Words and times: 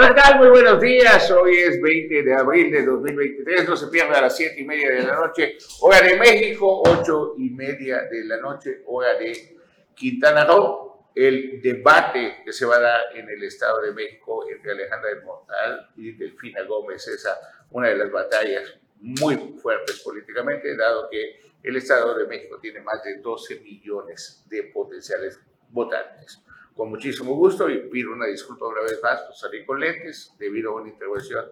Hola, 0.00 0.14
¿qué 0.14 0.20
tal? 0.22 0.38
Muy 0.38 0.48
buenos 0.48 0.80
días. 0.80 1.30
Hoy 1.30 1.56
es 1.56 1.78
20 1.78 2.22
de 2.22 2.32
abril 2.32 2.70
de 2.70 2.86
2023. 2.86 3.68
No 3.68 3.76
se 3.76 3.88
pierda 3.88 4.16
a 4.16 4.22
las 4.22 4.34
7 4.34 4.58
y 4.58 4.64
media 4.64 4.88
de 4.88 5.02
la 5.02 5.14
noche, 5.14 5.58
hora 5.80 6.00
de 6.00 6.18
México, 6.18 6.82
8 6.86 7.34
y 7.36 7.50
media 7.50 8.04
de 8.10 8.24
la 8.24 8.38
noche, 8.38 8.80
hora 8.86 9.12
de 9.18 9.58
Quintana 9.94 10.46
Roo. 10.46 11.10
El 11.14 11.60
debate 11.60 12.36
que 12.42 12.50
se 12.50 12.64
va 12.64 12.76
a 12.76 12.80
dar 12.80 13.00
en 13.14 13.28
el 13.28 13.42
Estado 13.42 13.82
de 13.82 13.92
México 13.92 14.46
entre 14.50 14.72
Alejandra 14.72 15.10
del 15.10 15.22
Montal 15.22 15.90
y 15.98 16.12
Delfina 16.12 16.62
Gómez, 16.62 17.06
esa 17.06 17.38
una 17.70 17.88
de 17.88 17.96
las 17.96 18.10
batallas 18.10 18.74
muy 19.00 19.36
fuertes 19.60 20.00
políticamente, 20.00 20.78
dado 20.78 21.10
que 21.10 21.42
el 21.62 21.76
Estado 21.76 22.16
de 22.16 22.26
México 22.26 22.58
tiene 22.58 22.80
más 22.80 23.04
de 23.04 23.18
12 23.18 23.60
millones 23.60 24.46
de 24.48 24.62
potenciales 24.62 25.38
votantes. 25.68 26.42
Con 26.74 26.90
muchísimo 26.90 27.34
gusto 27.34 27.68
y 27.68 27.88
pido 27.88 28.12
una 28.12 28.26
disculpa 28.26 28.66
una 28.66 28.82
vez 28.82 29.00
más 29.02 29.20
por 29.22 29.34
salir 29.34 29.66
con 29.66 29.80
lentes 29.80 30.34
debido 30.38 30.70
a 30.70 30.80
una 30.80 30.88
intervención 30.88 31.46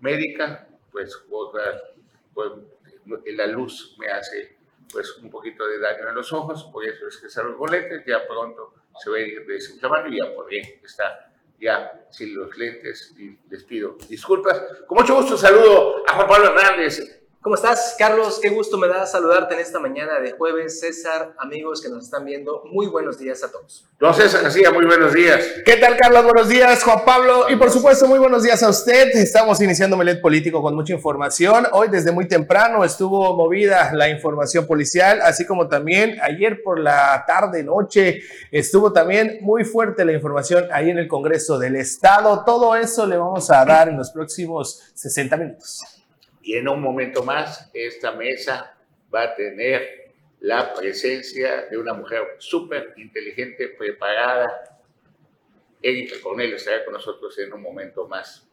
médica, 0.00 0.68
pues, 0.92 1.24
pues 2.34 2.52
la 3.26 3.46
luz 3.46 3.96
me 3.98 4.08
hace 4.08 4.56
pues 4.92 5.16
un 5.18 5.30
poquito 5.30 5.66
de 5.66 5.78
daño 5.78 6.08
en 6.08 6.14
los 6.14 6.32
ojos, 6.32 6.64
por 6.72 6.84
eso 6.84 7.08
es 7.08 7.16
que 7.18 7.28
salgo 7.28 7.56
con 7.56 7.70
lentes, 7.70 8.04
ya 8.06 8.26
pronto 8.26 8.74
se 9.02 9.10
va 9.10 9.16
a 9.16 9.20
ir 9.20 9.46
desinflamando 9.46 10.08
y 10.08 10.18
ya 10.18 10.34
podré 10.34 10.80
estar 10.84 11.32
ya 11.60 12.06
sin 12.10 12.34
los 12.34 12.56
lentes 12.56 13.14
y 13.18 13.38
les 13.50 13.64
pido 13.64 13.96
disculpas. 14.08 14.60
Con 14.86 14.98
mucho 14.98 15.16
gusto 15.16 15.36
saludo 15.36 16.02
a 16.08 16.14
Juan 16.14 16.28
Pablo 16.28 16.46
Hernández, 16.48 17.25
¿Cómo 17.46 17.54
estás, 17.54 17.94
Carlos? 17.96 18.40
Qué 18.42 18.48
gusto 18.48 18.76
me 18.76 18.88
da 18.88 19.06
saludarte 19.06 19.54
en 19.54 19.60
esta 19.60 19.78
mañana 19.78 20.18
de 20.18 20.32
jueves. 20.32 20.80
César, 20.80 21.32
amigos 21.38 21.80
que 21.80 21.88
nos 21.88 22.02
están 22.02 22.24
viendo, 22.24 22.64
muy 22.72 22.88
buenos 22.88 23.20
días 23.20 23.44
a 23.44 23.52
todos. 23.52 23.86
Don 24.00 24.12
César 24.12 24.42
García, 24.42 24.72
muy 24.72 24.84
buenos 24.84 25.12
días. 25.12 25.44
¿Qué 25.64 25.76
tal, 25.76 25.96
Carlos? 25.96 26.24
Buenos 26.24 26.48
días, 26.48 26.82
Juan 26.82 27.04
Pablo. 27.04 27.48
Y 27.48 27.54
por 27.54 27.70
supuesto, 27.70 28.08
muy 28.08 28.18
buenos 28.18 28.42
días 28.42 28.64
a 28.64 28.68
usted. 28.68 29.10
Estamos 29.14 29.60
iniciando 29.60 29.96
Melet 29.96 30.20
Político 30.20 30.60
con 30.60 30.74
mucha 30.74 30.92
información. 30.92 31.68
Hoy, 31.70 31.86
desde 31.86 32.10
muy 32.10 32.26
temprano, 32.26 32.82
estuvo 32.82 33.36
movida 33.36 33.92
la 33.94 34.08
información 34.08 34.66
policial, 34.66 35.20
así 35.22 35.46
como 35.46 35.68
también 35.68 36.18
ayer 36.22 36.64
por 36.64 36.80
la 36.80 37.22
tarde, 37.28 37.62
noche, 37.62 38.22
estuvo 38.50 38.92
también 38.92 39.38
muy 39.40 39.62
fuerte 39.62 40.04
la 40.04 40.10
información 40.10 40.66
ahí 40.72 40.90
en 40.90 40.98
el 40.98 41.06
Congreso 41.06 41.60
del 41.60 41.76
Estado. 41.76 42.42
Todo 42.44 42.74
eso 42.74 43.06
le 43.06 43.16
vamos 43.16 43.48
a 43.52 43.64
dar 43.64 43.88
en 43.88 43.98
los 43.98 44.10
próximos 44.10 44.82
60 44.94 45.36
minutos. 45.36 45.95
Y 46.46 46.56
en 46.56 46.68
un 46.68 46.80
momento 46.80 47.24
más, 47.24 47.68
esta 47.74 48.12
mesa 48.12 48.78
va 49.12 49.22
a 49.24 49.34
tener 49.34 50.12
la 50.38 50.72
presencia 50.74 51.66
de 51.68 51.76
una 51.76 51.92
mujer 51.92 52.22
súper 52.38 52.94
inteligente, 52.98 53.66
preparada. 53.76 54.78
Erika 55.82 56.14
Cornelio 56.22 56.54
estará 56.54 56.84
con 56.84 56.94
nosotros 56.94 57.36
en 57.40 57.52
un 57.52 57.60
momento 57.60 58.06
más, 58.06 58.48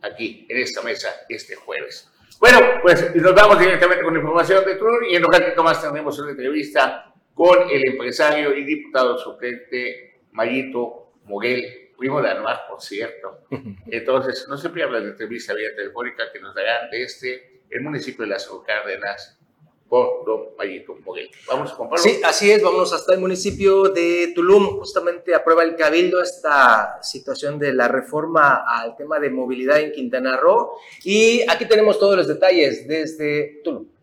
aquí, 0.00 0.46
en 0.48 0.56
esta 0.56 0.80
mesa, 0.80 1.26
este 1.28 1.54
jueves. 1.54 2.10
Bueno, 2.40 2.60
pues 2.80 3.14
nos 3.14 3.34
vamos 3.34 3.58
directamente 3.58 4.02
con 4.02 4.16
información 4.16 4.64
de 4.64 4.76
Trur 4.76 5.04
y 5.06 5.14
en 5.14 5.26
un 5.26 5.30
ratito 5.30 5.62
más 5.62 5.82
tendremos 5.82 6.18
una 6.18 6.30
entrevista 6.30 7.12
con 7.34 7.68
el 7.70 7.86
empresario 7.90 8.56
y 8.56 8.64
diputado 8.64 9.18
suplente 9.18 10.22
Mayito 10.32 11.12
Moguel 11.24 11.83
primo 12.04 12.20
de 12.20 12.28
Anuar, 12.28 12.66
por 12.68 12.82
cierto. 12.82 13.38
Entonces, 13.86 14.46
no 14.46 14.58
se 14.58 14.68
pierda 14.68 15.00
la 15.00 15.08
entrevista 15.08 15.54
vía 15.54 15.74
telefónica 15.74 16.24
que 16.30 16.38
nos 16.38 16.54
darán 16.54 16.90
desde 16.90 17.62
el 17.70 17.80
municipio 17.80 18.24
de 18.24 18.30
Las 18.30 18.46
Cárdenas 18.66 19.38
por 19.88 20.22
don 20.26 20.54
Mayito 20.58 20.96
Moguel. 21.02 21.30
Vamos 21.48 21.72
con 21.72 21.88
Pablo. 21.88 22.02
Sí, 22.02 22.20
así 22.22 22.50
es, 22.50 22.62
vamos 22.62 22.92
hasta 22.92 23.14
el 23.14 23.20
municipio 23.20 23.84
de 23.84 24.32
Tulum. 24.34 24.78
Justamente 24.80 25.34
aprueba 25.34 25.62
el 25.62 25.76
Cabildo 25.76 26.20
esta 26.20 27.02
situación 27.02 27.58
de 27.58 27.72
la 27.72 27.88
reforma 27.88 28.64
al 28.68 28.96
tema 28.96 29.18
de 29.18 29.30
movilidad 29.30 29.80
en 29.80 29.92
Quintana 29.92 30.36
Roo. 30.36 30.72
Y 31.04 31.40
aquí 31.48 31.64
tenemos 31.66 31.98
todos 31.98 32.16
los 32.18 32.28
detalles 32.28 32.86
desde 32.86 33.62
Tulum. 33.64 33.93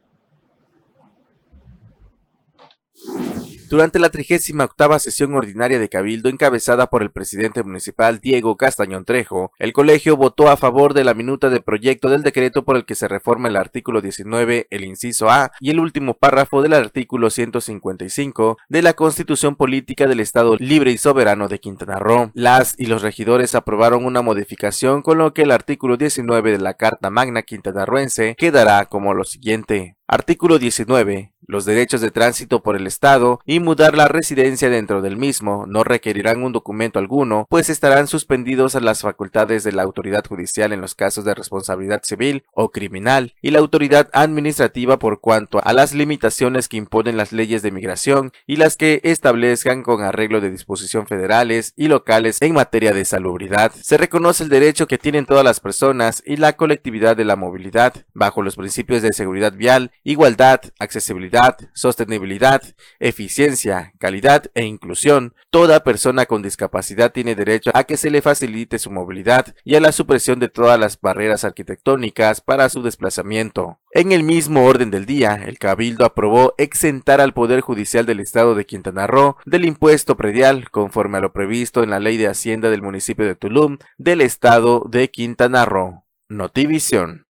Durante 3.72 4.00
la 4.00 4.10
38 4.10 5.00
sesión 5.00 5.34
ordinaria 5.34 5.80
de 5.80 5.88
Cabildo 5.88 6.28
encabezada 6.28 6.88
por 6.88 7.04
el 7.04 7.10
presidente 7.10 7.64
municipal 7.64 8.20
Diego 8.20 8.58
Castañón 8.58 9.06
Trejo, 9.06 9.54
el 9.60 9.72
colegio 9.72 10.18
votó 10.18 10.50
a 10.50 10.58
favor 10.58 10.94
de 10.94 11.06
la 11.06 11.14
minuta 11.14 11.50
de 11.50 11.62
proyecto 11.62 12.10
del 12.10 12.22
decreto 12.22 12.66
por 12.66 12.76
el 12.76 12.84
que 12.84 12.96
se 12.96 13.08
reforma 13.08 13.48
el 13.48 13.56
artículo 13.56 14.02
19, 14.02 14.68
el 14.70 14.84
inciso 14.84 15.30
A 15.30 15.54
y 15.62 15.70
el 15.70 15.80
último 15.80 16.16
párrafo 16.16 16.62
del 16.62 16.74
artículo 16.74 17.30
155 17.30 18.58
de 18.68 18.82
la 18.82 18.92
Constitución 18.94 19.56
Política 19.56 20.06
del 20.06 20.20
Estado 20.20 20.58
Libre 20.58 20.92
y 20.92 20.98
Soberano 20.98 21.48
de 21.48 21.62
Quintana 21.62 21.98
Roo. 21.98 22.30
Las 22.34 22.76
y 22.78 22.88
los 22.88 23.02
regidores 23.02 23.56
aprobaron 23.56 24.04
una 24.04 24.22
modificación 24.22 25.02
con 25.02 25.18
lo 25.18 25.34
que 25.34 25.44
el 25.44 25.52
artículo 25.52 25.96
19 25.96 26.52
de 26.52 26.60
la 26.60 26.74
Carta 26.74 27.10
Magna 27.10 27.44
Quintanarroense 27.44 28.36
quedará 28.38 28.88
como 28.88 29.14
lo 29.14 29.24
siguiente. 29.24 29.96
Artículo 30.14 30.60
19. 30.60 31.32
Los 31.48 31.64
derechos 31.64 32.02
de 32.02 32.12
tránsito 32.12 32.62
por 32.62 32.76
el 32.76 32.86
Estado 32.86 33.40
y 33.46 33.61
mudar 33.64 33.96
la 33.96 34.08
residencia 34.08 34.70
dentro 34.70 35.02
del 35.02 35.18
mismo 35.18 35.66
no 35.68 35.84
requerirán 35.84 36.44
un 36.44 36.52
documento 36.52 37.00
alguno, 37.00 37.48
pues 37.50 37.70
estarán 37.70 38.08
suspendidos 38.08 38.76
a 38.76 38.80
las 38.80 39.02
facultades 39.02 39.64
de 39.64 39.72
la 39.72 39.84
autoridad 39.84 40.26
judicial 40.28 40.74
en 40.74 40.82
los 40.82 40.96
casos 40.96 41.26
de 41.26 41.34
responsabilidad 41.34 42.02
civil 42.04 42.44
o 42.54 42.72
criminal 42.72 43.34
y 43.42 43.52
la 43.52 43.60
autoridad 43.60 44.10
administrativa 44.14 45.00
por 45.00 45.20
cuanto 45.20 45.60
a 45.64 45.74
las 45.74 45.94
limitaciones 45.94 46.68
que 46.68 46.78
imponen 46.78 47.18
las 47.18 47.32
leyes 47.32 47.62
de 47.62 47.72
migración 47.72 48.32
y 48.48 48.58
las 48.58 48.78
que 48.78 49.02
establezcan 49.04 49.84
con 49.84 50.04
arreglo 50.04 50.42
de 50.42 50.52
disposición 50.52 51.08
federales 51.08 51.74
y 51.76 51.88
locales 51.88 52.38
en 52.42 52.54
materia 52.54 52.94
de 52.94 53.06
salubridad. 53.06 53.72
Se 53.82 53.98
reconoce 53.98 54.44
el 54.44 54.50
derecho 54.50 54.88
que 54.88 54.98
tienen 54.98 55.26
todas 55.26 55.44
las 55.44 55.60
personas 55.60 56.24
y 56.26 56.38
la 56.38 56.54
colectividad 56.54 57.16
de 57.16 57.26
la 57.26 57.36
movilidad 57.36 57.94
bajo 58.14 58.42
los 58.42 58.56
principios 58.56 59.02
de 59.02 59.14
seguridad 59.14 59.54
vial 59.54 59.92
igualdad, 60.04 60.62
accesibilidad, 60.80 61.58
sostenibilidad, 61.74 62.62
eficiencia, 63.00 63.51
calidad 64.00 64.46
e 64.54 64.66
inclusión, 64.66 65.34
toda 65.50 65.84
persona 65.84 66.26
con 66.26 66.42
discapacidad 66.42 67.12
tiene 67.12 67.36
derecho 67.36 67.72
a 67.74 67.84
que 67.84 67.98
se 67.98 68.10
le 68.10 68.22
facilite 68.22 68.80
su 68.80 68.92
movilidad 68.92 69.54
y 69.64 69.76
a 69.76 69.82
la 69.82 69.92
supresión 69.92 70.40
de 70.40 70.50
todas 70.50 70.80
las 70.80 71.00
barreras 71.00 71.44
arquitectónicas 71.44 72.42
para 72.42 72.70
su 72.70 72.82
desplazamiento. 72.82 73.80
En 73.94 74.12
el 74.12 74.24
mismo 74.24 74.66
orden 74.66 74.90
del 74.90 75.06
día, 75.06 75.36
el 75.46 75.58
Cabildo 75.58 76.06
aprobó 76.06 76.54
exentar 76.58 77.20
al 77.20 77.34
Poder 77.34 77.62
Judicial 77.62 78.06
del 78.06 78.22
Estado 78.22 78.56
de 78.56 78.66
Quintana 78.66 79.06
Roo 79.08 79.36
del 79.46 79.66
impuesto 79.66 80.16
predial, 80.16 80.70
conforme 80.70 81.18
a 81.18 81.22
lo 81.22 81.34
previsto 81.34 81.84
en 81.84 81.90
la 81.90 82.00
Ley 82.00 82.18
de 82.18 82.28
Hacienda 82.28 82.70
del 82.70 82.82
municipio 82.82 83.26
de 83.26 83.36
Tulum 83.36 83.78
del 83.98 84.22
Estado 84.22 84.86
de 84.90 85.10
Quintana 85.10 85.66
Roo. 85.66 86.06
Notivisión. 86.30 87.26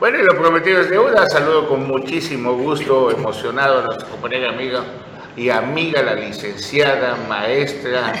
Bueno, 0.00 0.18
y 0.18 0.22
lo 0.22 0.34
prometido 0.34 0.80
es 0.80 0.88
deuda. 0.88 1.26
Saludo 1.28 1.68
con 1.68 1.86
muchísimo 1.86 2.54
gusto, 2.54 3.10
emocionado 3.10 3.80
a 3.80 3.82
nuestra 3.82 4.08
compañera 4.08 4.48
amiga 4.48 4.82
y 5.36 5.50
amiga, 5.50 6.02
la 6.02 6.14
licenciada, 6.14 7.18
maestra, 7.28 8.14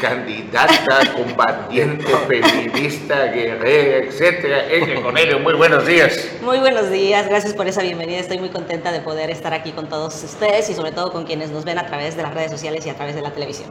candidata, 0.00 1.14
combatiente, 1.16 2.06
feminista, 2.26 3.26
guerrera, 3.26 4.08
etcétera. 4.08 4.68
Ella 4.68 5.00
Cornelio, 5.02 5.38
muy 5.38 5.54
buenos 5.54 5.86
días. 5.86 6.32
Muy 6.42 6.58
buenos 6.58 6.90
días, 6.90 7.28
gracias 7.28 7.54
por 7.54 7.68
esa 7.68 7.82
bienvenida. 7.82 8.18
Estoy 8.18 8.40
muy 8.40 8.48
contenta 8.48 8.90
de 8.90 8.98
poder 8.98 9.30
estar 9.30 9.54
aquí 9.54 9.70
con 9.70 9.88
todos 9.88 10.20
ustedes 10.24 10.68
y 10.68 10.74
sobre 10.74 10.90
todo 10.90 11.12
con 11.12 11.26
quienes 11.26 11.50
nos 11.50 11.64
ven 11.64 11.78
a 11.78 11.86
través 11.86 12.16
de 12.16 12.24
las 12.24 12.34
redes 12.34 12.50
sociales 12.50 12.84
y 12.86 12.90
a 12.90 12.96
través 12.96 13.14
de 13.14 13.22
la 13.22 13.30
televisión. 13.30 13.68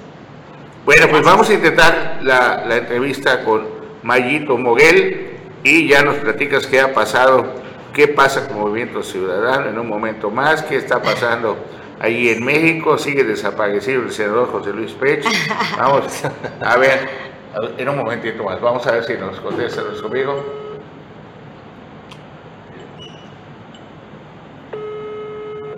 Bueno, 0.86 1.08
pues 1.10 1.26
vamos 1.26 1.50
a 1.50 1.54
intentar 1.56 2.20
la, 2.22 2.64
la 2.66 2.78
entrevista 2.78 3.44
con 3.44 3.68
Mayito 4.02 4.58
Moguel 4.58 5.35
y 5.66 5.88
ya 5.88 6.04
nos 6.04 6.18
platicas 6.18 6.68
qué 6.68 6.80
ha 6.80 6.94
pasado, 6.94 7.44
qué 7.92 8.08
pasa 8.08 8.48
con 8.48 8.60
Movimiento 8.60 9.02
Ciudadano 9.02 9.68
en 9.68 9.80
un 9.80 9.88
momento 9.88 10.30
más, 10.30 10.62
qué 10.62 10.76
está 10.76 11.02
pasando 11.02 11.58
ahí 12.00 12.30
en 12.30 12.46
México, 12.46 13.00
sigue 13.00 13.24
desaparecido 13.24 14.04
el 14.04 14.12
senador 14.12 14.52
José 14.52 14.72
Luis 14.74 14.92
Pech. 14.92 15.26
Vamos 15.78 16.24
a 16.62 16.78
ver, 16.78 17.10
en 17.80 17.90
un 17.90 17.98
momentito 17.98 18.44
más, 18.44 18.62
vamos 18.62 18.86
a 18.86 18.92
ver 18.92 19.06
si 19.06 19.14
nos 19.14 19.40
contesta 19.40 19.82
nuestro 19.82 20.08
amigo. 20.08 20.46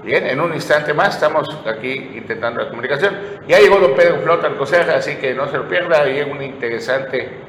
Bien, 0.03 0.25
en 0.27 0.41
un 0.41 0.53
instante 0.53 0.93
más 0.93 1.15
estamos 1.15 1.47
aquí 1.65 2.11
intentando 2.15 2.61
la 2.61 2.69
comunicación. 2.69 3.15
Ya 3.47 3.59
llegó 3.59 3.77
don 3.77 3.95
Pedro 3.95 4.19
Flota 4.21 4.47
Alcocer, 4.47 4.89
así 4.89 5.15
que 5.15 5.33
no 5.33 5.47
se 5.49 5.57
lo 5.57 5.67
pierda, 5.67 6.09
y 6.09 6.19
es 6.19 6.27
un 6.27 6.41
interesante 6.41 7.46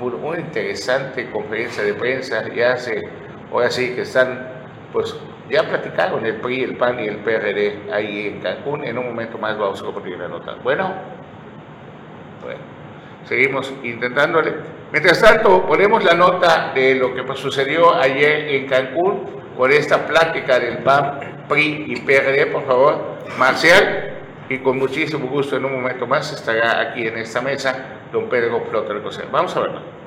una 0.00 0.38
interesante 0.38 1.30
conferencia 1.30 1.82
de 1.82 1.94
prensa, 1.94 2.48
ya 2.54 2.72
hace, 2.72 3.02
ahora 3.52 3.70
sí 3.70 3.94
que 3.94 4.02
están, 4.02 4.48
pues 4.92 5.14
ya 5.50 5.62
platicaron 5.68 6.24
el 6.24 6.36
PRI, 6.36 6.62
el 6.62 6.76
PAN 6.76 7.00
y 7.00 7.08
el 7.08 7.16
PRD 7.18 7.92
ahí 7.92 8.28
en 8.28 8.40
Cancún, 8.40 8.84
en 8.84 8.98
un 8.98 9.06
momento 9.06 9.36
más 9.38 9.58
vamos 9.58 9.80
a 9.80 9.84
compartir 9.84 10.16
la 10.18 10.28
nota. 10.28 10.56
Bueno, 10.62 10.94
bueno, 12.42 12.60
seguimos 13.24 13.72
intentándole. 13.82 14.54
Mientras 14.92 15.20
tanto, 15.20 15.66
ponemos 15.66 16.02
la 16.02 16.14
nota 16.14 16.72
de 16.74 16.94
lo 16.94 17.14
que 17.14 17.24
sucedió 17.36 17.94
ayer 17.94 18.48
en 18.54 18.66
Cancún 18.66 19.26
con 19.56 19.70
esta 19.70 20.06
plática 20.06 20.58
del 20.58 20.78
PAN, 20.78 21.44
PRI 21.48 21.84
y 21.88 22.00
PRD, 22.00 22.46
por 22.46 22.64
favor, 22.64 23.18
Marcial, 23.38 24.14
y 24.48 24.58
con 24.58 24.78
muchísimo 24.78 25.28
gusto 25.28 25.56
en 25.56 25.64
un 25.64 25.74
momento 25.74 26.06
más 26.06 26.32
estará 26.32 26.80
aquí 26.80 27.06
en 27.06 27.18
esta 27.18 27.40
mesa 27.40 27.99
don 28.12 28.28
Pedro 28.28 28.64
Flota 28.70 28.92
Vamos 29.30 29.56
a 29.56 29.60
verlo. 29.60 29.99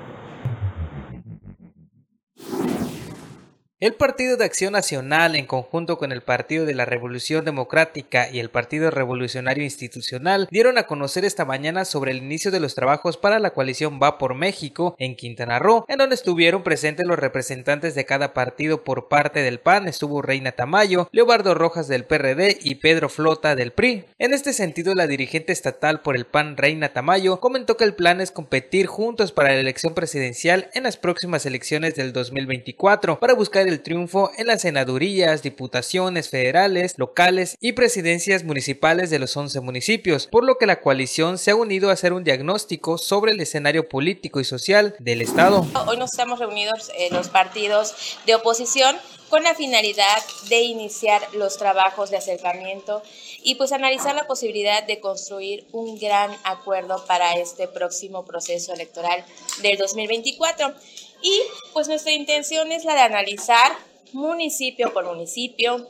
El 3.83 3.95
Partido 3.95 4.37
de 4.37 4.45
Acción 4.45 4.71
Nacional, 4.71 5.35
en 5.35 5.45
conjunto 5.45 5.97
con 5.97 6.13
el 6.13 6.21
Partido 6.21 6.65
de 6.65 6.73
la 6.73 6.85
Revolución 6.85 7.43
Democrática 7.43 8.29
y 8.31 8.39
el 8.39 8.49
Partido 8.49 8.89
Revolucionario 8.91 9.65
Institucional, 9.65 10.47
dieron 10.49 10.77
a 10.77 10.83
conocer 10.83 11.25
esta 11.25 11.43
mañana 11.43 11.83
sobre 11.83 12.11
el 12.11 12.19
inicio 12.19 12.49
de 12.49 12.61
los 12.61 12.75
trabajos 12.75 13.17
para 13.17 13.39
la 13.39 13.49
coalición 13.49 13.99
Va 14.01 14.17
por 14.17 14.35
México 14.35 14.95
en 14.99 15.17
Quintana 15.17 15.59
Roo, 15.59 15.83
en 15.89 15.97
donde 15.97 16.15
estuvieron 16.15 16.63
presentes 16.63 17.05
los 17.05 17.19
representantes 17.19 17.93
de 17.93 18.05
cada 18.05 18.33
partido 18.33 18.85
por 18.85 19.09
parte 19.09 19.41
del 19.41 19.59
PAN. 19.59 19.89
Estuvo 19.89 20.21
Reina 20.21 20.53
Tamayo, 20.53 21.09
Leobardo 21.11 21.53
Rojas 21.53 21.89
del 21.89 22.05
PRD 22.05 22.59
y 22.63 22.75
Pedro 22.75 23.09
Flota 23.09 23.53
del 23.57 23.73
PRI. 23.73 24.05
En 24.17 24.33
este 24.33 24.53
sentido, 24.53 24.95
la 24.95 25.07
dirigente 25.07 25.51
estatal 25.51 26.01
por 26.01 26.15
el 26.15 26.23
PAN, 26.23 26.55
Reina 26.55 26.93
Tamayo, 26.93 27.41
comentó 27.41 27.75
que 27.75 27.83
el 27.83 27.95
plan 27.95 28.21
es 28.21 28.31
competir 28.31 28.87
juntos 28.87 29.33
para 29.33 29.49
la 29.49 29.59
elección 29.59 29.93
presidencial 29.93 30.69
en 30.73 30.83
las 30.83 30.95
próximas 30.95 31.45
elecciones 31.45 31.95
del 31.95 32.13
2024 32.13 33.19
para 33.19 33.33
buscar 33.33 33.67
el 33.67 33.72
el 33.73 33.81
triunfo 33.83 34.31
en 34.37 34.47
las 34.47 34.61
senadurías, 34.61 35.43
diputaciones 35.43 36.29
federales, 36.29 36.93
locales 36.97 37.57
y 37.59 37.73
presidencias 37.73 38.43
municipales 38.43 39.09
de 39.09 39.19
los 39.19 39.35
11 39.35 39.59
municipios, 39.61 40.27
por 40.27 40.45
lo 40.45 40.57
que 40.57 40.67
la 40.67 40.79
coalición 40.79 41.37
se 41.37 41.51
ha 41.51 41.55
unido 41.55 41.89
a 41.89 41.93
hacer 41.93 42.13
un 42.13 42.23
diagnóstico 42.23 42.97
sobre 42.97 43.33
el 43.33 43.41
escenario 43.41 43.89
político 43.89 44.39
y 44.39 44.45
social 44.45 44.95
del 44.99 45.21
Estado. 45.21 45.65
Hoy 45.87 45.97
nos 45.97 46.13
estamos 46.13 46.39
reunidos 46.39 46.91
en 46.97 47.13
los 47.13 47.29
partidos 47.29 48.17
de 48.25 48.35
oposición 48.35 48.95
con 49.29 49.43
la 49.43 49.55
finalidad 49.55 50.21
de 50.47 50.61
iniciar 50.61 51.19
los 51.33 51.57
trabajos 51.57 52.11
de 52.11 52.17
acercamiento 52.17 53.01
y 53.41 53.55
pues 53.55 53.71
analizar 53.71 54.13
la 54.13 54.27
posibilidad 54.27 54.83
de 54.83 54.99
construir 54.99 55.65
un 55.71 55.97
gran 55.97 56.31
acuerdo 56.43 57.03
para 57.07 57.33
este 57.33 57.67
próximo 57.67 58.25
proceso 58.25 58.73
electoral 58.73 59.25
del 59.63 59.77
2024. 59.79 60.75
Y 61.23 61.41
pues 61.71 61.87
nuestra 61.87 62.11
intención 62.11 62.71
es 62.71 62.85
la 62.85 62.93
de 62.93 63.01
analizar 63.01 63.71
municipio 64.11 64.93
por 64.93 65.05
municipio, 65.05 65.87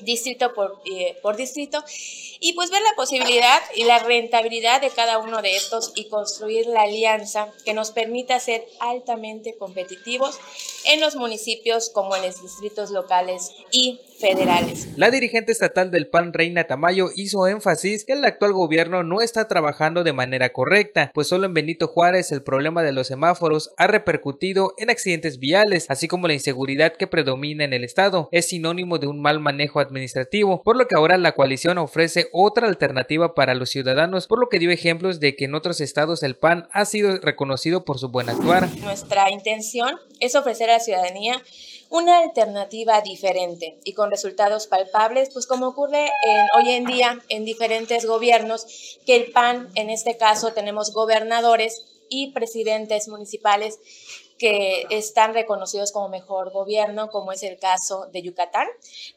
distrito 0.00 0.52
por, 0.52 0.80
eh, 0.84 1.16
por 1.22 1.36
distrito, 1.36 1.82
y 2.40 2.52
pues 2.52 2.70
ver 2.70 2.82
la 2.82 2.94
posibilidad 2.96 3.60
y 3.74 3.84
la 3.84 3.98
rentabilidad 4.00 4.80
de 4.80 4.90
cada 4.90 5.18
uno 5.18 5.42
de 5.42 5.56
estos 5.56 5.92
y 5.94 6.08
construir 6.08 6.66
la 6.66 6.82
alianza 6.82 7.52
que 7.64 7.72
nos 7.72 7.90
permita 7.90 8.38
ser 8.38 8.66
altamente 8.80 9.56
competitivos 9.56 10.38
en 10.88 11.00
los 11.00 11.16
municipios 11.16 11.90
como 11.90 12.16
en 12.16 12.22
los 12.22 12.42
distritos 12.42 12.90
locales 12.90 13.52
y 13.70 14.00
federales. 14.18 14.88
La 14.96 15.10
dirigente 15.10 15.52
estatal 15.52 15.90
del 15.90 16.08
PAN, 16.08 16.32
Reina 16.32 16.64
Tamayo, 16.64 17.10
hizo 17.14 17.46
énfasis 17.46 18.04
que 18.04 18.14
el 18.14 18.24
actual 18.24 18.52
gobierno 18.52 19.04
no 19.04 19.20
está 19.20 19.46
trabajando 19.46 20.02
de 20.02 20.12
manera 20.12 20.52
correcta, 20.52 21.10
pues 21.14 21.28
solo 21.28 21.46
en 21.46 21.54
Benito 21.54 21.86
Juárez 21.86 22.32
el 22.32 22.42
problema 22.42 22.82
de 22.82 22.92
los 22.92 23.06
semáforos 23.06 23.70
ha 23.76 23.86
repercutido 23.86 24.74
en 24.78 24.90
accidentes 24.90 25.38
viales, 25.38 25.86
así 25.88 26.08
como 26.08 26.26
la 26.26 26.34
inseguridad 26.34 26.96
que 26.96 27.06
predomina 27.06 27.64
en 27.64 27.72
el 27.72 27.84
estado. 27.84 28.28
Es 28.32 28.48
sinónimo 28.48 28.98
de 28.98 29.06
un 29.06 29.20
mal 29.20 29.40
manejo 29.40 29.80
administrativo, 29.80 30.62
por 30.62 30.76
lo 30.76 30.88
que 30.88 30.96
ahora 30.96 31.16
la 31.16 31.32
coalición 31.32 31.78
ofrece 31.78 32.28
otra 32.32 32.66
alternativa 32.66 33.34
para 33.34 33.54
los 33.54 33.70
ciudadanos, 33.70 34.26
por 34.26 34.40
lo 34.40 34.48
que 34.48 34.58
dio 34.58 34.70
ejemplos 34.70 35.20
de 35.20 35.36
que 35.36 35.44
en 35.44 35.54
otros 35.54 35.80
estados 35.80 36.22
el 36.22 36.34
PAN 36.34 36.68
ha 36.72 36.84
sido 36.84 37.18
reconocido 37.18 37.84
por 37.84 37.98
su 37.98 38.08
buen 38.08 38.28
actuar. 38.28 38.68
Nuestra 38.78 39.30
intención 39.30 39.98
es 40.20 40.34
ofrecer 40.34 40.70
a 40.70 40.77
la 40.78 40.84
ciudadanía 40.84 41.42
una 41.90 42.18
alternativa 42.18 43.00
diferente 43.00 43.78
y 43.84 43.94
con 43.94 44.10
resultados 44.10 44.66
palpables, 44.66 45.30
pues 45.32 45.46
como 45.46 45.68
ocurre 45.68 46.10
hoy 46.54 46.70
en 46.70 46.84
día 46.84 47.18
en 47.28 47.44
diferentes 47.44 48.06
gobiernos, 48.06 48.98
que 49.06 49.16
el 49.16 49.32
PAN, 49.32 49.70
en 49.74 49.90
este 49.90 50.16
caso 50.16 50.52
tenemos 50.52 50.92
gobernadores 50.92 51.84
y 52.10 52.32
presidentes 52.32 53.08
municipales 53.08 53.78
que 54.38 54.86
están 54.90 55.34
reconocidos 55.34 55.90
como 55.90 56.08
mejor 56.08 56.52
gobierno, 56.52 57.10
como 57.10 57.32
es 57.32 57.42
el 57.42 57.58
caso 57.58 58.06
de 58.12 58.22
Yucatán, 58.22 58.68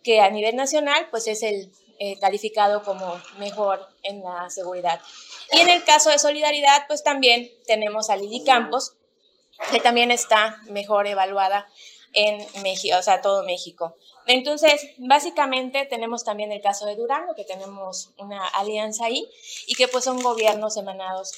que 0.04 0.20
a 0.22 0.30
nivel 0.30 0.56
nacional 0.56 1.08
pues 1.12 1.28
es 1.28 1.44
el 1.44 1.72
eh, 2.00 2.18
calificado 2.20 2.82
como 2.84 3.22
mejor 3.38 3.86
en 4.02 4.24
la 4.24 4.50
seguridad. 4.50 5.00
Y 5.52 5.60
en 5.60 5.70
el 5.70 5.84
caso 5.84 6.10
de 6.10 6.18
solidaridad 6.18 6.88
pues 6.88 7.04
también 7.04 7.52
tenemos 7.68 8.10
a 8.10 8.16
Lili 8.16 8.44
Campos, 8.44 8.96
que 9.70 9.80
también 9.80 10.12
está 10.12 10.58
mejor 10.70 11.08
evaluada 11.08 11.68
en 12.14 12.46
México, 12.64 12.98
o 12.98 13.02
sea, 13.02 13.22
todo 13.22 13.44
México. 13.44 13.96
Entonces, 14.28 14.92
básicamente 14.98 15.86
tenemos 15.90 16.24
también 16.24 16.52
el 16.52 16.62
caso 16.62 16.86
de 16.86 16.96
Durango, 16.96 17.34
que 17.36 17.44
tenemos 17.44 18.14
una 18.18 18.46
alianza 18.48 19.06
ahí 19.06 19.28
y 19.68 19.74
que 19.76 19.88
pues 19.88 20.04
son 20.04 20.22
gobiernos 20.22 20.78
emanados 20.78 21.34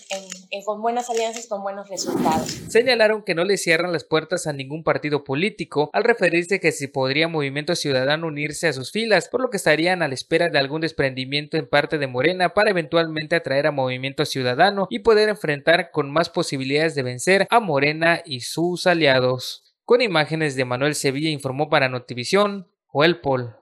con 0.65 0.81
buenas 0.81 1.09
alianzas, 1.09 1.47
con 1.47 1.63
buenos 1.63 1.89
resultados. 1.89 2.49
Señalaron 2.69 3.23
que 3.23 3.35
no 3.35 3.45
le 3.45 3.57
cierran 3.57 3.93
las 3.93 4.03
puertas 4.03 4.47
a 4.47 4.53
ningún 4.53 4.83
partido 4.83 5.23
político 5.23 5.89
al 5.93 6.03
referirse 6.03 6.59
que 6.59 6.71
si 6.71 6.87
podría 6.87 7.27
Movimiento 7.27 7.75
Ciudadano 7.75 8.27
unirse 8.27 8.67
a 8.67 8.73
sus 8.73 8.91
filas, 8.91 9.29
por 9.29 9.41
lo 9.41 9.49
que 9.49 9.57
estarían 9.57 10.01
a 10.01 10.07
la 10.07 10.13
espera 10.13 10.49
de 10.49 10.59
algún 10.59 10.81
desprendimiento 10.81 11.57
en 11.57 11.67
parte 11.67 11.97
de 11.97 12.07
Morena 12.07 12.53
para 12.53 12.69
eventualmente 12.69 13.35
atraer 13.35 13.67
a 13.67 13.71
Movimiento 13.71 14.25
Ciudadano 14.25 14.87
y 14.89 14.99
poder 14.99 15.29
enfrentar 15.29 15.91
con 15.91 16.11
más 16.11 16.29
posibilidades 16.29 16.95
de 16.95 17.03
vencer 17.03 17.47
a 17.49 17.59
Morena 17.59 18.21
y 18.25 18.41
sus 18.41 18.87
aliados. 18.87 19.62
Con 19.85 20.01
imágenes 20.01 20.55
de 20.55 20.63
Manuel 20.63 20.95
Sevilla 20.95 21.29
informó 21.29 21.69
para 21.69 21.89
Notivisión 21.89 22.67
Joel 22.87 23.19
Paul. 23.19 23.55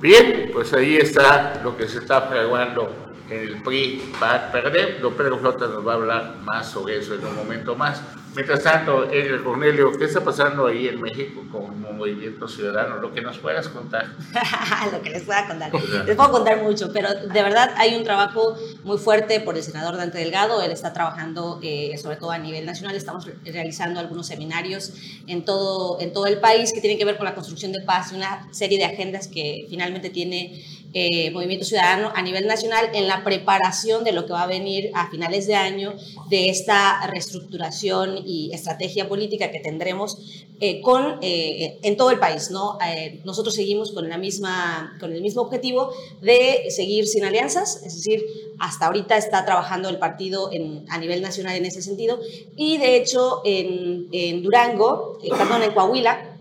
Bien, 0.00 0.50
pues 0.52 0.72
ahí 0.72 0.96
está 0.96 1.60
lo 1.62 1.76
que 1.76 1.86
se 1.86 1.98
está 1.98 2.22
fraguando 2.22 3.13
el 3.30 3.62
PRI 3.62 4.12
para 4.18 4.50
perder. 4.52 5.00
Don 5.00 5.14
Pedro 5.14 5.38
Flota 5.38 5.66
nos 5.66 5.86
va 5.86 5.92
a 5.92 5.96
hablar 5.96 6.36
más 6.42 6.70
sobre 6.70 6.98
eso 6.98 7.14
en 7.14 7.24
un 7.26 7.36
momento 7.36 7.74
más. 7.74 8.02
Mientras 8.34 8.64
tanto, 8.64 9.08
Edgar 9.12 9.44
Cornelio, 9.44 9.92
¿qué 9.96 10.06
está 10.06 10.20
pasando 10.20 10.66
ahí 10.66 10.88
en 10.88 11.00
México 11.00 11.44
con 11.52 11.80
Movimiento 11.80 12.48
Ciudadano? 12.48 12.96
Lo 12.96 13.14
que 13.14 13.20
nos 13.20 13.38
puedas 13.38 13.68
contar. 13.68 14.06
lo 14.92 15.00
que 15.02 15.10
les 15.10 15.22
pueda 15.22 15.46
contar. 15.46 15.72
les 15.72 16.16
puedo 16.16 16.32
contar 16.32 16.60
mucho, 16.60 16.92
pero 16.92 17.14
de 17.14 17.42
verdad 17.42 17.72
hay 17.76 17.94
un 17.94 18.02
trabajo 18.02 18.56
muy 18.82 18.98
fuerte 18.98 19.38
por 19.38 19.56
el 19.56 19.62
senador 19.62 19.96
Dante 19.96 20.18
Delgado. 20.18 20.60
Él 20.62 20.72
está 20.72 20.92
trabajando 20.92 21.60
eh, 21.62 21.96
sobre 21.96 22.16
todo 22.16 22.32
a 22.32 22.38
nivel 22.38 22.66
nacional. 22.66 22.96
Estamos 22.96 23.28
realizando 23.44 24.00
algunos 24.00 24.26
seminarios 24.26 24.92
en 25.28 25.44
todo, 25.44 26.00
en 26.00 26.12
todo 26.12 26.26
el 26.26 26.38
país 26.38 26.72
que 26.72 26.80
tienen 26.80 26.98
que 26.98 27.04
ver 27.04 27.16
con 27.16 27.26
la 27.26 27.36
construcción 27.36 27.70
de 27.70 27.82
paz 27.82 28.10
y 28.12 28.16
una 28.16 28.52
serie 28.52 28.78
de 28.78 28.84
agendas 28.84 29.28
que 29.28 29.66
finalmente 29.70 30.10
tiene 30.10 30.64
eh, 30.96 31.32
Movimiento 31.32 31.64
Ciudadano 31.64 32.12
a 32.14 32.22
nivel 32.22 32.46
nacional 32.46 32.90
en 32.94 33.08
la 33.08 33.24
preparación 33.24 34.04
de 34.04 34.12
lo 34.12 34.26
que 34.26 34.32
va 34.32 34.44
a 34.44 34.46
venir 34.46 34.92
a 34.94 35.10
finales 35.10 35.48
de 35.48 35.56
año 35.56 35.94
de 36.30 36.50
esta 36.50 37.04
reestructuración 37.08 38.18
y 38.24 38.52
estrategia 38.54 39.08
política 39.08 39.50
que 39.50 39.58
tendremos 39.58 40.16
eh, 40.60 40.80
con, 40.82 41.18
eh, 41.20 41.78
en 41.82 41.96
todo 41.96 42.10
el 42.10 42.20
país. 42.20 42.50
¿no? 42.52 42.78
nosotros 43.24 43.54
seguimos 43.54 43.90
con, 43.90 44.08
la 44.08 44.18
misma, 44.18 44.96
con 45.00 45.12
el 45.12 45.20
mismo 45.20 45.42
objetivo 45.42 45.92
de 46.22 46.70
seguir 46.70 47.08
sin 47.08 47.24
alianzas, 47.24 47.82
es 47.84 47.96
decir, 47.96 48.22
hasta 48.60 48.86
ahorita 48.86 49.16
está 49.16 49.44
trabajando 49.44 49.88
el 49.88 49.98
partido 49.98 50.52
en, 50.52 50.84
a 50.88 50.98
nivel 50.98 51.22
nacional 51.22 51.56
en 51.56 51.64
ese 51.64 51.82
sentido 51.82 52.20
y 52.56 52.78
de 52.78 52.96
hecho 52.96 53.42
en, 53.44 54.06
en 54.12 54.42
Durango, 54.44 55.18
perdón, 55.28 55.64
en 55.64 55.72
Coahuila, 55.72 56.33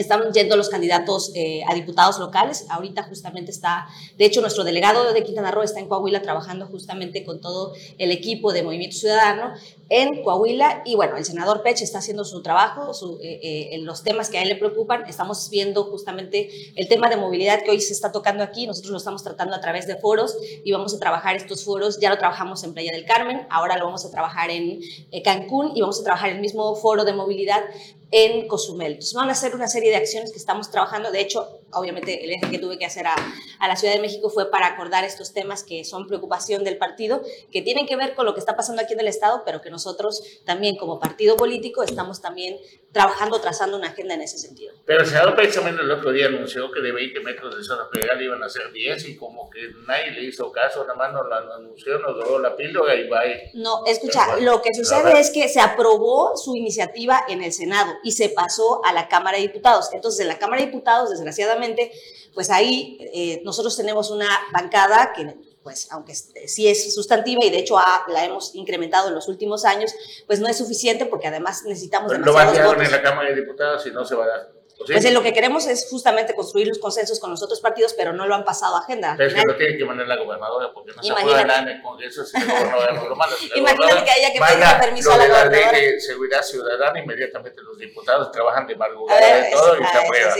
están 0.00 0.32
yendo 0.32 0.56
los 0.56 0.68
candidatos 0.68 1.32
eh, 1.34 1.62
a 1.68 1.74
diputados 1.74 2.18
locales. 2.18 2.66
Ahorita 2.68 3.02
justamente 3.04 3.50
está, 3.50 3.86
de 4.18 4.24
hecho, 4.24 4.40
nuestro 4.40 4.64
delegado 4.64 5.12
de 5.12 5.22
Quintana 5.24 5.50
Roo 5.50 5.62
está 5.62 5.80
en 5.80 5.88
Coahuila 5.88 6.22
trabajando 6.22 6.66
justamente 6.66 7.24
con 7.24 7.40
todo 7.40 7.72
el 7.98 8.10
equipo 8.10 8.52
de 8.52 8.62
Movimiento 8.62 8.96
Ciudadano 8.96 9.52
en 9.88 10.22
Coahuila. 10.22 10.82
Y 10.84 10.94
bueno, 10.96 11.16
el 11.16 11.24
senador 11.24 11.62
Pech 11.62 11.80
está 11.82 11.98
haciendo 11.98 12.24
su 12.24 12.42
trabajo, 12.42 12.92
eh, 13.20 13.40
eh, 13.42 13.68
en 13.72 13.84
los 13.84 14.02
temas 14.02 14.30
que 14.30 14.38
a 14.38 14.42
él 14.42 14.48
le 14.48 14.56
preocupan. 14.56 15.04
Estamos 15.08 15.50
viendo 15.50 15.84
justamente 15.84 16.50
el 16.76 16.88
tema 16.88 17.08
de 17.08 17.16
movilidad 17.16 17.62
que 17.62 17.70
hoy 17.70 17.80
se 17.80 17.92
está 17.92 18.12
tocando 18.12 18.42
aquí. 18.42 18.66
Nosotros 18.66 18.92
lo 18.92 18.98
estamos 18.98 19.22
tratando 19.22 19.54
a 19.54 19.60
través 19.60 19.86
de 19.86 19.96
foros 19.96 20.36
y 20.64 20.72
vamos 20.72 20.94
a 20.94 20.98
trabajar 20.98 21.36
estos 21.36 21.64
foros. 21.64 22.00
Ya 22.00 22.10
lo 22.10 22.18
trabajamos 22.18 22.62
en 22.64 22.74
Playa 22.74 22.92
del 22.92 23.04
Carmen, 23.04 23.46
ahora 23.50 23.78
lo 23.78 23.86
vamos 23.86 24.04
a 24.04 24.10
trabajar 24.10 24.50
en 24.50 24.80
Cancún 25.24 25.72
y 25.74 25.80
vamos 25.80 26.00
a 26.00 26.04
trabajar 26.04 26.30
el 26.30 26.40
mismo 26.40 26.74
foro 26.76 27.04
de 27.04 27.12
movilidad 27.12 27.62
en 28.10 28.46
Cozumel. 28.46 28.92
Entonces 28.92 29.14
van 29.14 29.28
a 29.28 29.34
ser 29.34 29.54
una 29.54 29.66
serie 29.66 29.90
de 29.90 29.96
acciones 29.96 30.30
que 30.30 30.38
estamos 30.38 30.70
trabajando. 30.70 31.10
De 31.10 31.20
hecho, 31.20 31.60
obviamente 31.74 32.24
el 32.24 32.32
eje 32.32 32.50
que 32.50 32.58
tuve 32.58 32.78
que 32.78 32.86
hacer 32.86 33.06
a, 33.06 33.14
a, 33.58 33.68
la 33.68 33.76
Ciudad 33.76 33.94
de 33.94 34.00
México 34.00 34.30
fue 34.30 34.50
para 34.50 34.66
acordar 34.66 35.04
estos 35.04 35.32
temas 35.32 35.64
que 35.64 35.84
son 35.84 36.06
preocupación 36.06 36.64
del 36.64 36.78
partido, 36.78 37.22
que 37.50 37.62
tienen 37.62 37.86
que 37.86 37.96
ver 37.96 38.14
con 38.14 38.26
lo 38.26 38.34
que 38.34 38.40
está 38.40 38.56
pasando 38.56 38.82
aquí 38.82 38.94
en 38.94 39.00
el 39.00 39.08
Estado, 39.08 39.42
pero 39.44 39.60
que 39.60 39.70
nosotros 39.70 40.22
también 40.44 40.76
como 40.76 40.98
partido 40.98 41.36
político 41.36 41.82
estamos 41.82 42.20
también 42.20 42.56
trabajando, 42.94 43.40
trazando 43.40 43.76
una 43.76 43.88
agenda 43.88 44.14
en 44.14 44.22
ese 44.22 44.38
sentido. 44.38 44.72
Pero 44.86 45.00
el 45.00 45.06
senador 45.06 45.34
precisamente 45.34 45.82
el 45.82 45.90
otro 45.90 46.12
día 46.12 46.26
anunció 46.26 46.70
que 46.70 46.80
de 46.80 46.92
20 46.92 47.20
metros 47.20 47.56
de 47.56 47.64
zona 47.64 47.86
federal 47.92 48.22
iban 48.22 48.42
a 48.42 48.48
ser 48.48 48.70
10 48.72 49.08
y 49.08 49.16
como 49.16 49.50
que 49.50 49.72
nadie 49.86 50.12
le 50.12 50.22
hizo 50.22 50.52
caso, 50.52 50.82
nada 50.84 50.94
más 50.94 51.12
nos 51.12 51.26
lo 51.26 51.54
anunció, 51.54 51.98
nos 51.98 52.14
dio 52.14 52.38
la 52.38 52.56
píldora 52.56 52.94
y 52.94 53.08
va 53.08 53.22
No, 53.54 53.84
escucha, 53.84 54.36
lo 54.38 54.62
que 54.62 54.72
sucede 54.72 55.18
es 55.18 55.30
que 55.30 55.48
se 55.48 55.60
aprobó 55.60 56.36
su 56.36 56.54
iniciativa 56.54 57.24
en 57.28 57.42
el 57.42 57.52
Senado 57.52 57.92
y 58.04 58.12
se 58.12 58.28
pasó 58.28 58.80
a 58.84 58.92
la 58.92 59.08
Cámara 59.08 59.38
de 59.38 59.42
Diputados. 59.42 59.90
Entonces, 59.92 60.20
en 60.20 60.28
la 60.28 60.38
Cámara 60.38 60.60
de 60.60 60.68
Diputados, 60.68 61.10
desgraciadamente, 61.10 61.90
pues 62.32 62.48
ahí 62.48 62.96
eh, 63.12 63.42
nosotros 63.44 63.76
tenemos 63.76 64.10
una 64.10 64.28
bancada 64.52 65.12
que 65.12 65.34
pues 65.64 65.90
aunque 65.90 66.14
sí 66.14 66.68
es 66.68 66.94
sustantiva 66.94 67.44
y 67.44 67.50
de 67.50 67.58
hecho 67.58 67.76
la 68.08 68.24
hemos 68.24 68.54
incrementado 68.54 69.08
en 69.08 69.14
los 69.14 69.26
últimos 69.28 69.64
años, 69.64 69.92
pues 70.26 70.38
no 70.38 70.46
es 70.46 70.58
suficiente 70.58 71.06
porque 71.06 71.26
además 71.26 71.64
necesitamos 71.64 72.16
Lo 72.18 72.32
van 72.34 72.48
a 72.48 72.84
en 72.84 72.90
la 72.90 73.02
Cámara 73.02 73.30
de 73.30 73.34
Diputados 73.34 73.84
y 73.86 73.90
no 73.90 74.04
se 74.04 74.14
va 74.14 74.24
a 74.24 74.28
dar. 74.28 74.53
Pues 74.78 75.12
lo 75.12 75.22
que 75.22 75.32
queremos 75.32 75.66
es 75.66 75.88
justamente 75.88 76.34
construir 76.34 76.66
los 76.66 76.78
consensos 76.78 77.20
con 77.20 77.30
los 77.30 77.42
otros 77.42 77.60
partidos, 77.60 77.94
pero 77.94 78.12
no 78.12 78.26
lo 78.26 78.34
han 78.34 78.44
pasado 78.44 78.76
a 78.76 78.80
agenda. 78.80 79.14
Pero 79.16 79.28
es 79.28 79.34
que 79.34 79.42
lo 79.46 79.56
tiene 79.56 79.78
que 79.78 79.84
mandar 79.84 80.08
la 80.08 80.16
gobernadora 80.16 80.72
porque 80.72 80.92
no 80.92 81.02
Imagínate. 81.02 81.20
se 81.20 81.32
puede 81.32 81.46
dar 81.46 81.62
en 81.62 81.76
el 81.76 81.82
Congreso 81.82 82.24
si 82.24 82.38
la 82.38 82.44
gobernadora 82.44 82.92
lo 83.08 83.16
manda. 83.16 83.36
Imagínate 83.54 84.04
que 84.04 84.10
haya 84.10 84.32
que 84.32 84.40
pedir 84.40 84.80
permiso 84.80 85.12
a 85.12 85.16
la 85.16 85.28
gobernadora. 85.28 85.66
La 85.66 85.72
ley 85.72 85.92
de 85.92 86.00
seguridad 86.00 86.42
ciudadana, 86.42 86.98
inmediatamente 86.98 87.62
los 87.62 87.78
diputados 87.78 88.32
trabajan 88.32 88.66
de 88.66 88.76
madrugada 88.76 89.20
de 89.20 89.50
todo 89.50 89.80
y 89.80 89.84
se 89.84 89.98
aprueba. 89.98 90.34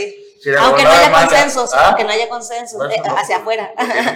aunque 0.66 0.82
no 0.82 0.90
haya 0.90 1.12
consensos, 1.12 1.74
¿ah? 1.74 1.86
aunque 1.88 2.04
no 2.04 2.10
haya 2.10 2.28
consensos 2.28 2.90
eh, 2.90 3.02
hacia 3.16 3.36
afuera. 3.36 3.72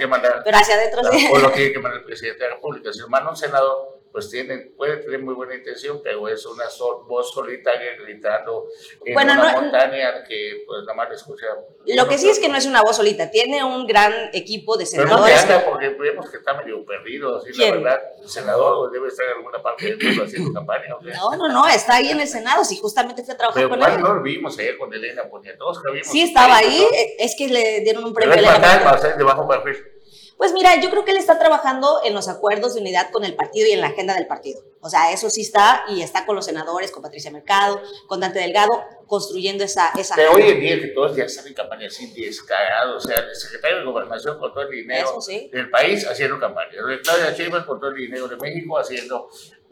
Mandar, 0.09 0.41
pero 0.43 0.57
hacia 0.57 0.75
adentro 0.75 1.01
sí. 1.11 1.29
O 1.31 1.37
lo 1.37 1.51
tiene 1.51 1.71
que 1.71 1.79
mandar 1.79 2.01
el 2.01 2.05
presidente 2.05 2.43
de 2.43 2.49
la 2.49 2.55
República. 2.55 2.91
Si 2.91 2.99
lo 2.99 3.07
manda 3.07 3.29
un 3.29 3.37
senador 3.37 3.98
pues 4.11 4.29
tiene, 4.29 4.71
puede 4.75 4.97
tener 4.97 5.21
muy 5.21 5.35
buena 5.35 5.55
intención, 5.55 6.01
pero 6.03 6.27
es 6.27 6.45
una 6.45 6.65
voz 7.07 7.31
solitaria 7.31 7.91
gritando 8.03 8.65
en 9.05 9.15
una 9.15 9.53
montaña 9.53 10.23
que 10.27 10.63
pues 10.65 10.81
nada 10.81 10.95
más 10.95 11.11
escucha. 11.11 11.45
Lo 11.85 12.07
que 12.07 12.17
sí 12.17 12.29
es 12.29 12.39
que 12.39 12.49
no 12.49 12.57
es 12.57 12.65
una 12.65 12.81
voz 12.81 12.97
solita, 12.97 13.29
tiene 13.29 13.63
un 13.63 13.85
gran 13.85 14.13
equipo 14.33 14.77
de 14.77 14.85
senadores. 14.85 15.43
Pero 15.45 15.47
no 15.47 15.53
anda 15.55 15.69
porque 15.69 15.89
vemos 15.89 16.29
que 16.29 16.37
está 16.37 16.53
medio 16.55 16.83
perdido, 16.85 17.37
así 17.37 17.53
la 17.53 17.71
verdad. 17.71 18.01
El 18.21 18.29
senador 18.29 18.91
debe 18.91 19.07
estar 19.07 19.25
en 19.27 19.37
alguna 19.37 19.61
parte 19.61 19.85
del 19.85 20.03
mundo 20.03 20.23
haciendo 20.23 20.53
campaña. 20.53 20.85
No, 20.89 21.37
no, 21.37 21.49
no, 21.49 21.67
está 21.67 21.95
ahí 21.95 22.09
en 22.09 22.19
el 22.19 22.27
Senado, 22.27 22.63
sí, 22.63 22.79
justamente 22.81 23.23
fue 23.23 23.33
a 23.33 23.37
trabajar 23.37 23.63
pero 23.63 23.69
con 23.69 23.91
él. 23.91 24.01
no 24.01 24.13
lo 24.15 24.21
vimos 24.23 24.57
ayer 24.57 24.77
con 24.77 24.93
Elena 24.93 25.29
Poniatowska, 25.29 25.91
vimos. 25.91 26.07
Sí, 26.07 26.21
estaba 26.21 26.57
ahí, 26.57 26.85
es 27.19 27.35
que 27.37 27.47
le 27.47 27.81
dieron 27.81 28.03
un 28.03 28.13
premio. 28.13 28.35
Pero 28.35 28.47
es 28.47 28.83
fatal, 28.83 29.17
de 29.17 29.23
bajo 29.23 29.47
perfil. 29.47 29.98
Pues 30.39 30.53
mira, 30.53 30.79
yo 30.79 30.89
creo 30.89 31.03
que 31.03 31.11
él 31.11 31.17
está 31.17 31.37
trabajando 31.37 31.99
en 32.05 32.13
los 32.13 32.29
acuerdos 32.29 32.73
de 32.73 32.79
unidad 32.79 33.11
con 33.11 33.25
el 33.25 33.35
partido 33.35 33.67
y 33.67 33.71
en 33.71 33.81
la 33.81 33.87
agenda 33.87 34.15
del 34.15 34.25
partido. 34.25 34.63
O 34.79 34.89
sea, 34.89 35.11
eso 35.11 35.29
sí 35.29 35.41
está 35.41 35.83
y 35.89 36.01
está 36.01 36.25
con 36.25 36.33
los 36.33 36.45
senadores, 36.45 36.91
con 36.91 37.03
Patricia 37.03 37.29
Mercado, 37.29 37.81
con 38.07 38.21
Dante 38.21 38.39
Delgado, 38.39 38.81
construyendo 39.05 39.65
esa, 39.65 39.91
esa 39.99 40.15
Pero 40.15 40.31
hoy 40.31 40.43
en 40.43 40.61
día 40.61 40.79
que 40.79 40.87
todos 40.87 41.13
ya 41.17 41.25
están 41.25 41.45
en 41.45 41.53
campaña 41.55 41.87
así 41.87 42.13
descarados, 42.13 43.03
o 43.03 43.07
sea, 43.09 43.17
el 43.17 43.35
secretario 43.35 43.79
de 43.79 43.83
Gobernación 43.83 44.39
con 44.39 44.53
todo 44.53 44.63
el 44.63 44.69
dinero 44.69 45.09
del 45.51 45.69
país 45.69 46.07
haciendo 46.07 46.39
campaña, 46.39 46.69
el 46.89 47.01
Claudia 47.01 47.31
Sheinbaum 47.31 47.65
con 47.65 47.77
todo 47.77 47.89
el 47.89 47.97
dinero 47.97 48.29
de 48.29 48.37
México 48.37 48.79
haciendo 48.79 49.29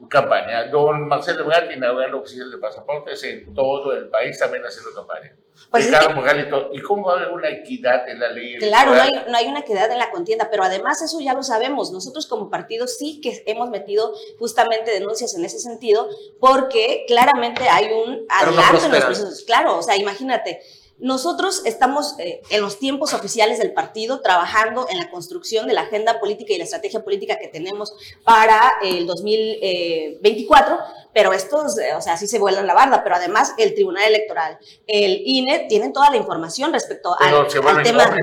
campaña, 0.09 0.65
don 0.67 1.07
Marcelo 1.07 1.41
Ebrard 1.41 1.71
inaugurando 1.71 2.19
oficial 2.19 2.51
de 2.51 2.57
pasaportes 2.57 3.23
en 3.23 3.53
todo 3.53 3.93
el 3.93 4.09
país 4.09 4.37
también 4.37 4.63
haciendo 4.63 4.93
campaña. 4.93 5.35
Pues 5.71 5.89
¿Y 6.71 6.81
cómo 6.81 7.07
va 7.07 7.13
a 7.13 7.15
haber 7.17 7.31
una 7.31 7.49
equidad 7.49 8.07
en 8.07 8.19
la 8.19 8.29
ley? 8.29 8.57
Claro, 8.57 8.93
no 8.93 9.01
hay, 9.01 9.11
no 9.27 9.37
hay, 9.37 9.47
una 9.47 9.59
equidad 9.59 9.91
en 9.91 9.97
la 9.97 10.11
contienda, 10.11 10.49
pero 10.49 10.63
además 10.63 11.01
eso 11.01 11.19
ya 11.19 11.33
lo 11.33 11.43
sabemos. 11.43 11.91
Nosotros 11.91 12.27
como 12.27 12.49
partido 12.49 12.87
sí 12.87 13.19
que 13.21 13.43
hemos 13.47 13.69
metido 13.69 14.13
justamente 14.39 14.91
denuncias 14.91 15.35
en 15.35 15.43
ese 15.43 15.59
sentido, 15.59 16.07
porque 16.39 17.05
claramente 17.07 17.67
hay 17.67 17.91
un 17.91 18.25
adelanto 18.29 18.85
en 18.85 18.91
los 18.91 19.05
procesos. 19.05 19.43
Claro, 19.45 19.77
o 19.77 19.81
sea, 19.81 19.97
imagínate, 19.97 20.61
nosotros 20.99 21.61
estamos 21.65 22.15
eh, 22.17 22.41
en 22.49 22.61
los 22.61 22.79
tiempos 22.79 23.13
oficiales 23.13 23.59
del 23.59 23.73
partido 23.73 24.21
trabajando 24.21 24.87
en 24.89 24.97
la 24.97 25.11
construcción 25.11 25.67
de 25.67 25.73
la 25.73 25.81
agenda 25.81 26.19
política 26.19 26.53
y 26.53 26.57
la 26.57 26.63
estrategia 26.63 27.03
política 27.03 27.37
que 27.37 27.47
tenemos 27.47 27.93
para 28.23 28.73
el 28.81 29.05
2024, 29.05 30.77
pero 31.13 31.33
estos, 31.33 31.77
eh, 31.77 31.93
o 31.95 32.01
sea, 32.01 32.17
sí 32.17 32.27
se 32.27 32.39
vuelven 32.39 32.65
la 32.65 32.73
barda, 32.73 33.03
pero 33.03 33.15
además 33.15 33.53
el 33.59 33.75
Tribunal 33.75 34.05
Electoral, 34.05 34.57
el 34.87 35.21
INE, 35.23 35.67
tienen 35.69 35.93
toda 35.93 36.09
la 36.09 36.17
información 36.17 36.73
respecto 36.73 37.15
al, 37.19 37.47
tema. 37.83 38.15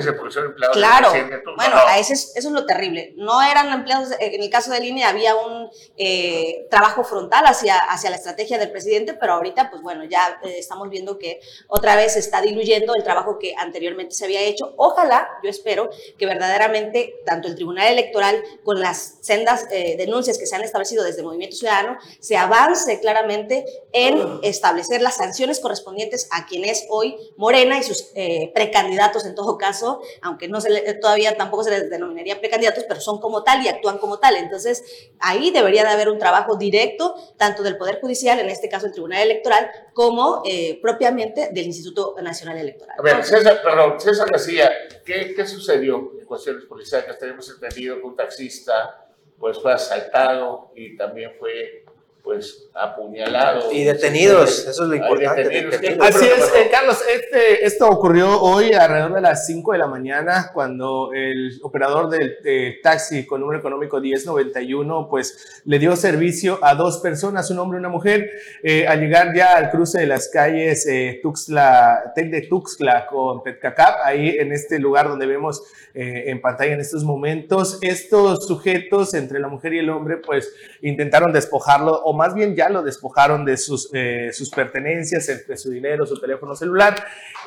claro, 0.72 1.12
bueno, 1.56 1.76
eso 1.96 2.12
es, 2.12 2.32
eso 2.34 2.48
es 2.48 2.54
lo 2.54 2.66
terrible. 2.66 3.14
No 3.16 3.40
eran 3.42 3.72
empleados, 3.72 4.08
en 4.18 4.42
el 4.42 4.50
caso 4.50 4.72
del 4.72 4.84
INE 4.84 5.04
había 5.04 5.36
un 5.36 5.70
eh, 5.96 6.66
trabajo 6.70 7.04
frontal 7.04 7.44
hacia, 7.46 7.78
hacia 7.78 8.10
la 8.10 8.16
estrategia 8.16 8.58
del 8.58 8.72
presidente, 8.72 9.14
pero 9.14 9.34
ahorita, 9.34 9.70
pues 9.70 9.80
bueno, 9.82 10.04
ya 10.04 10.40
estamos 10.44 10.88
viendo 10.88 11.18
que 11.18 11.40
otra 11.68 11.94
vez 11.94 12.16
está 12.16 12.40
diluyendo 12.40 12.63
el 12.72 13.04
trabajo 13.04 13.38
que 13.38 13.54
anteriormente 13.56 14.14
se 14.14 14.24
había 14.24 14.40
hecho. 14.42 14.74
Ojalá, 14.76 15.28
yo 15.42 15.50
espero 15.50 15.90
que 16.18 16.26
verdaderamente 16.26 17.16
tanto 17.24 17.48
el 17.48 17.54
Tribunal 17.54 17.92
Electoral 17.92 18.42
con 18.62 18.80
las 18.80 19.18
sendas 19.20 19.66
eh, 19.70 19.96
denuncias 19.96 20.38
que 20.38 20.46
se 20.46 20.56
han 20.56 20.62
establecido 20.62 21.04
desde 21.04 21.20
el 21.20 21.26
Movimiento 21.26 21.56
Ciudadano 21.56 21.98
se 22.20 22.36
avance 22.36 23.00
claramente 23.00 23.64
en 23.92 24.40
establecer 24.42 25.02
las 25.02 25.16
sanciones 25.16 25.60
correspondientes 25.60 26.28
a 26.30 26.46
quien 26.46 26.64
es 26.64 26.86
hoy 26.88 27.16
Morena 27.36 27.78
y 27.78 27.82
sus 27.82 28.10
eh, 28.14 28.50
precandidatos 28.54 29.24
en 29.26 29.34
todo 29.34 29.58
caso, 29.58 30.00
aunque 30.22 30.48
no 30.48 30.60
se 30.60 30.94
todavía 30.94 31.36
tampoco 31.36 31.64
se 31.64 31.70
les 31.70 31.90
denominaría 31.90 32.40
precandidatos, 32.40 32.84
pero 32.88 33.00
son 33.00 33.20
como 33.20 33.42
tal 33.42 33.64
y 33.64 33.68
actúan 33.68 33.98
como 33.98 34.18
tal. 34.18 34.36
Entonces, 34.36 34.82
ahí 35.20 35.50
debería 35.50 35.82
de 35.82 35.90
haber 35.90 36.08
un 36.08 36.18
trabajo 36.18 36.56
directo 36.56 37.14
tanto 37.36 37.62
del 37.62 37.76
Poder 37.76 38.00
Judicial, 38.00 38.38
en 38.38 38.50
este 38.50 38.68
caso 38.68 38.86
el 38.86 38.92
Tribunal 38.92 39.22
Electoral, 39.22 39.70
como 39.92 40.42
eh, 40.44 40.78
propiamente 40.80 41.50
del 41.52 41.66
Instituto 41.66 42.14
Nacional 42.22 42.53
electoral. 42.58 42.96
A 42.98 43.02
ver, 43.02 43.24
César, 43.24 43.60
perdón, 43.62 44.00
César 44.00 44.28
García, 44.30 44.70
¿qué, 45.04 45.34
¿qué 45.34 45.46
sucedió 45.46 46.12
en 46.18 46.26
cuestiones 46.26 46.64
policiales? 46.64 47.18
Tenemos 47.18 47.48
entendido 47.50 47.96
que 47.96 48.02
un 48.02 48.16
taxista 48.16 49.04
pues 49.38 49.60
fue 49.60 49.72
asaltado 49.72 50.72
y 50.74 50.96
también 50.96 51.32
fue 51.38 51.83
pues 52.24 52.70
apuñalados. 52.72 53.70
Y 53.70 53.84
detenidos, 53.84 54.66
eso 54.66 54.84
es 54.84 54.88
lo 54.88 54.94
importante. 54.94 55.68
Así 56.00 56.24
es, 56.24 56.52
eh, 56.56 56.68
Carlos, 56.70 56.98
este, 57.14 57.66
esto 57.66 57.86
ocurrió 57.86 58.40
hoy 58.40 58.72
alrededor 58.72 59.12
de 59.12 59.20
las 59.20 59.46
5 59.46 59.72
de 59.72 59.78
la 59.78 59.86
mañana 59.86 60.50
cuando 60.54 61.10
el 61.12 61.60
operador 61.62 62.08
del 62.08 62.80
taxi 62.82 63.26
con 63.26 63.42
número 63.42 63.58
económico 63.58 64.00
1091 64.00 65.06
pues 65.10 65.62
le 65.66 65.78
dio 65.78 65.94
servicio 65.96 66.58
a 66.62 66.74
dos 66.74 66.98
personas, 66.98 67.50
un 67.50 67.58
hombre 67.58 67.76
y 67.76 67.80
una 67.80 67.90
mujer, 67.90 68.30
eh, 68.62 68.86
al 68.86 69.00
llegar 69.00 69.34
ya 69.36 69.56
al 69.56 69.70
cruce 69.70 70.00
de 70.00 70.06
las 70.06 70.30
calles 70.30 70.86
eh, 70.86 71.20
Tuxtla, 71.22 72.12
Tec 72.14 72.30
de 72.30 72.40
Tuxtla 72.42 73.06
con 73.06 73.42
Petcacap, 73.42 73.98
ahí 74.02 74.30
en 74.38 74.50
este 74.52 74.78
lugar 74.78 75.08
donde 75.08 75.26
vemos 75.26 75.62
eh, 75.96 76.30
en 76.30 76.40
pantalla 76.40 76.72
en 76.72 76.80
estos 76.80 77.04
momentos, 77.04 77.78
estos 77.82 78.46
sujetos 78.48 79.14
entre 79.14 79.38
la 79.38 79.48
mujer 79.48 79.74
y 79.74 79.78
el 79.78 79.90
hombre 79.90 80.16
pues 80.16 80.52
intentaron 80.82 81.32
despojarlo 81.32 82.02
más 82.14 82.34
bien 82.34 82.54
ya 82.54 82.68
lo 82.68 82.82
despojaron 82.82 83.44
de 83.44 83.56
sus, 83.56 83.90
eh, 83.92 84.30
sus 84.32 84.50
pertenencias, 84.50 85.46
de 85.46 85.56
su 85.56 85.70
dinero, 85.70 86.06
su 86.06 86.18
teléfono 86.20 86.54
celular. 86.54 86.94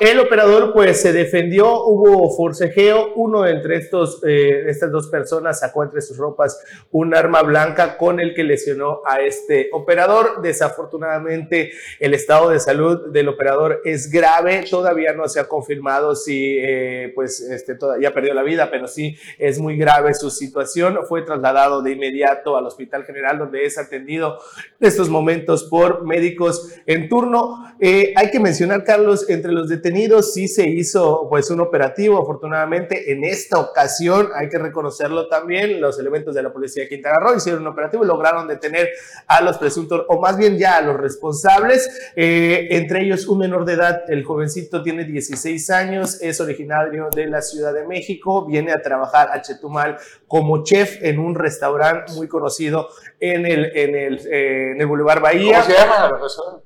El 0.00 0.20
operador 0.20 0.72
pues 0.72 1.00
se 1.00 1.12
defendió, 1.12 1.84
hubo 1.84 2.36
forcejeo, 2.36 3.14
uno 3.16 3.46
entre 3.46 3.76
estos, 3.76 4.22
eh, 4.24 4.64
estas 4.68 4.92
dos 4.92 5.08
personas 5.08 5.60
sacó 5.60 5.82
entre 5.82 6.00
sus 6.00 6.16
ropas 6.16 6.62
un 6.92 7.14
arma 7.14 7.42
blanca 7.42 7.96
con 7.96 8.20
el 8.20 8.34
que 8.34 8.44
lesionó 8.44 9.00
a 9.04 9.20
este 9.20 9.68
operador. 9.72 10.40
Desafortunadamente 10.40 11.72
el 11.98 12.14
estado 12.14 12.50
de 12.50 12.60
salud 12.60 13.10
del 13.12 13.28
operador 13.28 13.80
es 13.84 14.10
grave, 14.10 14.64
todavía 14.70 15.12
no 15.12 15.28
se 15.28 15.40
ha 15.40 15.48
confirmado 15.48 16.14
si 16.14 16.58
eh, 16.58 17.12
pues 17.14 17.40
este, 17.40 17.76
ya 18.00 18.12
perdió 18.12 18.34
la 18.34 18.42
vida, 18.42 18.70
pero 18.70 18.86
sí 18.86 19.16
es 19.38 19.58
muy 19.58 19.76
grave 19.76 20.14
su 20.14 20.30
situación. 20.30 21.00
Fue 21.08 21.22
trasladado 21.22 21.82
de 21.82 21.92
inmediato 21.92 22.56
al 22.56 22.66
Hospital 22.66 23.04
General 23.04 23.38
donde 23.38 23.64
es 23.64 23.78
atendido 23.78 24.38
en 24.80 24.88
estos 24.88 25.08
momentos 25.08 25.64
por 25.64 26.04
médicos 26.04 26.74
en 26.86 27.08
turno. 27.08 27.64
Eh, 27.80 28.12
hay 28.16 28.30
que 28.30 28.40
mencionar, 28.40 28.84
Carlos, 28.84 29.28
entre 29.28 29.52
los 29.52 29.68
detenidos 29.68 30.32
sí 30.34 30.48
se 30.48 30.68
hizo 30.68 31.28
pues 31.28 31.50
un 31.50 31.60
operativo, 31.60 32.20
afortunadamente 32.20 33.12
en 33.12 33.24
esta 33.24 33.58
ocasión, 33.58 34.28
hay 34.34 34.48
que 34.48 34.58
reconocerlo 34.58 35.28
también, 35.28 35.80
los 35.80 35.98
elementos 35.98 36.34
de 36.34 36.42
la 36.42 36.52
policía 36.52 36.84
de 36.84 36.88
Quintana 36.88 37.18
Roo 37.20 37.36
hicieron 37.36 37.62
un 37.62 37.68
operativo 37.68 38.04
y 38.04 38.06
lograron 38.06 38.48
detener 38.48 38.88
a 39.26 39.40
los 39.42 39.58
presuntos, 39.58 40.04
o 40.08 40.20
más 40.20 40.36
bien 40.36 40.58
ya 40.58 40.76
a 40.76 40.80
los 40.80 40.96
responsables, 40.96 41.88
eh, 42.16 42.68
entre 42.70 43.02
ellos 43.02 43.26
un 43.28 43.38
menor 43.38 43.64
de 43.64 43.74
edad, 43.74 44.02
el 44.08 44.24
jovencito 44.24 44.82
tiene 44.82 45.04
16 45.04 45.70
años, 45.70 46.20
es 46.20 46.40
originario 46.40 47.08
de 47.14 47.26
la 47.26 47.42
Ciudad 47.42 47.72
de 47.72 47.86
México, 47.86 48.44
viene 48.44 48.72
a 48.72 48.82
trabajar 48.82 49.28
a 49.32 49.40
Chetumal 49.42 49.98
como 50.26 50.64
chef 50.64 51.02
en 51.02 51.18
un 51.18 51.34
restaurante 51.34 52.12
muy 52.14 52.28
conocido 52.28 52.88
en 53.20 53.46
el, 53.46 53.76
en 53.76 53.94
el, 53.94 54.26
eh, 54.26 54.72
en 54.72 54.80
el 54.80 54.86
Boulevard 54.86 55.20
Bahía. 55.20 55.60
¿Cómo 55.60 55.70
se 55.70 55.72
llama 55.72 56.08
la 56.08 56.20
persona? 56.20 56.58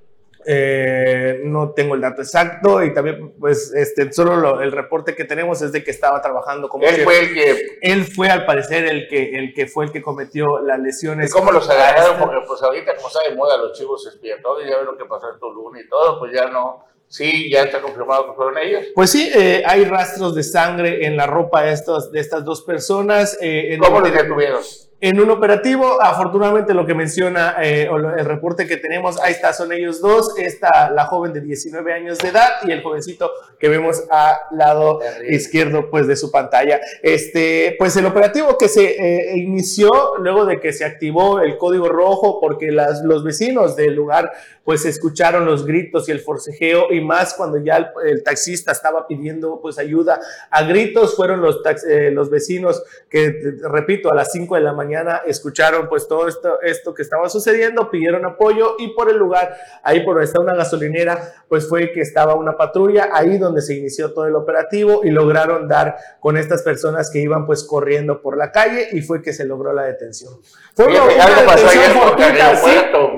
Eh, 0.44 1.40
no 1.44 1.70
tengo 1.70 1.94
el 1.94 2.00
dato 2.00 2.20
exacto 2.20 2.82
y 2.82 2.92
también 2.92 3.32
pues 3.38 3.72
este 3.74 4.12
solo 4.12 4.60
el 4.60 4.72
reporte 4.72 5.14
que 5.14 5.24
tenemos 5.24 5.62
es 5.62 5.70
de 5.70 5.84
que 5.84 5.92
estaba 5.92 6.20
trabajando 6.20 6.68
como 6.68 6.82
él 6.84 6.96
fue 7.04 7.20
el 7.20 7.32
que 7.32 7.78
él 7.80 8.04
fue 8.04 8.28
al 8.28 8.44
parecer 8.44 8.86
el 8.86 9.06
que 9.06 9.36
el 9.36 9.54
que 9.54 9.68
fue 9.68 9.84
el 9.84 9.92
que 9.92 10.02
cometió 10.02 10.58
las 10.58 10.80
lesiones 10.80 11.30
¿Y 11.30 11.32
cómo 11.32 11.52
los 11.52 11.70
agarraron? 11.70 12.18
porque 12.18 12.38
pues 12.44 12.60
ahorita 12.60 12.96
como 12.96 13.06
está 13.06 13.20
de 13.28 13.36
moda 13.36 13.56
los 13.56 13.78
chivos 13.78 14.04
expiatorios 14.04 14.68
ya 14.68 14.78
ven 14.78 14.86
lo 14.86 14.96
que 14.96 15.04
pasó 15.04 15.32
en 15.32 15.38
Tulum 15.38 15.76
y 15.76 15.88
todo 15.88 16.18
pues 16.18 16.32
ya 16.32 16.48
no 16.48 16.86
Sí, 17.06 17.50
ya 17.50 17.64
está 17.64 17.82
confirmado 17.82 18.28
que 18.28 18.32
fueron 18.32 18.56
ellos. 18.56 18.84
Pues 18.94 19.10
sí, 19.10 19.30
eh, 19.34 19.62
hay 19.66 19.84
rastros 19.84 20.34
de 20.34 20.42
sangre 20.42 21.04
en 21.04 21.14
la 21.14 21.26
ropa 21.26 21.62
de, 21.62 21.72
estos, 21.72 22.10
de 22.10 22.18
estas 22.18 22.42
dos 22.42 22.62
personas. 22.62 23.36
Eh, 23.42 23.76
¿Cómo 23.78 24.00
los 24.00 24.10
detuvieron? 24.10 24.62
En 25.02 25.20
un 25.20 25.30
operativo. 25.30 26.00
Afortunadamente 26.00 26.72
lo 26.72 26.86
que 26.86 26.94
menciona 26.94 27.56
eh, 27.60 27.88
el 27.90 28.24
reporte 28.24 28.66
que 28.66 28.76
tenemos, 28.76 29.20
ahí 29.20 29.32
está, 29.32 29.52
son 29.52 29.72
ellos 29.72 30.00
dos, 30.00 30.38
está 30.38 30.90
la 30.90 31.06
joven 31.06 31.32
de 31.32 31.40
19 31.40 31.92
años 31.92 32.18
de 32.18 32.28
edad 32.28 32.48
y 32.62 32.70
el 32.70 32.82
jovencito 32.82 33.30
que 33.58 33.68
vemos 33.68 34.04
al 34.08 34.36
lado 34.56 35.00
izquierdo 35.28 35.90
pues 35.90 36.06
de 36.06 36.14
su 36.14 36.30
pantalla. 36.30 36.80
Este, 37.02 37.74
pues 37.78 37.96
el 37.96 38.06
operativo 38.06 38.56
que 38.56 38.68
se 38.68 38.84
eh, 38.84 39.36
inició 39.36 39.90
luego 40.18 40.46
de 40.46 40.60
que 40.60 40.72
se 40.72 40.84
activó 40.84 41.40
el 41.40 41.58
código 41.58 41.88
rojo 41.88 42.38
porque 42.40 42.70
las, 42.70 43.02
los 43.02 43.24
vecinos 43.24 43.74
del 43.74 43.94
lugar 43.94 44.32
pues 44.64 44.84
escucharon 44.84 45.44
los 45.44 45.66
gritos 45.66 46.08
y 46.08 46.12
el 46.12 46.20
forcejeo 46.20 46.92
y 46.92 47.00
más 47.00 47.34
cuando 47.34 47.58
ya 47.58 47.92
el, 48.04 48.22
taxista 48.22 48.70
estaba 48.70 49.08
pidiendo 49.08 49.58
pues 49.60 49.80
ayuda 49.80 50.20
a 50.48 50.62
gritos, 50.62 51.16
fueron 51.16 51.42
los, 51.42 51.60
eh, 51.90 52.12
los 52.12 52.30
vecinos 52.30 52.84
que, 53.10 53.34
repito, 53.68 54.12
a 54.12 54.14
las 54.14 54.30
5 54.30 54.54
de 54.54 54.60
la 54.60 54.72
mañana 54.72 54.91
escucharon 55.26 55.88
pues 55.88 56.08
todo 56.08 56.28
esto, 56.28 56.60
esto 56.62 56.94
que 56.94 57.02
estaba 57.02 57.28
sucediendo, 57.28 57.90
pidieron 57.90 58.24
apoyo 58.24 58.76
y 58.78 58.88
por 58.94 59.10
el 59.10 59.16
lugar, 59.16 59.56
ahí 59.82 60.00
por 60.00 60.14
donde 60.14 60.26
está 60.26 60.40
una 60.40 60.54
gasolinera, 60.54 61.44
pues 61.48 61.68
fue 61.68 61.92
que 61.92 62.00
estaba 62.00 62.34
una 62.34 62.56
patrulla, 62.56 63.10
ahí 63.12 63.38
donde 63.38 63.62
se 63.62 63.74
inició 63.74 64.12
todo 64.12 64.26
el 64.26 64.34
operativo 64.34 65.02
y 65.04 65.10
lograron 65.10 65.68
dar 65.68 65.96
con 66.20 66.36
estas 66.36 66.62
personas 66.62 67.10
que 67.10 67.20
iban 67.20 67.46
pues 67.46 67.64
corriendo 67.64 68.20
por 68.20 68.36
la 68.36 68.52
calle 68.52 68.88
y 68.92 69.02
fue 69.02 69.22
que 69.22 69.32
se 69.32 69.44
logró 69.44 69.72
la 69.72 69.84
detención. 69.84 70.34
Fue 70.74 70.86
una, 70.86 71.06
detención 71.06 71.92
fortuita, 71.92 72.56
¿sí? 72.56 72.70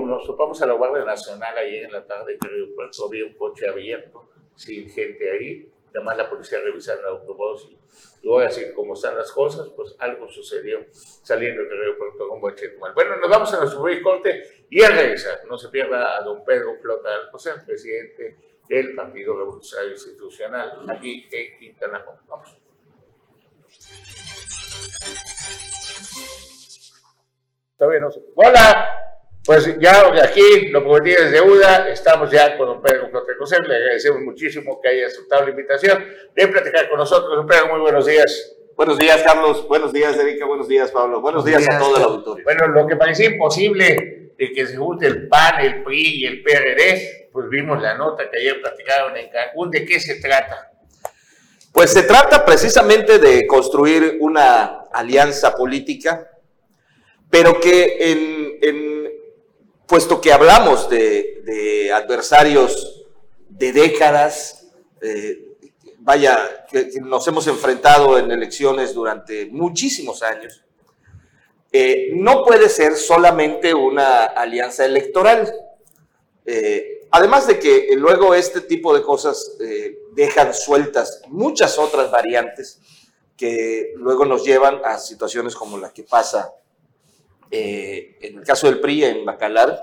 Nos 0.05 0.27
topamos 0.27 0.61
a 0.63 0.67
la 0.67 0.75
Guardia 0.75 1.05
Nacional 1.05 1.57
ahí 1.57 1.79
en 1.79 1.93
la 1.93 2.05
tarde, 2.05 2.39
que 2.41 2.49
había 3.07 3.27
un 3.27 3.35
coche 3.35 3.69
abierto, 3.69 4.29
sin 4.55 4.89
gente 4.89 5.31
ahí, 5.31 5.69
además 5.95 6.17
la 6.17 6.31
policía 6.31 6.59
revisaron 6.65 7.03
el 7.05 7.11
autobús 7.11 7.69
y 7.71 7.79
luego 8.25 8.41
así 8.41 8.73
como 8.73 8.95
están 8.95 9.17
las 9.17 9.31
cosas, 9.31 9.69
pues 9.77 9.95
algo 9.99 10.29
sucedió 10.29 10.85
saliendo 10.91 11.63
del 11.63 11.81
aeropuerto 11.81 12.29
con 12.29 12.55
Chetumal. 12.55 12.95
Bueno, 12.95 13.17
nos 13.17 13.31
vamos 13.31 13.53
a 13.53 13.59
nuestro 13.59 13.83
break 13.83 14.03
corte 14.03 14.67
y 14.71 14.83
al 14.83 14.95
regresar, 14.95 15.43
no 15.49 15.57
se 15.59 15.69
pierda 15.69 16.17
a 16.17 16.23
don 16.23 16.45
Pedro 16.45 16.77
Flota 16.81 17.11
José, 17.31 17.53
presidente 17.65 18.37
del 18.69 18.95
Partido 18.95 19.37
Revolucionario 19.37 19.93
Institucional 19.93 20.87
aquí 20.89 21.29
en 21.31 21.59
Quintana 21.59 21.99
Roo. 21.99 22.19
Vamos. 22.27 22.59
Todavía 27.77 28.01
no 28.01 28.11
Hola. 28.37 29.04
Pues 29.45 29.79
ya 29.79 30.11
aquí 30.23 30.69
lo 30.71 30.83
prometido 30.83 31.23
es 31.23 31.33
deuda, 31.33 31.91
estamos 31.91 32.31
ya 32.31 32.57
con 32.57 32.67
don 32.67 32.83
Pedro 32.83 33.11
José, 33.39 33.61
le 33.61 33.77
agradecemos 33.77 34.23
muchísimo 34.23 34.81
que 34.81 34.89
haya 34.89 35.07
aceptado 35.07 35.45
la 35.45 35.51
invitación 35.51 36.03
de 36.35 36.49
platicar 36.49 36.89
con 36.89 36.99
nosotros. 36.99 37.37
Don 37.37 37.47
Pedro, 37.47 37.69
muy 37.69 37.81
buenos 37.81 38.07
días. 38.07 38.57
Buenos 38.75 38.99
días, 38.99 39.23
Carlos. 39.23 39.69
Buenos 39.69 39.93
días, 39.93 40.17
Erika. 40.17 40.47
Buenos 40.47 40.67
días, 40.67 40.91
Pablo. 40.91 41.21
Buenos, 41.21 41.45
días, 41.45 41.69
a 41.69 41.79
todo 41.79 41.97
el 41.99 42.03
auditorio. 42.05 42.43
Bueno, 42.43 42.69
lo 42.69 42.87
que 42.87 42.97
parecía 42.97 43.27
imposible 43.27 44.33
de 44.39 44.53
que 44.53 44.67
se 44.67 44.79
junte 44.79 45.07
el 45.07 45.29
PAN, 45.29 45.61
el 45.61 45.85
PRI 45.85 46.23
y 46.23 46.27
el 46.27 46.43
PRD, 46.43 47.29
pues 47.31 47.51
vimos 47.51 47.83
la 47.83 47.97
nota 47.97 48.31
que 48.31 48.39
ayer 48.39 48.63
platicaron 48.63 49.15
en 49.15 49.29
Cancún. 49.29 49.71
¿De 49.71 49.85
qué 49.85 50.01
se 50.01 50.23
trata? 50.23 50.73
Pues 51.71 51.91
se 51.91 52.05
trata 52.05 52.47
precisamente 52.47 53.19
de 53.19 53.47
construir 53.47 54.17
una 54.21 54.87
alianza 54.91 55.55
política, 55.55 56.31
pero 57.29 57.61
que 57.61 57.99
en 58.01 58.94
puesto 59.87 60.21
que 60.21 60.33
hablamos 60.33 60.89
de, 60.89 61.91
adversarios 61.95 63.05
de 63.49 63.73
décadas, 63.73 64.67
eh, 65.01 65.57
vaya, 65.99 66.67
que, 66.71 66.91
nos 67.01 67.27
hemos 67.29 67.47
enfrentado 67.47 68.19
en 68.19 68.31
elecciones 68.31 68.95
durante 68.95 69.47
muchísimos 69.47 70.23
años, 70.23 70.65
eh, 71.73 72.11
no 72.15 72.45
puede 72.45 72.69
ser 72.69 72.97
solamente 72.97 73.75
una 73.75 74.25
alianza 74.25 74.85
electoral. 74.85 75.53
Eh, 76.47 77.07
además 77.11 77.47
de 77.47 77.59
que 77.59 77.89
luego 77.97 78.35
este 78.35 78.61
tipo 78.61 78.95
de 78.95 79.03
cosas 79.03 79.57
dejan 80.13 80.55
sueltas 80.55 81.23
muchas 81.29 81.79
otras 81.79 82.11
variantes 82.11 82.81
que 83.37 83.93
luego 83.97 84.25
nos 84.25 84.45
llevan 84.45 84.81
a 84.85 84.99
situaciones 84.99 85.57
como 85.57 85.79
la 85.79 85.93
que 85.93 86.05
pasa 86.05 86.53
eh, 87.57 88.17
en 88.21 88.39
el 88.39 88.45
caso 88.45 88.67
del 88.67 88.81
PRI 88.81 89.05
en 89.05 89.25
Bacalar, 89.25 89.79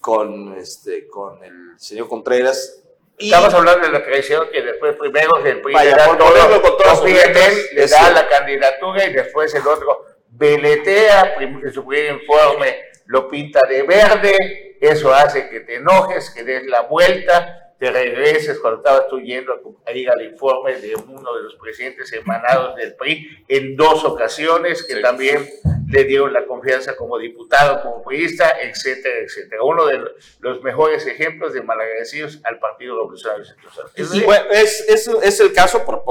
con, 0.00 0.56
este, 0.56 1.06
con 1.06 1.44
el 1.44 1.78
señor 1.78 2.08
Contreras. 2.08 2.82
Estamos 3.18 3.52
hablando 3.52 3.86
de 3.86 3.92
la 3.92 4.02
tradición 4.02 4.48
que 4.50 4.62
después 4.62 4.96
primero 4.96 5.36
el 5.44 5.60
PRI 5.60 5.74
le 5.74 5.90
da, 5.90 6.06
todo, 6.16 6.62
con 6.62 6.76
todo 6.78 7.04
le 7.04 7.86
da 7.86 8.10
la 8.12 8.28
candidatura 8.28 9.04
y 9.04 9.12
después 9.12 9.54
el 9.54 9.66
otro 9.66 10.06
veletea, 10.28 11.34
su 11.74 11.84
primer 11.84 12.14
informe 12.14 12.76
lo 13.06 13.28
pinta 13.28 13.60
de 13.68 13.82
verde, 13.82 14.78
eso 14.80 15.12
hace 15.12 15.50
que 15.50 15.60
te 15.60 15.76
enojes, 15.76 16.30
que 16.30 16.44
des 16.44 16.64
la 16.66 16.82
vuelta, 16.82 17.67
te 17.78 17.90
regreses 17.92 18.58
cuando 18.58 18.78
estabas 18.78 19.08
tú 19.08 19.20
yendo 19.20 19.52
a 19.86 19.92
ir 19.92 20.10
al 20.10 20.20
informe 20.22 20.80
de 20.80 20.96
uno 20.96 21.34
de 21.36 21.42
los 21.44 21.54
presidentes 21.54 22.12
emanados 22.12 22.74
del 22.74 22.94
PRI 22.96 23.44
en 23.46 23.76
dos 23.76 24.04
ocasiones, 24.04 24.82
que 24.82 24.96
también 24.96 25.48
le 25.88 26.04
dieron 26.04 26.32
la 26.32 26.44
confianza 26.44 26.96
como 26.96 27.18
diputado, 27.18 27.80
como 27.82 28.02
priista, 28.02 28.50
etcétera, 28.60 29.20
etcétera. 29.24 29.62
Uno 29.62 29.86
de 29.86 30.00
los 30.40 30.62
mejores 30.62 31.06
ejemplos 31.06 31.54
de 31.54 31.62
malagradecidos 31.62 32.40
al 32.44 32.58
Partido 32.58 32.96
Revolucionario 32.96 33.44
Institucional. 33.44 34.48
Es, 34.50 34.84
es, 34.88 35.08
es, 35.22 35.40
el 35.40 35.52
caso, 35.52 35.84
por, 35.84 36.04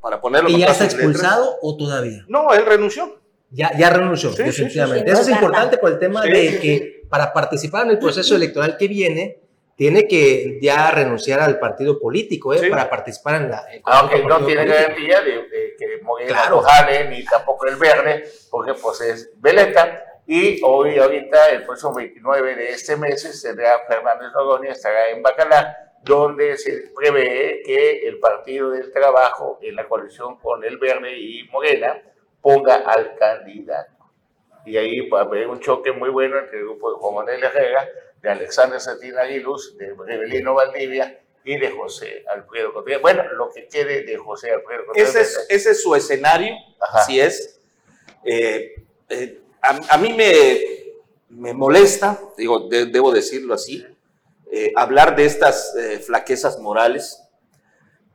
para 0.00 0.20
ponerlo 0.20 0.48
¿Y 0.48 0.60
ya 0.60 0.66
está 0.66 0.84
expulsado 0.84 1.58
o 1.60 1.76
todavía? 1.76 2.24
No, 2.28 2.52
él 2.54 2.64
renunció. 2.64 3.20
Ya, 3.50 3.76
ya 3.76 3.90
renunció, 3.90 4.30
definitivamente. 4.30 5.10
Eso 5.10 5.22
es 5.22 5.28
importante 5.28 5.76
por 5.76 5.90
el 5.90 5.98
tema 5.98 6.22
de 6.22 6.60
que 6.60 7.02
para 7.10 7.32
participar 7.32 7.86
en 7.86 7.90
el 7.90 7.98
proceso 7.98 8.36
electoral 8.36 8.76
que 8.78 8.86
viene, 8.86 9.39
tiene 9.80 10.06
que 10.06 10.58
ya 10.60 10.90
renunciar 10.90 11.40
al 11.40 11.58
partido 11.58 11.98
político 11.98 12.52
¿eh? 12.52 12.68
para 12.68 12.90
participar 12.90 13.36
en 13.36 13.50
la... 13.50 13.64
Aunque 13.84 14.22
no 14.22 14.44
tiene 14.44 14.66
garantía 14.66 15.22
de, 15.22 15.74
que 15.78 16.02
Morena 16.02 16.32
claro. 16.32 16.62
no 16.62 17.08
ni 17.08 17.24
tampoco 17.24 17.64
el 17.64 17.76
verde, 17.76 18.28
porque 18.50 18.74
pues 18.74 19.00
es 19.00 19.32
Veleta. 19.40 20.04
Y 20.26 20.60
hoy, 20.62 20.98
ahorita, 20.98 21.48
el 21.48 21.64
próximo 21.64 21.94
29 21.94 22.56
de 22.56 22.70
este 22.72 22.94
mes, 22.98 23.22
será 23.40 23.78
Fernández 23.88 24.28
Noroña, 24.34 24.72
estará 24.72 25.08
en 25.08 25.22
Bacalar, 25.22 25.74
donde 26.02 26.58
se 26.58 26.90
prevé 26.94 27.62
que 27.64 28.06
el 28.06 28.18
Partido 28.18 28.72
del 28.72 28.92
Trabajo, 28.92 29.60
en 29.62 29.76
la 29.76 29.88
coalición 29.88 30.36
con 30.40 30.62
el 30.62 30.76
Verde 30.76 31.16
y 31.16 31.44
Morena, 31.44 31.98
ponga 32.42 32.74
al 32.84 33.16
candidato. 33.16 33.92
Y 34.66 34.76
ahí 34.76 35.08
va 35.08 35.20
a 35.20 35.22
haber 35.22 35.48
un 35.48 35.58
choque 35.58 35.90
muy 35.90 36.10
bueno 36.10 36.38
entre 36.38 36.58
el 36.58 36.64
grupo 36.64 36.92
de 36.92 36.98
Juan 36.98 37.14
Manuel 37.14 37.42
Herrera 37.42 37.88
de 38.22 38.30
Alexander 38.30 38.80
Satina 38.80 39.22
Aguiluz, 39.22 39.76
de 39.76 39.94
Rebelino 39.94 40.54
Valdivia 40.54 41.20
y 41.44 41.58
de 41.58 41.70
José 41.70 42.24
Alfredo 42.28 42.72
Contreras. 42.72 43.02
Bueno, 43.02 43.22
lo 43.32 43.50
que 43.50 43.66
quede 43.68 44.02
de 44.02 44.16
José 44.16 44.52
Alfredo 44.52 44.86
Contreras. 44.86 45.14
Ese 45.14 45.20
es, 45.20 45.46
ese 45.48 45.70
es 45.70 45.82
su 45.82 45.94
escenario, 45.94 46.54
así 46.92 47.20
es. 47.20 47.60
Eh, 48.24 48.74
eh, 49.08 49.40
a, 49.62 49.98
mí 49.98 50.12
me, 50.12 50.60
me 51.30 51.54
molesta, 51.54 52.20
digo, 52.36 52.68
debo 52.68 53.12
decirlo 53.12 53.54
así, 53.54 53.86
eh, 54.52 54.72
hablar 54.76 55.16
de 55.16 55.24
estas 55.24 55.74
flaquezas 56.04 56.58
morales, 56.58 57.22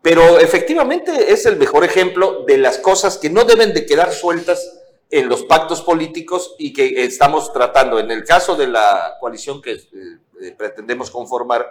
pero 0.01 0.39
efectivamente 0.39 1.31
es 1.31 1.45
el 1.45 1.57
mejor 1.57 1.83
ejemplo 1.83 2.43
de 2.45 2.57
las 2.57 2.77
cosas 2.77 3.17
que 3.17 3.29
no 3.29 3.43
deben 3.43 3.73
de 3.73 3.85
quedar 3.85 4.11
sueltas 4.13 4.74
en 5.09 5.29
los 5.29 5.43
pactos 5.43 5.81
políticos 5.81 6.55
y 6.57 6.73
que 6.73 7.03
estamos 7.03 7.53
tratando, 7.53 7.99
en 7.99 8.11
el 8.11 8.23
caso 8.23 8.55
de 8.55 8.67
la 8.67 9.17
coalición 9.19 9.61
que 9.61 9.73
eh, 9.73 10.51
pretendemos 10.57 11.11
conformar, 11.11 11.67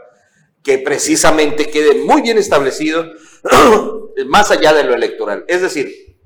que 0.62 0.78
precisamente 0.78 1.66
quede 1.66 2.04
muy 2.04 2.22
bien 2.22 2.38
establecido 2.38 3.04
más 4.26 4.50
allá 4.50 4.72
de 4.72 4.84
lo 4.84 4.94
electoral. 4.94 5.44
Es 5.48 5.60
decir, 5.60 6.16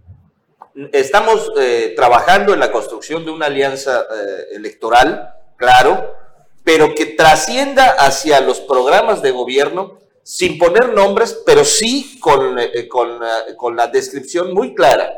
estamos 0.93 1.51
eh, 1.59 1.95
trabajando 1.97 2.53
en 2.53 2.61
la 2.61 2.71
construcción 2.71 3.25
de 3.25 3.33
una 3.33 3.47
alianza 3.47 4.03
eh, 4.03 4.55
electoral, 4.57 5.35
claro, 5.57 6.15
pero 6.63 6.95
que 6.95 7.07
trascienda 7.07 7.97
hacia 7.99 8.41
los 8.41 8.61
programas 8.61 9.23
de 9.23 9.31
gobierno 9.31 9.99
sin 10.23 10.59
poner 10.59 10.93
nombres, 10.93 11.41
pero 11.47 11.65
sí 11.65 12.21
con, 12.21 12.59
con, 12.91 13.19
con 13.57 13.77
la 13.77 13.87
descripción 13.87 14.53
muy 14.53 14.75
clara 14.75 15.11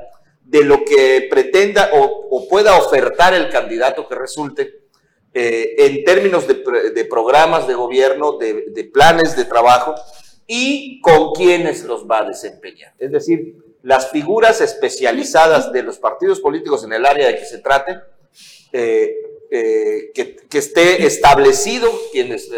de 0.50 0.64
lo 0.64 0.84
que 0.84 1.28
pretenda 1.30 1.90
o, 1.92 2.48
pueda 2.48 2.76
ofertar 2.76 3.34
el 3.34 3.48
candidato 3.48 4.08
que 4.08 4.16
resulte 4.16 4.80
eh, 5.32 5.76
en 5.78 6.02
términos 6.02 6.48
de, 6.48 7.04
programas 7.04 7.68
de 7.68 7.74
gobierno, 7.74 8.36
de, 8.36 8.90
planes 8.92 9.36
de 9.36 9.44
trabajo 9.44 9.94
y 10.48 11.00
con 11.02 11.32
quienes 11.34 11.84
los 11.84 12.04
va 12.04 12.22
a 12.22 12.24
desempeñar. 12.24 12.92
Es 12.98 13.12
decir, 13.12 13.54
las 13.82 14.10
figuras 14.10 14.60
especializadas 14.60 15.72
de 15.72 15.84
los 15.84 15.98
partidos 15.98 16.40
políticos 16.40 16.82
en 16.82 16.94
el 16.94 17.06
área 17.06 17.28
de 17.28 17.36
que 17.36 17.44
se 17.44 17.58
trate, 17.58 18.00
eh, 18.72 19.14
eh, 19.52 20.10
que, 20.12 20.58
esté 20.58 21.06
establecido 21.06 21.88
quienes 22.10 22.50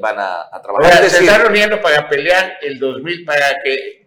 van 0.00 0.16
a, 0.18 0.60
trabajar. 0.60 1.08
se 1.08 1.20
están 1.20 1.42
reuniendo 1.42 1.80
para 1.80 2.08
pelear 2.08 2.58
el 2.62 2.80
2000, 2.80 3.24
para 3.24 3.62
que 3.62 3.97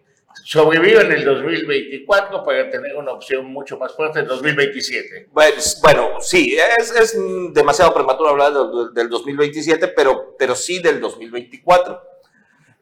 sobrevive 0.44 1.00
en 1.00 1.12
el 1.12 1.24
2024 1.24 2.44
para 2.44 2.70
tener 2.70 2.96
una 2.96 3.12
opción 3.12 3.46
mucho 3.46 3.78
más 3.78 3.94
fuerte 3.94 4.20
en 4.20 4.26
2027. 4.26 5.28
Bueno, 5.30 5.56
bueno 5.80 6.20
sí, 6.20 6.56
es, 6.78 6.90
es, 6.90 7.16
demasiado 7.52 7.94
prematuro 7.94 8.30
hablar 8.30 8.52
del, 8.52 8.94
del 8.94 9.08
2027, 9.08 9.88
pero, 9.88 10.34
pero 10.38 10.54
sí 10.54 10.80
del 10.80 11.00
2024. 11.00 12.02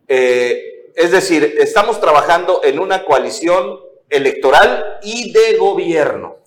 Eh, 0.08 0.92
es 0.94 1.12
decir, 1.12 1.56
estamos 1.58 2.00
trabajando 2.00 2.62
en 2.64 2.78
una 2.78 3.04
coalición 3.04 3.78
electoral 4.08 4.98
y 5.02 5.32
de 5.32 5.56
gobierno. 5.56 6.38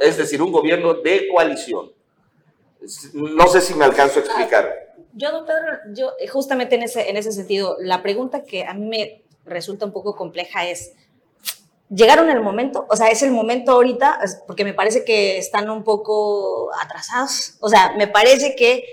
Es 0.00 0.16
decir, 0.16 0.42
un 0.42 0.52
gobierno 0.52 0.94
de 0.94 1.28
coalición. 1.28 1.92
No 3.14 3.46
sé 3.46 3.60
si 3.60 3.74
me 3.74 3.84
alcanzo 3.84 4.18
a 4.18 4.22
explicar. 4.22 4.90
Yo, 5.12 5.32
don 5.32 5.44
Pedro, 5.44 5.78
yo 5.92 6.12
eh, 6.18 6.28
justamente 6.28 6.76
en 6.76 6.82
ese, 6.82 7.08
en 7.10 7.16
ese 7.16 7.32
sentido, 7.32 7.76
la 7.80 8.02
pregunta 8.02 8.44
que 8.44 8.64
a 8.64 8.74
mí 8.74 8.86
me 8.86 9.19
resulta 9.44 9.86
un 9.86 9.92
poco 9.92 10.16
compleja 10.16 10.66
es, 10.66 10.92
¿llegaron 11.88 12.30
el 12.30 12.40
momento? 12.40 12.86
O 12.88 12.96
sea, 12.96 13.08
¿es 13.08 13.22
el 13.22 13.32
momento 13.32 13.72
ahorita? 13.72 14.20
Porque 14.46 14.64
me 14.64 14.74
parece 14.74 15.04
que 15.04 15.38
están 15.38 15.70
un 15.70 15.84
poco 15.84 16.70
atrasados. 16.80 17.56
O 17.60 17.68
sea, 17.68 17.94
me 17.96 18.06
parece 18.06 18.54
que 18.56 18.84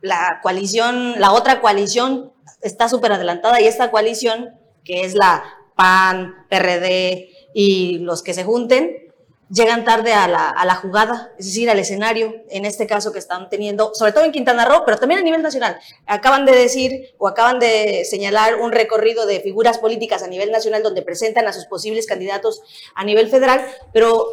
la 0.00 0.40
coalición, 0.42 1.20
la 1.20 1.32
otra 1.32 1.60
coalición 1.60 2.32
está 2.62 2.88
súper 2.88 3.12
adelantada 3.12 3.60
y 3.60 3.66
esta 3.66 3.90
coalición, 3.90 4.50
que 4.84 5.04
es 5.04 5.14
la 5.14 5.44
PAN, 5.76 6.34
PRD 6.48 7.28
y 7.54 7.98
los 7.98 8.22
que 8.22 8.34
se 8.34 8.44
junten, 8.44 9.05
llegan 9.48 9.84
tarde 9.84 10.12
a 10.12 10.26
la, 10.26 10.74
jugada, 10.74 11.30
es 11.38 11.46
decir, 11.46 11.70
al 11.70 11.78
escenario, 11.78 12.34
en 12.48 12.64
este 12.64 12.86
caso 12.86 13.12
que 13.12 13.18
están 13.18 13.48
teniendo, 13.48 13.94
sobre 13.94 14.12
todo 14.12 14.24
en 14.24 14.32
Quintana 14.32 14.64
Roo, 14.64 14.82
pero 14.84 14.98
también 14.98 15.20
a 15.20 15.22
nivel 15.22 15.42
nacional. 15.42 15.78
Acaban 16.06 16.44
de 16.44 16.52
decir 16.52 17.14
o 17.18 17.28
acaban 17.28 17.58
de 17.58 18.04
señalar 18.04 18.56
un 18.56 18.72
recorrido 18.72 19.26
de 19.26 19.40
figuras 19.40 19.78
políticas 19.78 20.22
a 20.22 20.28
nivel 20.28 20.50
nacional 20.50 20.82
donde 20.82 21.02
presentan 21.02 21.46
a 21.46 21.52
sus 21.52 21.66
posibles 21.66 22.06
candidatos 22.06 22.62
a 22.94 23.04
nivel 23.04 23.28
federal, 23.28 23.64
pero 23.92 24.26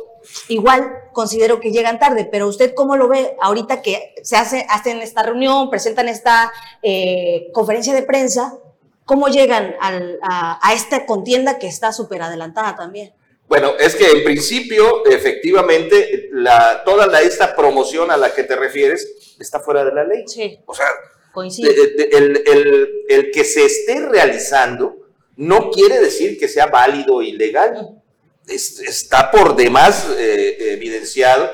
igual 0.47 0.91
considero 1.11 1.59
que 1.59 1.71
llegan 1.71 1.99
tarde. 1.99 2.25
Pero 2.25 2.47
usted 2.47 2.73
cómo 2.73 2.95
lo 2.95 3.07
ve 3.07 3.37
ahorita 3.41 3.81
que 3.81 4.15
se 4.23 4.35
hace, 4.35 4.65
hacen 4.69 5.01
esta 5.01 5.21
reunión, 5.21 5.69
presentan 5.69 6.09
esta 6.09 6.51
eh, 6.81 7.49
conferencia 7.53 7.93
de 7.93 8.01
prensa, 8.01 8.57
¿cómo 9.05 9.27
llegan 9.27 9.75
al, 9.79 10.17
a, 10.23 10.59
a 10.67 10.73
esta 10.73 11.05
contienda 11.05 11.59
que 11.59 11.67
está 11.67 11.91
súper 11.91 12.23
adelantada 12.23 12.75
también? 12.75 13.13
Bueno, 13.53 13.75
es 13.79 13.93
que 13.93 14.09
en 14.09 14.23
principio, 14.23 15.05
efectivamente, 15.05 16.27
la, 16.31 16.83
toda 16.83 17.05
la, 17.05 17.21
esta 17.21 17.55
promoción 17.55 18.09
a 18.09 18.17
la 18.17 18.33
que 18.33 18.45
te 18.45 18.55
refieres 18.55 19.35
está 19.39 19.59
fuera 19.59 19.85
de 19.85 19.93
la 19.93 20.03
ley. 20.03 20.23
Sí. 20.27 20.57
O 20.65 20.73
sea, 20.73 20.87
el, 21.35 22.43
el, 22.47 22.89
el, 23.07 23.31
que 23.31 23.43
se 23.43 23.63
esté 23.63 24.07
realizando 24.07 25.05
no 25.35 25.69
quiere 25.69 25.99
decir 25.99 26.39
que 26.39 26.47
sea 26.47 26.65
válido 26.65 27.17
o 27.17 27.21
ilegal. 27.21 28.01
Es, 28.47 28.79
está 28.79 29.29
por 29.29 29.55
demás 29.55 30.07
eh, 30.17 30.57
evidenciado 30.71 31.51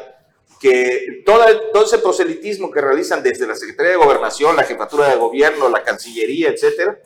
que 0.61 1.23
todo, 1.25 1.43
todo 1.73 1.83
ese 1.83 1.97
proselitismo 1.97 2.71
que 2.71 2.79
realizan 2.79 3.21
desde 3.21 3.45
la 3.45 3.57
Secretaría 3.57 3.91
de 3.91 3.97
Gobernación, 3.97 4.55
la 4.55 4.63
Jefatura 4.63 5.09
de 5.09 5.17
Gobierno, 5.17 5.67
la 5.67 5.83
Cancillería, 5.83 6.47
etcétera, 6.47 6.97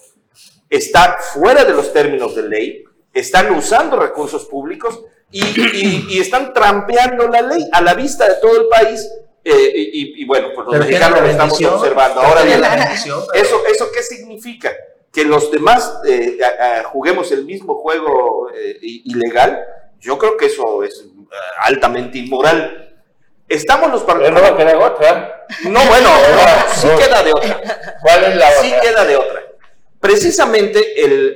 está 0.70 1.18
fuera 1.18 1.66
de 1.66 1.74
los 1.74 1.92
términos 1.92 2.36
de 2.36 2.48
ley 2.48 2.86
están 3.14 3.54
usando 3.54 3.96
recursos 3.98 4.46
públicos 4.46 5.02
y, 5.32 6.20
están 6.20 6.54
trampeando 6.54 7.28
la 7.28 7.42
ley 7.42 7.68
a 7.72 7.82
la 7.82 7.94
vista 7.94 8.28
de 8.28 8.36
todo 8.36 8.62
el 8.62 8.68
país. 8.68 9.08
Eh, 9.44 9.72
y, 9.76 10.26
bueno, 10.26 10.50
pues 10.56 10.68
los 10.68 10.80
mexicanos 10.80 11.22
lo 11.22 11.28
estamos 11.28 11.62
observando. 11.62 12.22
Ahora 12.22 12.44
bien, 12.44 12.64
¿eso, 12.64 13.28
¿eso 13.66 13.92
qué 13.94 14.04
significa? 14.04 14.72
Que 15.12 15.26
los 15.26 15.52
demás 15.52 16.00
eh, 16.08 16.40
juguemos 16.86 17.32
el 17.32 17.46
mismo 17.46 17.76
juego 17.76 18.50
eh, 18.54 18.78
ilegal. 18.82 19.64
Yo 20.00 20.18
creo 20.18 20.38
que 20.38 20.48
eso 20.48 20.84
es 20.84 21.06
altamente 21.62 22.20
inmoral. 22.20 22.96
Estamos 23.48 23.92
los 23.92 24.04
partidos. 24.04 24.32
no 24.34 24.86
otra. 24.86 25.46
No, 25.64 25.86
bueno, 25.86 26.10
sí 26.74 26.88
queda 26.98 27.24
de 27.24 27.32
otra. 27.32 27.98
¿Cuál 28.02 28.24
es 28.24 28.36
la 28.36 28.48
otra? 28.50 28.62
Sí 28.62 28.74
queda 28.82 29.06
de 29.06 29.16
otra. 29.18 29.43
Precisamente 30.04 31.02
el, 31.02 31.34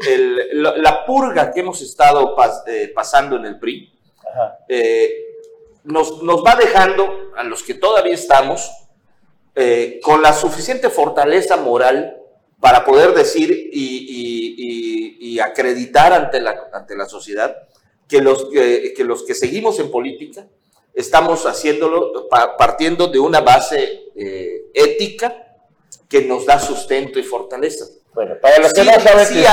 la 0.81 1.05
purga 1.05 1.53
que 1.53 1.61
hemos 1.61 1.81
estado 1.81 2.35
eh, 2.67 2.91
pasando 2.93 3.37
en 3.37 3.45
el 3.45 3.57
PRI 3.57 3.97
eh, 4.67 5.09
nos, 5.85 6.21
nos, 6.21 6.43
va 6.43 6.57
dejando, 6.57 7.31
a 7.37 7.45
los 7.45 7.63
que 7.63 7.75
todavía 7.75 8.13
estamos, 8.13 8.69
eh, 9.55 10.01
con 10.03 10.21
la 10.21 10.33
suficiente 10.33 10.89
fortaleza 10.89 11.55
moral 11.55 12.17
para 12.59 12.83
poder 12.83 13.13
decir 13.13 13.69
y, 13.71 15.39
acreditar 15.39 16.11
ante 16.11 16.41
la, 16.41 16.67
ante 16.73 16.97
la 16.97 17.05
sociedad 17.05 17.55
que 18.05 18.19
los, 18.21 18.49
que 18.49 19.03
los 19.05 19.23
que 19.23 19.33
seguimos 19.33 19.79
en 19.79 19.91
política 19.91 20.45
estamos 20.93 21.45
haciéndolo 21.45 22.27
partiendo 22.57 23.07
de 23.07 23.19
una 23.19 23.39
base 23.39 24.11
ética 24.73 25.55
que 26.09 26.23
nos 26.23 26.45
da 26.45 26.59
sustento 26.59 27.17
y 27.17 27.23
fortaleza. 27.23 27.85
Bueno, 28.17 28.33
para 28.41 28.57
los 28.57 28.73
que 28.73 28.83
no 28.83 28.99
saben 28.99 29.25
sí, 29.27 29.45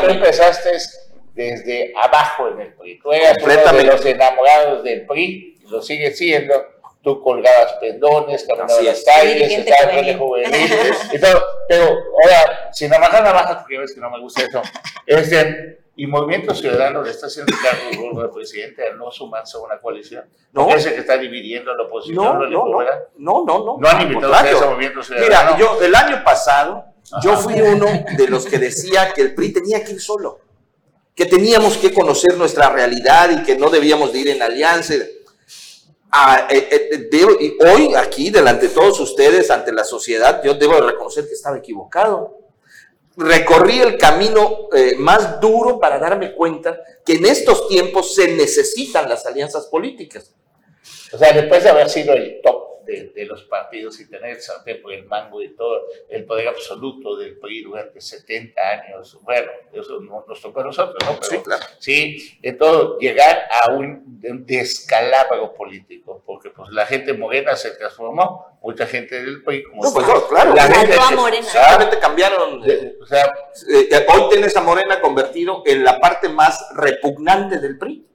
tú 0.00 0.06
empezaste 0.08 0.70
desde 1.34 1.92
abajo 2.00 2.46
en 2.46 2.60
el 2.60 2.72
PRI. 2.74 3.00
Tú 3.00 3.12
eras 3.12 3.36
uno 3.42 3.72
de 3.72 3.84
los 3.86 4.06
enamorados 4.06 4.84
del 4.84 5.04
PRI, 5.04 5.58
lo 5.68 5.82
sigues 5.82 6.16
siendo. 6.16 6.54
Tú 7.02 7.20
colgabas 7.20 7.72
pendones, 7.80 8.44
caminabas 8.44 8.84
las 8.84 9.02
calles, 9.02 9.58
estabas 9.58 9.96
en 9.96 10.04
el 10.04 10.16
juvenil 10.16 10.52
y 11.12 11.18
todo. 11.18 11.44
Pero 11.68 11.86
ahora, 11.88 12.72
sin 12.72 12.94
amagar 12.94 13.24
navajas, 13.24 13.56
porque 13.62 13.78
ves 13.78 13.92
que 13.92 14.00
no 14.00 14.08
me 14.10 14.20
gusta 14.20 14.44
eso, 14.44 14.62
es 15.06 15.30
de, 15.30 15.80
y 15.96 16.06
Movimiento 16.06 16.54
Ciudadano 16.54 17.02
le 17.02 17.10
está 17.10 17.26
haciendo 17.26 17.52
cargo 17.60 18.20
al 18.20 18.30
presidente 18.30 18.86
al 18.86 18.96
no 18.96 19.10
sumarse 19.10 19.56
a 19.56 19.60
una 19.60 19.80
coalición. 19.80 20.24
No. 20.52 20.72
el 20.72 20.80
que 20.80 21.00
está 21.00 21.18
dividiendo 21.18 21.74
la 21.74 21.82
oposición. 21.82 22.24
No, 22.24 22.34
no, 22.34 22.46
no, 22.46 22.80
no, 23.16 23.44
no, 23.44 23.64
no. 23.64 23.76
No 23.80 23.88
han 23.88 24.02
invitado 24.02 24.32
a 24.32 24.48
ese 24.48 24.64
Movimiento 24.64 25.02
Ciudadano. 25.02 25.56
Mira, 25.56 25.58
yo 25.58 25.82
el 25.82 25.94
año 25.96 26.22
pasado 26.22 26.93
yo 27.22 27.36
fui 27.36 27.60
uno 27.60 27.86
de 28.16 28.28
los 28.28 28.46
que 28.46 28.58
decía 28.58 29.12
que 29.12 29.22
el 29.22 29.34
PRI 29.34 29.52
tenía 29.52 29.84
que 29.84 29.92
ir 29.92 30.00
solo, 30.00 30.40
que 31.14 31.26
teníamos 31.26 31.76
que 31.76 31.92
conocer 31.92 32.36
nuestra 32.36 32.70
realidad 32.70 33.30
y 33.30 33.42
que 33.42 33.56
no 33.56 33.70
debíamos 33.70 34.12
de 34.12 34.18
ir 34.20 34.28
en 34.28 34.42
alianza. 34.42 34.94
Ah, 36.10 36.46
eh, 36.48 37.08
eh, 37.12 37.56
hoy 37.60 37.94
aquí, 37.94 38.30
delante 38.30 38.68
de 38.68 38.74
todos 38.74 39.00
ustedes, 39.00 39.50
ante 39.50 39.72
la 39.72 39.84
sociedad, 39.84 40.42
yo 40.44 40.54
debo 40.54 40.80
reconocer 40.80 41.26
que 41.26 41.34
estaba 41.34 41.58
equivocado. 41.58 42.38
Recorrí 43.16 43.80
el 43.80 43.96
camino 43.98 44.68
eh, 44.72 44.94
más 44.96 45.40
duro 45.40 45.78
para 45.78 45.98
darme 45.98 46.34
cuenta 46.34 46.80
que 47.04 47.14
en 47.14 47.26
estos 47.26 47.68
tiempos 47.68 48.14
se 48.14 48.28
necesitan 48.28 49.08
las 49.08 49.26
alianzas 49.26 49.66
políticas. 49.66 50.32
O 51.12 51.18
sea, 51.18 51.32
después 51.32 51.62
de 51.62 51.70
haber 51.70 51.88
sido 51.88 52.12
el 52.14 52.40
top 52.42 52.73
de, 52.84 53.24
los 53.26 53.44
partidos 53.44 53.98
y 54.00 54.08
tener 54.08 54.38
el 54.66 54.80
por 54.80 54.92
el 54.92 55.04
mango 55.06 55.42
y 55.42 55.48
todo 55.54 55.86
el 56.08 56.24
poder 56.24 56.48
absoluto 56.48 57.16
del 57.16 57.38
PRI 57.38 57.62
durante 57.62 58.00
70 58.00 58.60
años. 58.60 59.18
Bueno, 59.22 59.50
eso 59.72 60.00
no, 60.00 60.24
nos 60.26 60.40
tocó 60.40 60.60
a 60.60 60.64
nosotros, 60.64 60.96
¿no? 61.04 61.18
sí, 61.22 61.38
claro. 61.38 61.64
Sí, 61.78 62.38
entonces 62.42 62.98
llegar 63.00 63.48
a 63.62 63.72
un, 63.72 64.02
descalabro 64.46 65.52
político, 65.54 66.22
porque 66.24 66.50
pues 66.50 66.70
la 66.70 66.86
gente 66.86 67.12
morena 67.12 67.56
se 67.56 67.72
transformó, 67.72 68.58
mucha 68.62 68.86
gente 68.86 69.22
del 69.22 69.42
PRI, 69.42 69.64
como... 69.64 69.84
No, 69.84 69.92
pues 69.92 70.06
claro, 70.28 70.54
la 70.54 70.62
gente 70.62 70.96
morena. 71.14 71.46
Solamente 71.46 71.98
cambiaron, 71.98 72.62
o 72.62 73.06
sea, 73.06 73.34
eh, 73.70 74.06
hoy 74.12 74.28
tienes 74.30 74.56
a 74.56 74.60
Morena 74.60 75.00
convertido 75.00 75.62
en 75.66 75.84
la 75.84 76.00
parte 76.00 76.28
más 76.28 76.68
repugnante 76.74 77.58
del 77.58 77.78
PRI. 77.78 78.06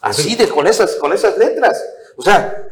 Así 0.00 0.36
de 0.36 0.48
con 0.48 0.66
esas, 0.66 0.94
con 0.96 1.12
esas 1.12 1.36
letras. 1.38 1.82
O 2.16 2.22
sea, 2.22 2.67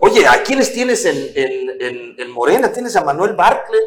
Oye, 0.00 0.26
¿a 0.26 0.42
quiénes 0.42 0.72
tienes 0.72 1.04
en, 1.04 2.30
Morena? 2.30 2.72
Tienes 2.72 2.96
a 2.96 3.04
Manuel 3.04 3.34
Barclay, 3.34 3.80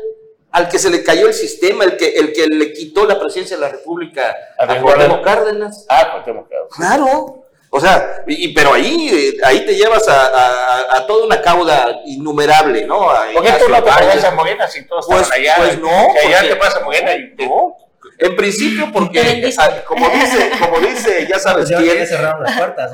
al 0.52 0.68
que 0.70 0.80
se 0.80 0.90
le 0.90 1.04
cayó 1.04 1.28
el 1.28 1.34
sistema, 1.34 1.84
el 1.84 1.98
que, 1.98 2.10
el 2.10 2.34
que 2.34 2.48
le 2.48 2.74
quitó 2.74 3.06
la 3.06 3.20
presidencia 3.20 3.58
de 3.58 3.62
la 3.62 3.70
República 3.70 4.36
a, 4.58 4.64
a 4.64 5.22
Cárdenas. 5.22 5.86
Ah, 5.90 6.10
Cuauhtémoc 6.12 6.50
Cárdenas. 6.50 6.76
Claro. 6.76 7.46
O 7.74 7.80
sea, 7.80 8.24
y, 8.28 8.54
pero 8.54 8.74
ahí, 8.74 9.10
eh, 9.10 9.38
ahí 9.46 9.66
te 9.66 9.74
llevas 9.74 10.06
a, 10.10 11.06
toda 11.08 11.26
una 11.26 11.42
cauda 11.42 12.02
innumerable, 12.06 12.86
¿no? 12.86 13.08
¿Por 13.34 13.44
qué 13.44 13.52
tú 13.54 13.70
no 13.70 13.82
te 13.82 13.90
vas 13.90 14.24
a 14.26 14.32
Morena 14.32 14.68
si 14.68 14.86
todos 14.86 15.06
pues, 15.08 15.32
allá? 15.32 15.56
Pues 15.58 15.80
no. 15.80 15.90
allá 15.90 16.42
te 16.42 16.56
pasa 16.58 16.82
Morena 16.82 17.14
y 17.14 17.34
no. 17.38 17.78
En 18.20 18.36
principio, 18.36 18.92
porque, 18.92 19.54
ah, 19.58 19.84
como 19.88 20.10
dice, 20.10 20.52
como 20.60 20.80
dice, 20.80 21.28
ya 21.28 21.40
sabes 21.40 21.72
pues 21.72 21.82
quién. 21.82 22.08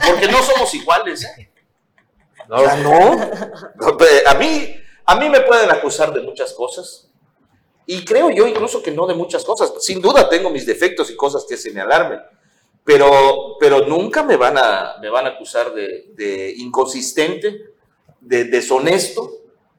Porque 0.05 0.27
no 0.27 0.41
somos 0.43 0.73
iguales. 0.73 1.23
¿eh? 1.23 1.46
No, 2.49 2.77
no. 2.77 3.19
A 4.27 4.33
mí, 4.35 4.75
a 5.05 5.15
mí 5.15 5.29
me 5.29 5.41
pueden 5.41 5.71
acusar 5.71 6.13
de 6.13 6.21
muchas 6.21 6.53
cosas. 6.53 7.09
Y 7.85 8.03
creo 8.03 8.29
yo 8.29 8.45
incluso 8.45 8.83
que 8.83 8.91
no 8.91 9.07
de 9.07 9.13
muchas 9.13 9.45
cosas. 9.45 9.73
Sin 9.79 10.01
duda 10.01 10.27
tengo 10.27 10.49
mis 10.49 10.65
defectos 10.65 11.09
y 11.09 11.15
cosas 11.15 11.45
que 11.47 11.55
se 11.55 11.71
me 11.71 11.81
alarmen. 11.81 12.19
Pero, 12.83 13.55
pero 13.59 13.85
nunca 13.85 14.23
me 14.23 14.35
van 14.35 14.57
a, 14.57 14.97
me 15.01 15.09
van 15.09 15.25
a 15.25 15.29
acusar 15.29 15.73
de, 15.73 16.53
inconsistente, 16.57 17.71
de 18.19 18.45
deshonesto, 18.45 19.21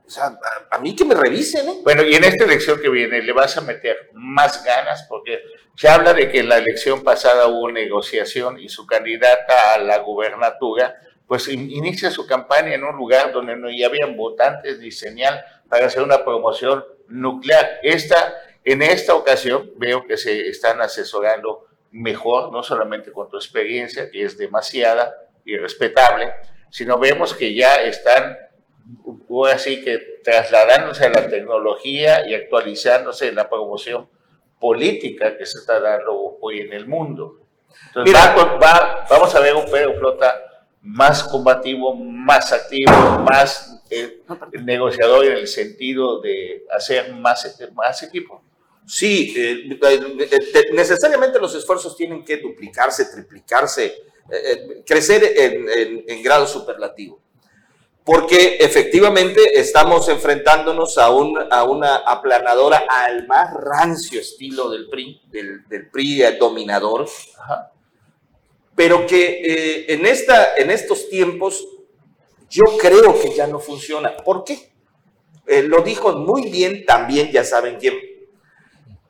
O 0.07 0.11
sea, 0.11 0.27
a, 0.27 0.77
a 0.77 0.79
mí 0.79 0.97
que 0.97 1.05
me 1.05 1.15
revisen, 1.15 1.69
¿eh? 1.69 1.81
Bueno, 1.83 2.03
y 2.03 2.15
en 2.15 2.25
esta 2.25 2.45
elección 2.45 2.81
que 2.81 2.89
viene, 2.89 3.23
¿le 3.23 3.33
vas 3.33 3.57
a 3.59 3.61
meter 3.61 4.11
más 4.15 4.65
ganas? 4.65 5.07
Porque 5.09 5.41
se 5.75 5.89
habla 5.89 6.13
de 6.13 6.31
que 6.31 6.41
en 6.41 6.49
la 6.49 6.59
elección 6.59 7.05
pasada 7.05 7.47
hubo 7.47 7.71
negociación 7.71 8.59
y 8.59 8.69
su 8.69 8.87
candidata 8.87 9.75
a 9.75 9.79
la 9.79 9.99
gubernatura, 9.99 10.97
pues 11.29 11.47
in- 11.49 11.71
inicia 11.71 12.11
su 12.11 12.27
campaña 12.27 12.75
en 12.75 12.83
un 12.83 12.97
lugar 12.97 13.31
donde 13.33 13.55
no 13.55 13.69
ya 13.71 13.87
habían 13.87 14.17
votantes 14.17 14.81
ni 14.81 14.91
señal 14.91 15.41
para 15.69 15.87
hacer 15.87 16.03
una 16.03 16.25
promoción 16.25 16.85
nuclear. 17.09 17.79
Esta, 17.83 18.35
en 18.65 18.83
esta 18.83 19.15
ocasión 19.15 19.71
veo 19.77 20.07
que 20.07 20.17
se 20.17 20.49
están 20.49 20.81
asesorando 20.81 21.67
mejor, 21.93 22.51
no 22.51 22.63
solamente 22.63 23.13
con 23.13 23.29
tu 23.29 23.37
experiencia, 23.37 24.11
que 24.11 24.23
es 24.25 24.37
demasiada 24.39 25.15
y 25.45 25.57
respetable, 25.59 26.33
sino 26.71 26.99
vemos 26.99 27.35
que 27.35 27.55
ya 27.55 27.77
están 27.83 28.37
ahora 29.31 29.59
sí 29.59 29.85
que 29.85 29.99
trasladándose 30.25 31.05
a 31.05 31.11
la 31.11 31.29
tecnología 31.29 32.27
y 32.27 32.35
actualizándose 32.35 33.29
en 33.29 33.35
la 33.35 33.49
promoción 33.51 34.09
política 34.59 35.37
que 35.37 35.45
se 35.47 35.59
está 35.59 35.79
dando 35.79 36.39
hoy 36.41 36.61
en 36.61 36.73
el 36.73 36.87
mundo. 36.87 37.41
Entonces, 37.89 38.13
Mira. 38.15 38.29
va 38.29 38.35
con- 38.35 38.61
va- 38.61 39.07
vamos 39.09 39.35
a 39.35 39.41
ver 39.41 39.55
un 39.55 39.71
Pedro 39.71 39.95
Flota 39.99 40.35
más 40.83 41.25
combativo, 41.25 41.95
más 41.95 42.53
activo, 42.53 42.93
más 43.31 43.83
eh, 43.91 44.23
negociador 44.63 45.25
en 45.27 45.33
el 45.39 45.49
sentido 45.49 46.21
de 46.21 46.65
hacer 46.75 47.13
más, 47.15 47.57
más 47.75 48.03
equipo. 48.03 48.43
Sí, 48.87 49.35
eh, 49.37 49.69
eh, 49.71 50.39
te- 50.53 50.73
necesariamente 50.73 51.39
los 51.39 51.55
esfuerzos 51.55 51.97
tienen 51.97 52.25
que 52.25 52.39
duplicarse, 52.39 53.05
triplicarse, 53.07 53.85
eh, 53.87 53.97
eh, 54.31 54.83
crecer 54.87 55.23
en, 55.37 55.69
en- 55.69 56.05
en 56.09 56.23
grado 56.23 56.47
superlativo. 56.47 57.21
Porque 58.05 58.57
efectivamente 58.61 59.59
estamos 59.61 60.09
enfrentándonos 60.09 60.97
a, 60.97 61.11
un- 61.11 61.39
a 61.51 61.65
una 61.65 61.97
aplanadora 61.97 62.85
al 62.89 63.27
más 63.27 63.53
rancio 63.53 64.21
estilo 64.21 64.71
del 64.71 64.89
PRI, 64.89 65.21
del, 65.27 65.69
del 65.69 65.91
PRI 65.91 66.23
dominador, 66.39 67.07
Ajá. 67.39 67.73
Pero 68.79 69.09
que 69.09 69.41
eh, 69.43 69.87
en, 69.93 70.07
esta, 70.07 70.55
en 70.55 70.71
estos 70.71 71.09
tiempos 71.09 71.67
yo 72.49 72.63
creo 72.81 73.21
que 73.21 73.35
ya 73.35 73.49
no 73.49 73.59
funciona. 73.59 74.17
¿Por 74.19 74.45
qué? 74.45 74.71
Eh, 75.49 75.65
lo 75.65 75.83
dijo 75.83 76.13
muy 76.13 76.49
bien 76.49 76.87
también, 76.87 77.33
ya 77.33 77.43
saben 77.43 77.79
quién. 77.81 77.95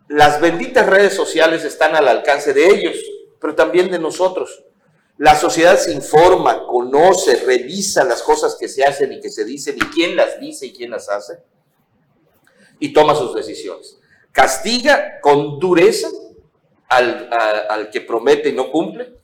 Las 0.08 0.40
benditas 0.40 0.86
redes 0.86 1.12
sociales 1.12 1.64
están 1.64 1.94
al 1.94 2.08
alcance 2.08 2.54
de 2.54 2.66
ellos, 2.66 2.96
pero 3.38 3.54
también 3.54 3.90
de 3.90 3.98
nosotros. 3.98 4.64
La 5.18 5.34
sociedad 5.38 5.78
se 5.78 5.92
informa, 5.92 6.66
conoce, 6.66 7.36
revisa 7.44 8.04
las 8.04 8.22
cosas 8.22 8.56
que 8.58 8.68
se 8.68 8.84
hacen 8.86 9.12
y 9.12 9.20
que 9.20 9.28
se 9.28 9.44
dicen 9.44 9.76
y 9.76 9.80
quién 9.94 10.16
las 10.16 10.40
dice 10.40 10.64
y 10.64 10.72
quién 10.72 10.92
las 10.92 11.10
hace 11.10 11.40
y 12.78 12.94
toma 12.94 13.14
sus 13.14 13.34
decisiones. 13.34 13.98
Castiga 14.32 15.20
con 15.20 15.58
dureza 15.58 16.08
al, 16.88 17.28
a- 17.30 17.66
al 17.74 17.90
que 17.90 18.00
promete 18.00 18.48
y 18.48 18.52
no 18.52 18.70
cumple 18.70 19.17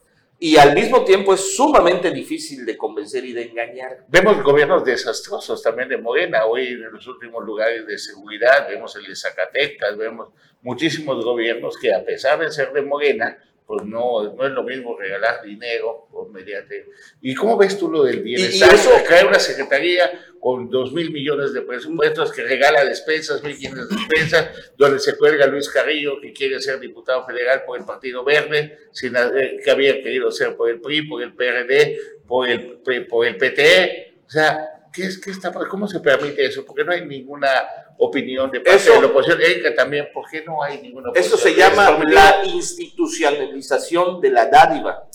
y 0.44 0.58
al 0.58 0.74
mismo 0.74 1.06
tiempo 1.06 1.32
es 1.32 1.56
sumamente 1.56 2.10
difícil 2.10 2.66
de 2.66 2.76
convencer 2.76 3.24
y 3.24 3.32
de 3.32 3.44
engañar. 3.44 4.04
Vemos 4.08 4.42
gobiernos 4.42 4.84
desastrosos 4.84 5.62
también 5.62 5.88
de 5.88 5.96
Morena, 5.96 6.44
hoy 6.44 6.66
en 6.66 6.92
los 6.92 7.06
últimos 7.06 7.42
lugares 7.42 7.86
de 7.86 7.96
seguridad, 7.96 8.68
vemos 8.68 8.94
el 8.96 9.06
de 9.06 9.16
Zacatecas, 9.16 9.96
vemos 9.96 10.28
muchísimos 10.60 11.24
gobiernos 11.24 11.78
que 11.78 11.94
a 11.94 12.04
pesar 12.04 12.40
de 12.40 12.52
ser 12.52 12.74
de 12.74 12.82
Morena, 12.82 13.38
pues 13.66 13.82
no, 13.86 14.34
no 14.34 14.46
es 14.46 14.52
lo 14.52 14.62
mismo 14.62 14.96
regalar 14.98 15.42
dinero 15.42 16.06
o 16.12 16.26
mediante... 16.28 16.86
¿Y 17.22 17.34
cómo 17.34 17.56
ves 17.56 17.78
tú 17.78 17.90
lo 17.90 18.04
del 18.04 18.22
bienestar? 18.22 18.74
eso- 18.74 18.90
Cae 19.08 19.24
una 19.26 19.38
secretaría 19.38 20.10
con 20.38 20.68
dos 20.68 20.92
mil 20.92 21.10
millones 21.10 21.54
de 21.54 21.62
presupuestos 21.62 22.30
que 22.30 22.42
regala 22.42 22.84
despensas, 22.84 23.42
mil 23.42 23.56
quinientas 23.56 23.88
despensas, 23.88 24.72
donde 24.76 24.98
se 24.98 25.16
cuelga 25.16 25.46
Luis 25.46 25.70
Carrillo, 25.70 26.20
que 26.20 26.32
quiere 26.34 26.60
ser 26.60 26.78
diputado 26.78 27.24
federal 27.24 27.62
por 27.66 27.78
el 27.78 27.86
Partido 27.86 28.22
Verde, 28.22 28.78
sin, 28.92 29.16
eh, 29.16 29.58
que 29.64 29.70
había 29.70 29.94
querido 30.02 30.30
ser 30.30 30.56
por 30.56 30.68
el 30.68 30.80
PRI, 30.82 31.08
por 31.08 31.22
el 31.22 31.32
PRD, 31.34 31.98
por 32.26 32.48
el, 32.48 32.80
por 33.08 33.26
el 33.26 33.36
PTE. 33.38 34.18
O 34.26 34.30
sea, 34.30 34.68
¿qué 34.92 35.04
es, 35.04 35.18
qué 35.18 35.30
está, 35.30 35.50
¿cómo 35.52 35.88
se 35.88 36.00
permite 36.00 36.44
eso? 36.44 36.66
Porque 36.66 36.84
no 36.84 36.92
hay 36.92 37.06
ninguna 37.06 37.48
opinión 37.98 38.50
de 38.50 38.60
parte 38.60 38.76
Eso- 38.76 38.92
de 38.94 39.00
la 39.02 39.06
oposición. 39.06 39.40
Erika 39.40 39.74
también, 39.74 40.08
¿por 40.12 40.28
qué 40.30 40.42
no 40.44 40.62
hay 40.62 40.80
ninguna 40.80 41.10
oposición? 41.10 41.38
Eso 41.38 41.48
se 41.48 41.54
llama 41.54 41.98
la 42.08 42.40
institucionalización 42.44 44.20
de 44.20 44.30
la 44.30 44.46
dádiva. 44.46 45.06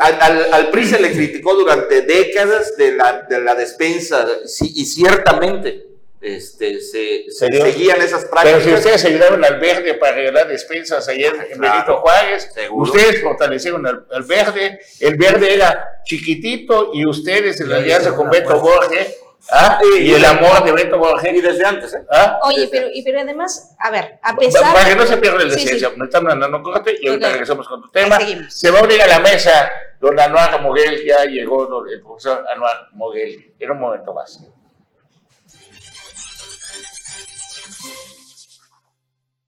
Al, 0.00 0.18
al- 0.20 0.52
al 0.52 0.70
PRI 0.70 0.84
se 0.86 1.00
le 1.00 1.12
criticó 1.12 1.54
durante 1.54 2.02
décadas 2.02 2.76
de 2.76 2.92
la, 2.92 3.22
de 3.28 3.40
la 3.40 3.54
despensa 3.54 4.26
sí, 4.44 4.72
y 4.74 4.84
ciertamente 4.84 5.86
este, 6.20 6.80
se, 6.80 7.26
se 7.30 7.46
seguían 7.52 8.02
esas 8.02 8.22
Pero 8.24 8.30
prácticas. 8.32 8.62
si 8.64 8.72
ustedes 8.74 9.04
ayudaron 9.04 9.44
al 9.44 9.60
verde 9.60 9.94
para 9.94 10.16
regalar 10.16 10.48
despensas 10.48 11.06
ayer 11.08 11.32
en 11.52 11.58
Claro, 11.58 11.74
Benito 11.74 11.96
Juárez, 12.00 12.50
seguro. 12.52 12.90
ustedes 12.90 13.22
fortalecieron 13.22 13.86
al, 13.86 14.04
al 14.10 14.22
verde, 14.24 14.80
el 14.98 15.14
verde 15.16 15.54
era 15.54 16.00
chiquitito 16.04 16.90
y 16.92 17.06
ustedes 17.06 17.60
en 17.60 17.70
la 17.70 17.76
alianza 17.76 18.12
con 18.16 18.28
Beto. 18.28 18.58
Borges, 18.58 19.18
¿ah? 19.50 19.78
Sí, 19.82 20.02
y 20.02 20.14
el 20.14 20.24
amor 20.24 20.64
de 20.64 20.72
Beto 20.72 20.96
y 20.96 20.98
Borges, 20.98 21.42
desde 21.42 21.64
antes, 21.64 21.94
¿eh? 21.94 22.04
¿ah? 22.10 22.38
Oye, 22.44 22.68
pero, 22.70 22.88
y, 22.92 23.02
pero 23.02 23.20
además, 23.20 23.74
a 23.78 23.90
ver, 23.90 24.18
a 24.22 24.36
pesar... 24.36 24.72
Para 24.74 24.88
que 24.88 24.96
no 24.96 25.06
se 25.06 25.16
pierda 25.18 25.44
la 25.44 25.50
Sí, 25.54 25.60
sí. 25.60 25.66
esencia, 25.66 25.90
me 25.96 26.04
están 26.06 26.24
mandando 26.24 26.56
un 26.58 26.62
corte 26.62 26.96
y 27.00 27.08
ahorita 27.08 27.30
regresamos 27.30 27.66
con 27.68 27.82
tu 27.82 27.88
tema. 27.90 28.18
Se 28.48 28.70
va 28.70 28.80
a 28.80 28.82
unir 28.84 29.00
a 29.02 29.06
la 29.06 29.20
mesa 29.20 29.70
don 30.00 30.18
Anuar 30.18 30.60
Moguel, 30.60 31.04
ya 31.06 31.24
llegó 31.24 31.66
don- 31.66 31.88
el 31.88 32.00
profesor 32.02 32.44
Anuar 32.48 32.88
Moguel. 32.92 33.54
En 33.58 33.70
un 33.70 33.80
momento 33.80 34.12
más. 34.12 34.40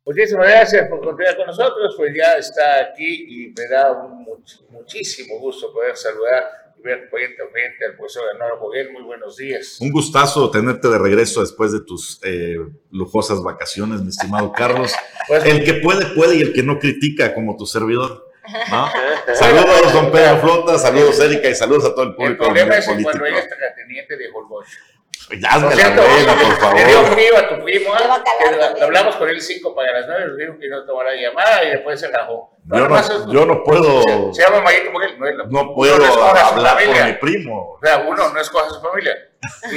Muchísimas 0.05 0.47
gracias 0.49 0.89
por 0.89 1.05
continuar 1.05 1.37
con 1.37 1.47
nosotros, 1.49 1.95
pues 1.97 2.15
ya 2.17 2.35
está 2.37 2.81
aquí 2.81 3.27
y 3.29 3.49
me 3.49 3.69
da 3.69 3.93
un 3.93 4.25
much- 4.25 4.61
muchísimo 4.71 5.39
gusto 5.39 5.71
poder 5.73 5.95
saludar 5.99 6.68
y 6.79 6.83
ver 6.83 7.09
frente 7.11 7.43
a 7.43 7.49
frente 7.51 7.85
al 7.87 7.97
profesor 7.97 8.25
Anuar 8.35 8.59
Moguel. 8.61 8.93
Muy 8.93 9.03
buenos 9.03 9.37
días. 9.37 9.79
Un 9.81 9.91
gustazo 9.91 10.51
tenerte 10.51 10.89
de 10.89 10.99
regreso 10.99 11.41
después 11.41 11.73
de 11.73 11.81
tus 11.81 12.21
eh, 12.25 12.57
lujosas 12.91 13.43
vacaciones, 13.43 14.01
mi 14.03 14.09
estimado 14.09 14.53
Carlos. 14.53 14.93
Pues, 15.29 15.45
El 15.45 15.63
que 15.63 15.75
puede, 15.75 16.07
puede 16.15 16.37
y 16.37 16.41
el 16.41 16.55
que 16.55 16.63
no 16.63 16.79
critica, 16.79 17.35
como 17.35 17.55
tu 17.55 17.67
servidor. 17.67 18.27
¿no? 18.71 18.89
Saludos, 19.35 19.93
don 19.93 20.11
Pedro 20.11 20.39
Flota, 20.39 20.79
saludos, 20.79 21.21
Erika, 21.21 21.51
y 21.51 21.55
saludos 21.55 21.85
a 21.85 21.91
todo 21.91 22.05
el 22.05 22.09
el 22.09 22.15
público 22.15 22.45
problema 22.45 22.79
es 22.79 22.87
político. 22.87 23.11
cuando 23.11 23.27
ella 23.27 23.41
está 23.41 23.57
teniente 23.77 24.17
de 24.17 24.31
Holbox. 24.33 24.69
Ya 25.31 25.49
hazme 25.51 25.69
Por 25.69 25.77
la 25.77 25.89
buena, 25.91 26.35
por 26.61 26.75
le 26.75 26.85
dio 26.87 26.97
favor. 26.99 27.13
frío 27.13 27.37
a 27.37 27.49
tu 27.49 27.65
primo. 27.65 27.95
Le 27.95 28.01
también. 28.59 28.83
hablamos 28.83 29.17
con 29.17 29.29
él 29.29 29.41
5 29.41 29.75
para 29.75 29.93
las 29.93 30.07
9, 30.07 30.27
nos 30.29 30.37
dijeron 30.37 30.59
que 30.59 30.69
no 30.69 30.85
tomara 30.87 31.15
llamada 31.15 31.65
y 31.65 31.71
después 31.71 32.01
se 32.01 32.09
rajó. 32.09 32.51
Yo 32.71 32.89
no, 32.89 32.99
es- 32.99 33.27
yo 33.29 33.47
no 33.47 33.63
puedo, 33.65 34.03
se, 34.03 34.35
se 34.35 34.43
llama 34.43 34.61
Mayito 34.63 34.91
Moguel. 34.91 35.19
No, 35.19 35.27
es 35.27 35.37
la- 35.37 35.45
no 35.45 35.75
puedo 35.75 35.95
hablar 35.95 36.55
por 36.55 36.67
familia. 36.67 37.07
mi 37.07 37.13
primo. 37.15 37.73
O 37.75 37.81
sea, 37.83 37.99
uno 38.07 38.29
no 38.33 38.41
escoge 38.41 38.67
a 38.67 38.71
su 38.71 38.81
familia. 38.81 39.15
Y, 39.71 39.77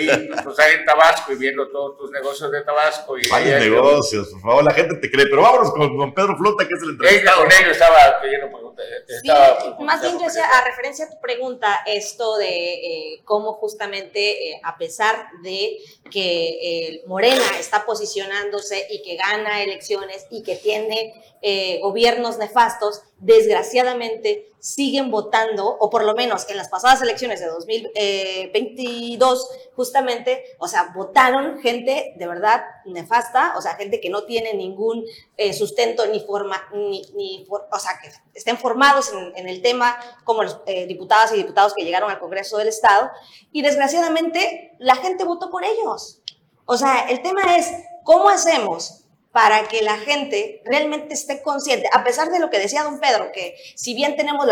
y 0.00 0.28
pues 0.44 0.58
ahí 0.60 0.74
en 0.78 0.84
Tabasco 0.84 1.32
y 1.32 1.36
viendo 1.36 1.68
todos 1.68 1.98
tus 1.98 2.10
negocios 2.12 2.50
de 2.52 2.62
Tabasco. 2.62 3.18
Y 3.18 3.28
Varios 3.28 3.60
negocios, 3.60 4.28
por 4.30 4.40
favor, 4.42 4.64
la 4.64 4.72
gente 4.72 4.94
te 4.96 5.10
cree. 5.10 5.26
Pero 5.26 5.42
vámonos 5.42 5.72
con 5.72 5.96
don 5.98 6.14
Pedro 6.14 6.36
Flota, 6.36 6.66
que 6.68 6.74
es 6.74 6.82
el 6.82 6.90
entrevistado. 6.90 7.42
Bonello 7.42 7.70
estaba 7.72 8.20
pidiendo 8.22 8.50
preguntas. 8.80 9.76
Sí, 9.76 9.84
más 9.84 10.00
bien 10.00 10.18
yo 10.18 10.24
decía, 10.24 10.44
a 10.44 10.64
referencia 10.64 11.06
a 11.06 11.10
tu 11.10 11.20
pregunta, 11.20 11.80
esto 11.86 12.36
de 12.36 12.74
eh, 12.74 13.20
cómo 13.24 13.54
justamente, 13.54 14.50
eh, 14.50 14.60
a 14.62 14.76
pesar 14.76 15.28
de 15.42 15.78
que 16.10 16.58
eh, 16.62 17.02
Morena 17.06 17.42
está 17.58 17.86
posicionándose 17.86 18.86
y 18.90 19.02
que 19.02 19.16
gana 19.16 19.62
elecciones 19.62 20.26
y 20.30 20.42
que 20.42 20.56
tiene 20.56 21.14
eh, 21.42 21.80
gobiernos 21.80 22.36
nefastos, 22.36 23.00
desgraciadamente 23.18 24.52
siguen 24.58 25.10
votando, 25.10 25.66
o 25.66 25.88
por 25.88 26.04
lo 26.04 26.14
menos 26.14 26.46
en 26.50 26.58
las 26.58 26.68
pasadas 26.68 27.00
elecciones 27.00 27.40
de 27.40 27.46
2022, 27.46 29.48
justamente, 29.80 30.44
o 30.58 30.68
sea, 30.68 30.92
votaron 30.94 31.58
gente 31.60 32.12
de 32.14 32.26
verdad 32.26 32.60
nefasta, 32.84 33.54
o 33.56 33.62
sea, 33.62 33.76
gente 33.76 33.98
que 33.98 34.10
no 34.10 34.24
tiene 34.24 34.52
ningún 34.52 35.06
eh, 35.38 35.54
sustento 35.54 36.04
ni 36.04 36.20
forma, 36.20 36.68
ni, 36.74 37.46
o 37.48 37.78
sea, 37.78 37.92
que 37.98 38.10
estén 38.34 38.58
formados 38.58 39.10
en, 39.14 39.32
en 39.36 39.48
el 39.48 39.62
tema, 39.62 39.96
como 40.24 40.42
los 40.42 40.60
eh, 40.66 40.84
diputadas 40.84 41.32
y 41.32 41.38
diputados 41.38 41.72
que 41.72 41.82
llegaron 41.82 42.10
al 42.10 42.18
Congreso 42.18 42.58
del 42.58 42.68
Estado, 42.68 43.10
y 43.52 43.62
desgraciadamente 43.62 44.72
la 44.78 44.96
gente 44.96 45.24
votó 45.24 45.48
por 45.48 45.64
ellos. 45.64 46.20
O 46.66 46.76
sea, 46.76 47.08
el 47.08 47.22
tema 47.22 47.56
es, 47.56 47.72
¿cómo 48.04 48.28
hacemos 48.28 49.06
para 49.32 49.68
que 49.68 49.82
la 49.82 49.96
gente 49.96 50.60
realmente 50.64 51.14
esté 51.14 51.40
consciente, 51.42 51.88
a 51.92 52.02
pesar 52.02 52.30
de 52.30 52.40
lo 52.40 52.50
que 52.50 52.58
decía 52.58 52.82
don 52.82 52.98
Pedro, 52.98 53.30
que 53.32 53.54
si 53.76 53.94
bien 53.94 54.16
tenemos 54.16 54.46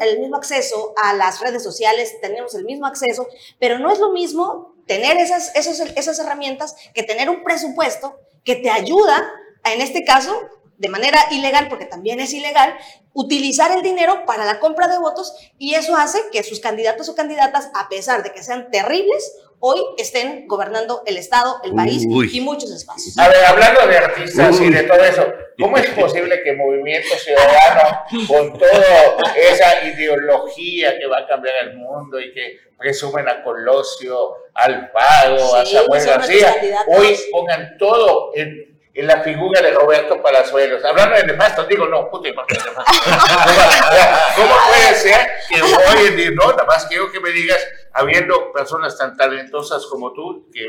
el 0.00 0.18
mismo 0.18 0.36
acceso 0.36 0.94
a 1.02 1.14
las 1.14 1.40
redes 1.40 1.64
sociales, 1.64 2.16
tenemos 2.20 2.54
el 2.54 2.64
mismo 2.64 2.86
acceso, 2.86 3.26
pero 3.58 3.78
no 3.78 3.90
es 3.90 3.98
lo 3.98 4.12
mismo 4.12 4.74
tener 4.86 5.16
esas 5.18 6.18
herramientas 6.18 6.76
que 6.94 7.02
tener 7.02 7.28
un 7.28 7.42
presupuesto 7.42 8.20
que 8.44 8.56
te 8.56 8.70
ayuda, 8.70 9.32
en 9.64 9.80
este 9.80 10.04
caso, 10.04 10.34
de 10.78 10.88
manera 10.88 11.18
ilegal, 11.30 11.68
porque 11.68 11.84
también 11.84 12.20
es 12.20 12.32
ilegal, 12.32 12.74
utilizar 13.12 13.70
el 13.72 13.82
dinero 13.82 14.24
para 14.26 14.44
la 14.46 14.60
compra 14.60 14.88
de 14.88 14.98
votos 14.98 15.34
y 15.58 15.74
eso 15.74 15.94
hace 15.96 16.18
que 16.32 16.42
sus 16.42 16.60
candidatos 16.60 17.08
o 17.08 17.14
candidatas, 17.14 17.68
a 17.74 17.88
pesar 17.88 18.22
de 18.22 18.32
que 18.32 18.42
sean 18.42 18.70
terribles, 18.70 19.36
hoy 19.60 19.80
estén 19.98 20.48
gobernando 20.48 21.02
el 21.06 21.16
Estado, 21.18 21.60
el 21.62 21.74
país 21.74 22.04
Uy. 22.08 22.30
y 22.32 22.40
muchos 22.40 22.70
espacios. 22.72 23.16
A 23.18 23.28
ver, 23.28 23.44
hablando 23.44 23.86
de 23.86 23.96
artistas 23.98 24.60
y 24.60 24.70
de 24.70 24.82
todo 24.84 25.04
eso, 25.04 25.32
¿cómo 25.58 25.76
es 25.76 25.88
posible 25.90 26.42
que 26.42 26.54
Movimiento 26.54 27.14
Ciudadano, 27.16 28.00
con 28.26 28.58
toda 28.58 29.16
esa 29.36 29.84
ideología 29.86 30.98
que 30.98 31.06
va 31.06 31.18
a 31.18 31.26
cambiar 31.26 31.54
el 31.68 31.76
mundo 31.76 32.18
y 32.18 32.32
que 32.32 32.58
presumen 32.78 33.28
a 33.28 33.42
Colosio, 33.42 34.36
al 34.54 34.90
Pago, 34.90 35.54
a 35.54 35.64
Sí, 35.64 35.76
Samuel 35.76 36.00
son 36.00 36.18
nuestros 36.18 36.40
García, 36.40 36.84
hoy 36.88 37.16
pongan 37.30 37.76
todo 37.78 38.30
en, 38.34 38.79
en 39.00 39.06
la 39.06 39.22
figura 39.22 39.62
de 39.62 39.72
Roberto 39.72 40.22
Palazuelos? 40.22 40.84
Hablando 40.84 41.16
de 41.16 41.26
nefastos, 41.26 41.66
digo, 41.68 41.86
no, 41.86 42.10
puta. 42.10 42.30
¿Cómo 44.36 44.54
puede 44.68 44.94
ser 44.94 45.28
que 45.48 45.62
hoy 45.62 46.06
en 46.06 46.16
día, 46.16 46.30
no, 46.32 46.50
nada 46.50 46.64
más 46.64 46.86
quiero 46.86 47.10
que 47.10 47.20
me 47.20 47.30
digas, 47.30 47.66
habiendo 47.92 48.52
personas 48.52 48.96
tan 48.96 49.16
talentosas 49.16 49.86
como 49.86 50.12
tú, 50.12 50.48
que 50.52 50.66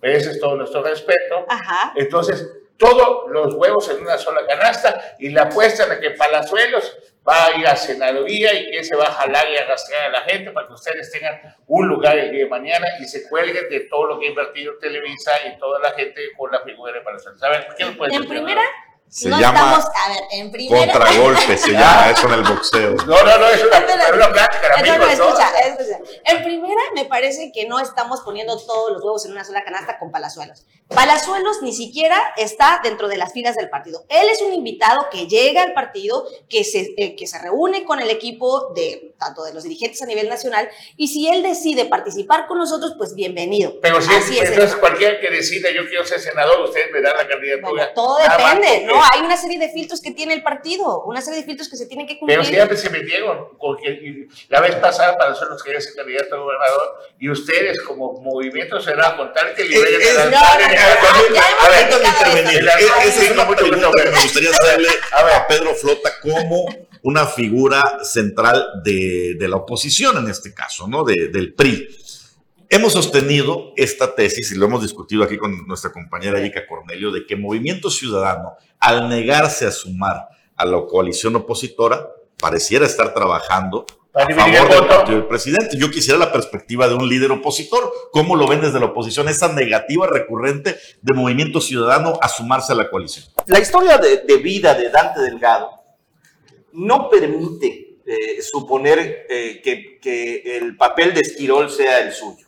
mereces 0.00 0.40
todo 0.40 0.56
nuestro 0.56 0.82
respeto, 0.82 1.46
Ajá. 1.48 1.92
entonces, 1.94 2.50
todos 2.76 3.30
los 3.30 3.54
huevos 3.54 3.88
en 3.90 4.02
una 4.02 4.18
sola 4.18 4.44
canasta 4.46 5.14
y 5.20 5.30
la 5.30 5.42
apuestan 5.42 5.92
a 5.92 6.00
que 6.00 6.10
Palazuelos 6.10 6.96
va 7.26 7.46
a 7.46 7.56
ir 7.58 7.66
a 7.66 7.76
senaduría 7.76 8.52
y 8.54 8.70
que 8.70 8.84
se 8.84 8.96
va 8.96 9.04
a 9.04 9.12
jalar 9.12 9.48
y 9.48 9.56
arrastrar 9.56 10.02
a 10.02 10.10
la 10.10 10.20
gente 10.22 10.50
para 10.50 10.66
que 10.66 10.72
ustedes 10.72 11.10
tengan 11.10 11.56
un 11.66 11.88
lugar 11.88 12.18
el 12.18 12.32
día 12.32 12.44
de 12.44 12.50
mañana 12.50 12.86
y 13.00 13.04
se 13.04 13.28
cuelguen 13.28 13.68
de 13.68 13.80
todo 13.80 14.06
lo 14.06 14.18
que 14.18 14.26
ha 14.26 14.30
invertido 14.30 14.76
Televisa 14.78 15.32
y 15.46 15.58
toda 15.58 15.78
la 15.80 15.92
gente 15.92 16.20
con 16.36 16.50
la 16.50 16.60
figura 16.60 16.92
de 16.92 17.00
Palazuelos. 17.00 17.42
A 17.42 17.48
ver, 17.48 17.68
¿qué 17.76 17.84
nos 17.84 17.96
puedes 17.96 18.16
En 18.16 18.26
primera, 18.26 18.62
Se 19.12 19.28
no 19.28 19.38
llama 19.38 19.58
estamos, 19.58 19.84
a 19.94 20.08
ver, 20.08 20.22
en 20.30 20.50
primera. 20.50 20.90
Contragolpe 20.90 21.58
se 21.58 21.72
llama 21.72 22.10
eso 22.16 22.28
en 22.28 22.32
el 22.32 22.42
boxeo. 22.44 22.94
No, 22.94 23.22
no, 23.22 23.38
no, 23.38 23.46
es 23.48 23.62
una, 23.62 23.78
es 23.78 24.12
una 24.14 24.32
plática, 24.32 24.68
No, 24.70 24.86
no, 24.86 24.92
amigos, 24.94 25.18
¿no? 25.18 25.26
escucha, 25.26 25.50
escucha. 25.60 25.98
En 26.24 26.42
primera, 26.42 26.80
me 26.94 27.04
parece 27.04 27.52
que 27.52 27.66
no 27.66 27.78
estamos 27.78 28.22
poniendo 28.22 28.58
todos 28.58 28.90
los 28.90 29.02
huevos 29.02 29.26
en 29.26 29.32
una 29.32 29.44
sola 29.44 29.64
canasta 29.64 29.98
con 29.98 30.10
Palazuelos. 30.10 30.64
Palazuelos 30.88 31.60
ni 31.60 31.74
siquiera 31.74 32.16
está 32.38 32.80
dentro 32.82 33.06
de 33.06 33.18
las 33.18 33.34
filas 33.34 33.54
del 33.54 33.68
partido. 33.68 34.06
Él 34.08 34.26
es 34.30 34.40
un 34.40 34.54
invitado 34.54 35.08
que 35.10 35.26
llega 35.26 35.62
al 35.62 35.74
partido, 35.74 36.26
que 36.48 36.64
se, 36.64 36.94
eh, 36.96 37.14
que 37.14 37.26
se 37.26 37.38
reúne 37.38 37.84
con 37.84 38.00
el 38.00 38.08
equipo 38.08 38.72
de 38.74 39.11
tanto 39.24 39.44
de 39.44 39.52
los 39.54 39.62
dirigentes 39.64 40.02
a 40.02 40.06
nivel 40.06 40.28
nacional, 40.28 40.68
y 40.96 41.08
si 41.08 41.28
él 41.28 41.42
decide 41.42 41.84
participar 41.86 42.46
con 42.46 42.58
nosotros, 42.58 42.94
pues 42.98 43.14
bienvenido. 43.14 43.78
Pero 43.80 44.00
si 44.00 44.12
Así 44.12 44.38
es. 44.38 44.50
entonces 44.50 44.76
cualquiera 44.76 45.20
que 45.20 45.30
decida 45.30 45.70
yo 45.74 45.86
quiero 45.88 46.04
ser 46.04 46.20
senador, 46.20 46.60
ustedes 46.62 46.90
me 46.92 47.00
dan 47.00 47.16
la 47.16 47.26
candidatura. 47.28 47.70
Bueno, 47.70 47.88
todo 47.94 48.18
depende, 48.18 48.84
¿no? 48.86 48.94
Hay 49.12 49.20
una 49.20 49.36
serie 49.36 49.58
de 49.58 49.68
filtros 49.70 50.00
que 50.00 50.10
tiene 50.12 50.34
el 50.34 50.42
partido, 50.42 51.02
una 51.04 51.20
serie 51.20 51.40
de 51.40 51.46
filtros 51.46 51.68
que 51.68 51.76
se 51.76 51.86
tienen 51.86 52.06
que 52.06 52.18
cumplir. 52.18 52.38
Pero 52.38 52.48
siempre 52.48 52.76
se 52.76 52.90
metieron, 52.90 53.48
porque 53.58 54.26
la 54.48 54.60
vez 54.60 54.74
pasada 54.76 55.16
para 55.16 55.30
nosotros 55.30 55.62
quería 55.62 55.80
ser 55.80 55.94
candidato 55.94 56.34
a 56.34 56.38
gobernador 56.38 56.98
y 57.18 57.30
ustedes 57.30 57.80
como 57.82 58.12
movimiento 58.20 58.78
que 58.78 58.94
no, 58.94 60.30
no, 60.30 60.36
a- 60.38 60.58
no, 60.58 60.74
ya 61.34 61.50
hemos 61.50 61.64
a 61.64 61.68
ver, 61.68 61.88
platicado 61.88 62.34
de 62.34 62.40
intervenir. 62.40 62.68
esto. 62.68 62.78
E- 63.02 63.08
Esa 63.08 63.22
es 63.24 63.30
una 63.32 63.44
Mucho 63.44 63.58
pregunta 63.58 63.86
gusto. 63.88 64.02
que 64.02 64.10
me 64.10 64.22
gustaría 64.22 64.50
hacerle 64.50 64.88
a 65.12 65.46
Pedro 65.46 65.74
Flota 65.74 66.10
como 66.20 66.66
una 67.04 67.26
figura 67.26 67.82
central 68.04 68.64
de, 68.84 69.11
de 69.38 69.48
la 69.48 69.56
oposición 69.56 70.16
en 70.18 70.28
este 70.30 70.52
caso, 70.54 70.86
¿no? 70.88 71.04
De- 71.04 71.28
del 71.28 71.54
PRI. 71.54 71.88
Hemos 72.68 72.94
sostenido 72.94 73.72
esta 73.76 74.14
tesis 74.14 74.50
y 74.52 74.54
lo 74.54 74.64
hemos 74.66 74.80
discutido 74.82 75.22
aquí 75.24 75.36
con 75.36 75.66
nuestra 75.66 75.92
compañera 75.92 76.38
Erika 76.38 76.66
Cornelio 76.66 77.10
de 77.10 77.26
que 77.26 77.36
Movimiento 77.36 77.90
Ciudadano, 77.90 78.52
al 78.80 79.08
negarse 79.10 79.66
a 79.66 79.70
sumar 79.70 80.28
a 80.56 80.64
la 80.64 80.80
coalición 80.86 81.36
opositora, 81.36 82.08
pareciera 82.38 82.86
estar 82.86 83.12
trabajando 83.12 83.84
Para 84.10 84.24
a 84.24 84.38
favor 84.38 84.54
el 84.54 84.68
del 84.68 84.86
partido 84.88 85.18
del 85.18 85.26
presidente. 85.26 85.76
Yo 85.78 85.90
quisiera 85.90 86.18
la 86.18 86.32
perspectiva 86.32 86.88
de 86.88 86.94
un 86.94 87.06
líder 87.08 87.30
opositor. 87.32 87.92
¿Cómo 88.10 88.36
lo 88.36 88.46
ven 88.48 88.62
desde 88.62 88.80
la 88.80 88.86
oposición? 88.86 89.28
Esa 89.28 89.52
negativa 89.52 90.06
recurrente 90.06 90.76
de 91.02 91.14
Movimiento 91.14 91.60
Ciudadano 91.60 92.18
a 92.22 92.28
sumarse 92.28 92.72
a 92.72 92.76
la 92.76 92.88
coalición. 92.90 93.26
La 93.46 93.60
historia 93.60 93.98
de, 93.98 94.22
de 94.26 94.36
vida 94.38 94.74
de 94.74 94.88
Dante 94.90 95.20
Delgado 95.20 95.68
no 96.72 97.10
permite 97.10 97.91
eh, 98.12 98.42
suponer 98.42 99.26
eh, 99.28 99.60
que, 99.62 99.98
que 100.00 100.56
el 100.58 100.76
papel 100.76 101.14
de 101.14 101.20
Esquirol 101.20 101.70
sea 101.70 102.00
el 102.00 102.12
suyo. 102.12 102.46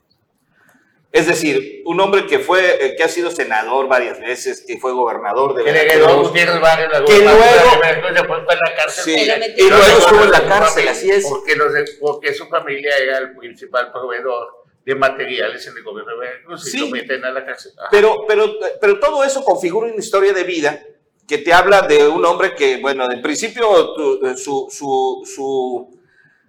Es 1.13 1.29
decir, 1.29 1.83
un 1.85 2.01
hombre 2.01 2.27
que 2.27 2.41
fue, 2.41 2.85
eh, 2.85 2.97
que 2.97 3.05
ha 3.05 3.09
sido 3.09 3.31
senador 3.31 3.87
varias 3.87 4.19
veces, 4.19 4.65
que 4.67 4.79
fue 4.79 4.93
gobernador 4.93 5.55
de 5.55 5.63
Que 5.63 5.71
Veracruz, 5.71 6.33
Que 6.33 6.45
gubernatura 6.45 7.01
luego- 7.01 8.45
fue 8.45 8.57
la 8.57 8.77
cárcel. 8.77 9.05
Sí, 9.05 9.31
y 9.57 9.69
luego 9.69 9.99
estuvo 9.99 10.25
en 10.25 10.31
la 10.33 10.45
cárcel, 10.49 10.89
así 10.89 11.11
es. 11.11 11.25
Porque, 11.29 11.55
los 11.55 11.73
de- 11.73 11.85
porque 12.01 12.35
su 12.35 12.47
familia 12.49 12.97
era 12.99 13.19
el 13.19 13.37
principal 13.37 13.93
proveedor 13.93 14.65
de 14.85 14.95
materiales 14.97 15.65
en 15.69 15.77
el 15.77 15.83
gobierno 15.85 16.13
de 16.15 16.19
Veracruz 16.19 16.67
y 16.67 16.71
Sí. 16.73 16.79
lo 16.81 16.87
meten 16.89 17.25
a 17.25 17.31
la 17.31 17.47
cárcel. 17.47 17.73
Ajá. 17.79 17.89
Pero, 17.93 18.25
pero, 18.27 18.53
pero 18.81 18.99
todo 18.99 19.23
eso 19.23 19.45
configura 19.45 19.87
una 19.93 19.97
historia 20.03 20.33
de 20.33 20.43
vida 20.43 20.83
que 21.27 21.39
te 21.39 21.53
habla 21.53 21.83
de 21.83 22.07
un 22.09 22.25
hombre 22.25 22.55
que, 22.55 22.79
bueno, 22.79 23.11
en 23.11 23.23
principio 23.23 24.23
eh, 24.27 24.37
su, 24.37 24.69
su, 24.71 25.23
su, 25.25 25.99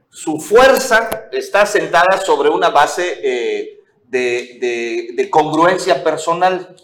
su 0.09 0.39
fuerza 0.39 1.27
está 1.31 1.65
sentada 1.65 2.17
sobre 2.19 2.49
una 2.49 2.69
base 2.69 3.19
eh, 3.23 3.79
de, 4.07 4.57
de- 4.59 5.07
de 5.13 5.29
congruencia 5.29 6.03
personal. 6.03 6.75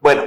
Bueno, 0.00 0.24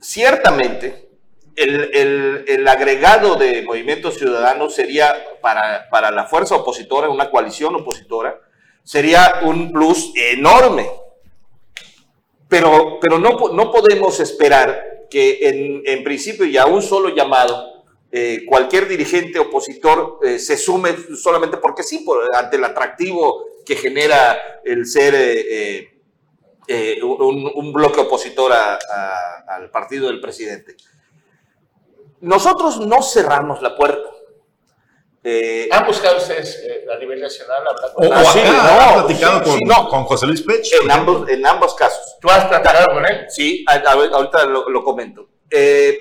ciertamente 0.00 1.08
el, 1.56 1.90
el- 1.94 2.44
el 2.46 2.68
agregado 2.68 3.36
de 3.36 3.62
Movimiento 3.62 4.10
Ciudadano 4.10 4.68
sería 4.68 5.14
para, 5.40 5.88
para 5.90 6.10
la 6.10 6.24
fuerza 6.26 6.56
opositora, 6.56 7.08
una 7.08 7.30
coalición 7.30 7.74
opositora, 7.76 8.38
sería 8.82 9.40
un 9.44 9.72
plus 9.72 10.12
enorme. 10.14 10.90
Pero, 12.48 12.98
pero 13.00 13.18
no, 13.18 13.48
no 13.52 13.70
podemos 13.72 14.20
esperar 14.20 14.93
que 15.14 15.48
en, 15.48 15.82
en 15.86 16.02
principio 16.02 16.44
y 16.44 16.56
a 16.56 16.66
un 16.66 16.82
solo 16.82 17.14
llamado 17.14 17.84
eh, 18.10 18.44
cualquier 18.48 18.88
dirigente 18.88 19.38
opositor 19.38 20.18
eh, 20.24 20.40
se 20.40 20.56
sume 20.56 20.96
solamente 21.14 21.56
porque 21.58 21.84
sí, 21.84 22.04
ante 22.36 22.56
el 22.56 22.64
atractivo 22.64 23.44
que 23.64 23.76
genera 23.76 24.60
el 24.64 24.86
ser 24.86 25.14
eh, 25.14 26.00
un, 27.00 27.72
bloque 27.72 28.00
opositor 28.00 28.50
al 28.52 29.70
partido 29.70 30.08
del 30.08 30.20
presidente. 30.20 30.74
Nosotros 32.20 32.84
no 32.84 33.00
cerramos 33.00 33.62
la 33.62 33.76
puerta. 33.76 34.10
Eh, 35.26 35.68
¿Han 35.72 35.86
buscado 35.86 36.18
ustedes 36.18 36.62
eh, 36.68 36.84
a 36.94 36.98
nivel 36.98 37.18
nacional 37.18 37.62
O, 37.66 37.94
con 37.94 38.06
o 38.08 38.12
Ah, 38.12 38.24
sí, 38.30 38.40
acá, 38.40 38.50
no, 38.52 38.80
¿han 38.80 38.94
platicado 39.06 39.38
sí, 39.38 39.44
con, 39.50 39.58
sí, 39.58 39.64
no. 39.64 39.88
con 39.88 40.04
José 40.04 40.26
Luis 40.26 40.42
Pech. 40.42 40.66
en, 40.82 40.90
ambos, 40.90 41.28
en 41.30 41.46
ambos 41.46 41.74
casos. 41.74 42.16
¿Tú 42.20 42.28
has 42.28 42.44
platicado 42.44 42.92
con 42.92 43.06
él? 43.06 43.24
Sí, 43.30 43.64
a- 43.66 43.72
a- 43.76 43.92
ahorita 43.92 44.44
lo, 44.44 44.68
lo 44.68 44.84
comento. 44.84 45.26
Eh, 45.48 45.98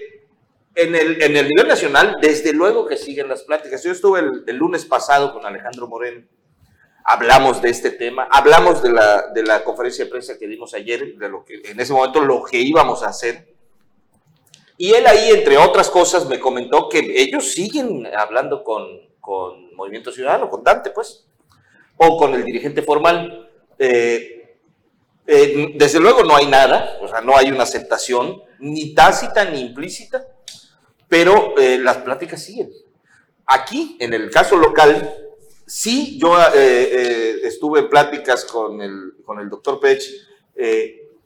en, 0.75 0.93
el, 0.95 1.21
en 1.21 1.37
el 1.37 1.47
nivel 1.47 1.67
nacional, 1.69 2.17
desde 2.19 2.51
luego 2.51 2.85
que 2.85 2.97
siguen 2.97 3.29
las 3.29 3.43
pláticas. 3.43 3.81
Yo 3.83 3.91
estuve 3.93 4.19
el, 4.19 4.43
el 4.45 4.55
lunes 4.57 4.83
pasado 4.85 5.31
con 5.31 5.45
Alejandro 5.45 5.87
Moreno. 5.87 6.27
Hablamos 7.05 7.61
de 7.61 7.69
este 7.69 7.91
tema, 7.91 8.27
hablamos 8.31 8.81
de 8.81 8.91
la, 8.91 9.27
de 9.33 9.43
la 9.43 9.63
conferencia 9.63 10.03
de 10.05 10.11
prensa 10.11 10.37
que 10.37 10.47
dimos 10.47 10.73
ayer, 10.73 11.15
de 11.17 11.29
lo 11.29 11.43
que 11.45 11.61
en 11.63 11.79
ese 11.79 11.91
momento 11.93 12.21
lo 12.21 12.43
que 12.43 12.57
íbamos 12.57 13.03
a 13.03 13.07
hacer. 13.09 13.53
Y 14.77 14.93
él 14.93 15.05
ahí, 15.07 15.29
entre 15.31 15.57
otras 15.57 15.89
cosas, 15.89 16.25
me 16.27 16.39
comentó 16.39 16.89
que 16.89 16.99
ellos 17.21 17.51
siguen 17.51 18.07
hablando 18.17 18.63
con, 18.63 18.87
con 19.23 19.73
Movimiento 19.77 20.11
Ciudadano, 20.11 20.49
con 20.49 20.65
Dante, 20.65 20.89
pues, 20.89 21.25
o 21.95 22.17
con 22.17 22.33
el 22.33 22.43
dirigente 22.43 22.81
formal. 22.81 23.49
Eh, 23.79 24.57
eh, 25.25 25.71
desde 25.75 26.01
luego 26.01 26.25
no 26.25 26.35
hay 26.35 26.45
nada, 26.47 26.97
o 27.01 27.07
sea, 27.07 27.21
no 27.21 27.37
hay 27.37 27.49
una 27.49 27.63
aceptación, 27.63 28.41
ni 28.59 28.93
tácita 28.93 29.45
ni 29.45 29.61
implícita, 29.61 30.27
pero 31.07 31.57
eh, 31.57 31.77
las 31.77 31.99
pláticas 31.99 32.43
siguen. 32.43 32.69
Aquí, 33.45 33.95
en 34.01 34.13
el 34.13 34.29
caso 34.29 34.57
local, 34.57 35.15
sí, 35.65 36.19
yo 36.19 36.37
estuve 36.51 37.79
en 37.79 37.89
pláticas 37.89 38.43
con 38.43 38.81
el, 38.81 39.13
con 39.23 39.39
el 39.39 39.49
doctor 39.49 39.79
Pech, 39.79 40.03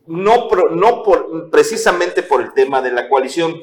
no, 0.05 0.47
pro- 0.47 0.69
no 0.69 1.01
por, 1.01 1.49
precisamente 1.49 2.21
por 2.21 2.43
el 2.43 2.53
tema 2.53 2.79
de 2.83 2.91
la 2.91 3.09
coalición, 3.09 3.59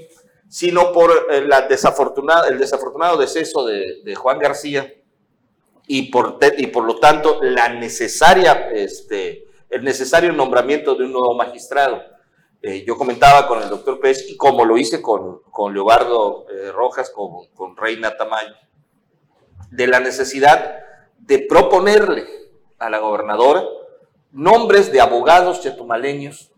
sino 0.48 0.92
por 0.92 1.11
eh, 1.30 1.42
la 1.42 1.62
desafortunada, 1.62 2.48
el 2.48 2.59
desafortunado 2.59 3.16
deceso 3.16 3.64
de, 3.64 4.14
Juan 4.14 4.38
García 4.38 4.92
y 5.87 6.11
por, 6.11 6.38
y 6.57 6.66
por 6.68 6.85
lo 6.85 6.98
tanto 6.98 7.38
la 7.42 7.68
necesaria, 7.68 8.70
este, 8.72 9.47
el 9.70 9.84
necesario 9.84 10.32
nombramiento 10.32 10.95
de 10.95 11.05
un 11.05 11.12
nuevo 11.12 11.34
magistrado. 11.34 12.03
Eh, 12.62 12.84
yo 12.86 12.97
comentaba 12.97 13.47
con 13.47 13.62
el 13.62 13.68
doctor 13.68 14.01
Pech 14.01 14.18
y 14.28 14.36
como 14.36 14.64
lo 14.64 14.78
hice 14.78 15.03
con, 15.03 15.42
con 15.51 15.74
Leobardo 15.74 16.47
eh, 16.49 16.72
Rojas, 16.72 17.11
con, 17.11 17.47
con 17.55 17.76
Reina 17.76 18.16
Tamayo, 18.16 18.55
de 19.70 19.86
la 19.86 20.01
necesidad 20.01 20.78
de 21.18 21.40
proponerle 21.40 22.26
a 22.78 22.88
la 22.88 22.99
gobernadora 22.99 23.62
nombres 24.30 24.90
de 24.90 25.01
abogados 25.01 25.61
chetumaleños 25.61 26.51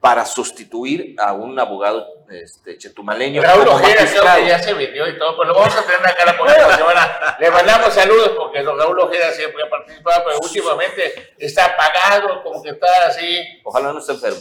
para 0.00 0.24
sustituir 0.24 1.14
a 1.18 1.32
un 1.34 1.58
abogado 1.58 2.06
este, 2.30 2.78
chetumaleño. 2.78 3.42
Raúl 3.42 3.68
Ojeda 3.68 4.06
creo 4.06 4.34
que 4.36 4.46
ya 4.48 4.58
se 4.62 4.72
vendió 4.74 5.08
y 5.08 5.18
todo, 5.18 5.36
pero 5.36 5.52
lo 5.52 5.58
vamos 5.58 5.74
a 5.76 5.82
tener 5.82 6.06
acá 6.06 6.24
la 6.24 6.36
próxima 6.36 6.76
semana. 6.76 7.36
Le 7.38 7.50
mandamos 7.50 7.92
saludos 7.92 8.30
porque 8.38 8.62
don 8.62 8.78
Raúl 8.78 8.98
Ojeda 9.00 9.30
siempre 9.32 9.62
ha 9.64 9.68
participado, 9.70 10.24
pero 10.24 10.38
últimamente 10.42 11.34
está 11.38 11.66
apagado, 11.66 12.42
como 12.42 12.62
que 12.62 12.70
está 12.70 13.06
así. 13.06 13.60
Ojalá 13.64 13.92
no 13.92 13.98
esté 13.98 14.12
enfermo. 14.12 14.38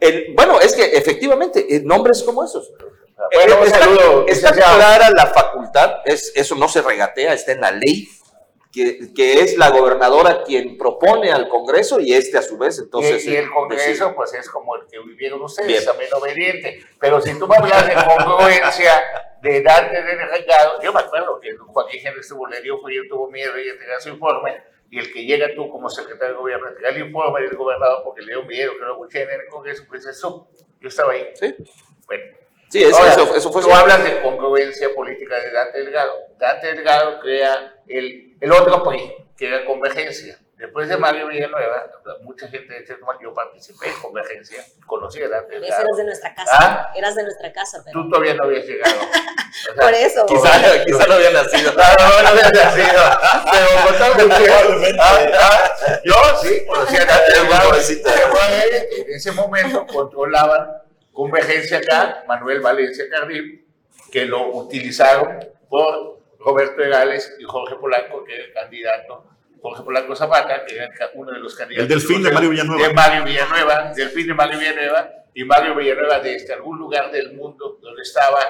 El- 0.00 0.34
bueno, 0.34 0.60
es 0.60 0.74
que 0.74 0.84
efectivamente, 0.96 1.64
eh, 1.76 1.80
nombres 1.84 2.22
como 2.24 2.44
esos. 2.44 2.70
Bueno, 3.34 3.54
Eh, 3.54 3.58
un 3.62 3.70
saludo, 3.70 4.24
está 4.26 4.52
clara 4.52 5.08
la 5.14 5.26
facultad, 5.26 5.96
es, 6.04 6.32
eso 6.34 6.56
no 6.56 6.68
se 6.68 6.82
regatea, 6.82 7.32
está 7.34 7.52
en 7.52 7.60
la 7.60 7.70
ley, 7.70 8.08
que, 8.72 9.12
que 9.14 9.40
es 9.40 9.58
la 9.58 9.70
gobernadora 9.70 10.42
quien 10.44 10.78
propone 10.78 11.30
al 11.30 11.48
Congreso 11.48 12.00
y 12.00 12.14
este 12.14 12.38
a 12.38 12.42
su 12.42 12.56
vez, 12.56 12.78
entonces... 12.78 13.24
y, 13.26 13.32
y 13.32 13.36
el 13.36 13.50
Congreso, 13.50 14.14
pues 14.14 14.32
es 14.32 14.48
como 14.48 14.74
el 14.76 14.86
que 14.86 14.98
vivieron 15.00 15.42
ustedes, 15.42 15.68
Bien. 15.68 15.84
también 15.84 16.10
obediente. 16.14 16.82
Pero 16.98 17.20
si 17.20 17.38
tú 17.38 17.46
me 17.46 17.56
hablas 17.56 17.86
de 17.86 17.94
congruencia 17.94 19.04
de 19.42 19.62
Dante 19.62 20.02
del 20.02 20.18
Recado, 20.18 20.80
yo 20.82 20.92
me 20.92 21.00
acuerdo 21.00 21.38
que 21.38 21.54
Joaquín 21.54 22.00
Henry 22.02 22.20
estuvo, 22.20 22.46
le 22.46 22.62
dio 22.62 22.80
frío, 22.80 23.02
tuvo 23.08 23.30
miedo 23.30 23.60
y 23.60 23.68
entregar 23.68 24.00
su 24.00 24.08
informe, 24.08 24.62
y 24.90 24.98
el 24.98 25.12
que 25.12 25.24
llega 25.24 25.54
tú 25.54 25.70
como 25.70 25.90
secretario 25.90 26.34
de 26.34 26.40
gobierno, 26.40 26.68
entregar 26.68 26.94
el 26.94 27.06
informe 27.06 27.42
del 27.42 27.56
gobernador 27.56 28.02
porque 28.04 28.22
le 28.22 28.32
dio 28.32 28.42
miedo 28.44 28.72
que 28.72 28.84
lo 28.84 28.92
escuché 28.92 29.22
en 29.22 29.30
el 29.32 29.46
Congreso, 29.50 29.84
pues 29.86 30.06
eso, 30.06 30.48
yo 30.80 30.88
estaba 30.88 31.12
ahí. 31.12 31.28
Sí. 31.34 31.54
Bueno, 32.06 32.24
Sí, 32.72 32.82
eso, 32.82 32.96
Ahora, 32.96 33.12
eso, 33.12 33.36
eso 33.36 33.52
fue... 33.52 33.60
Tú 33.60 33.70
hablas 33.70 34.02
de 34.02 34.22
congruencia 34.22 34.94
política 34.94 35.38
de 35.38 35.50
Dante 35.50 35.84
Delgado. 35.84 36.14
Dante 36.38 36.68
Delgado 36.68 37.20
crea 37.20 37.82
el, 37.86 38.31
el 38.42 38.52
otro 38.52 38.82
PRI, 38.82 39.14
que 39.36 39.46
era 39.46 39.64
Convergencia. 39.64 40.36
Después 40.56 40.88
de 40.88 40.96
Mario 40.96 41.28
Villanueva, 41.28 41.90
mucha 42.22 42.46
gente 42.48 42.78
dice, 42.80 42.96
"No, 43.00 43.06
yo 43.20 43.32
participé 43.34 43.88
en 43.88 44.00
Convergencia, 44.00 44.64
conocí 44.86 45.18
a 45.20 45.22
Delgado. 45.22 45.46
eras 45.50 45.96
de 45.96 46.04
nuestra 46.04 46.34
casa. 46.34 46.52
¿Ah? 46.58 46.92
Eras 46.94 47.14
de 47.16 47.22
nuestra 47.22 47.52
casa, 47.52 47.82
pero. 47.84 48.02
Tú 48.02 48.10
todavía 48.10 48.34
no 48.34 48.44
habías 48.44 48.66
llegado. 48.66 48.94
O 49.52 49.74
sea, 49.74 49.84
Por 49.84 49.92
eso. 49.94 50.24
Quizá, 50.26 50.84
quizá 50.84 51.06
no 51.06 51.14
había 51.14 51.30
nacido. 51.30 51.72
No, 51.76 51.82
no, 51.82 52.22
no 52.22 52.28
habías 52.28 52.52
nacido. 52.52 53.02
Pero 53.52 53.66
con 53.86 53.98
todo 53.98 54.28
Probablemente. 54.28 54.98
Ah, 54.98 55.18
ah, 55.40 56.00
Yo 56.04 56.14
sí, 56.42 56.64
conocía 56.66 57.02
a 57.02 57.04
Dante 57.04 57.38
Delgado. 57.38 57.68
Pobrecito. 57.68 58.10
En 58.10 59.14
ese 59.14 59.32
momento 59.32 59.86
controlaban 59.86 60.68
Convergencia 61.12 61.78
acá, 61.78 62.24
Manuel 62.26 62.60
Valencia 62.60 63.04
Cardín, 63.10 63.66
que 64.10 64.24
lo 64.24 64.48
utilizaron 64.56 65.38
por 65.68 66.21
Roberto 66.44 66.82
Egales 66.82 67.36
y 67.38 67.44
Jorge 67.44 67.76
Polanco, 67.76 68.24
que 68.24 68.34
era 68.34 68.44
el 68.44 68.52
candidato, 68.52 69.24
Jorge 69.60 69.82
Polanco 69.84 70.16
Zapata, 70.16 70.64
que 70.64 70.76
era 70.76 70.90
uno 71.14 71.32
de 71.32 71.38
los 71.38 71.54
candidatos. 71.54 71.84
El 71.84 72.00
delfín 72.00 72.22
de 72.22 72.32
Mario 72.32 72.50
Villanueva. 72.50 72.88
De 72.88 72.94
Mario 72.94 73.24
Villanueva, 73.24 73.92
delfín 73.94 74.26
de 74.26 74.34
Mario 74.34 74.58
Villanueva, 74.58 75.10
y 75.34 75.44
Mario 75.44 75.74
Villanueva 75.74 76.20
desde 76.20 76.52
algún 76.52 76.78
lugar 76.78 77.10
del 77.10 77.32
mundo 77.32 77.78
donde 77.80 78.02
estaba 78.02 78.40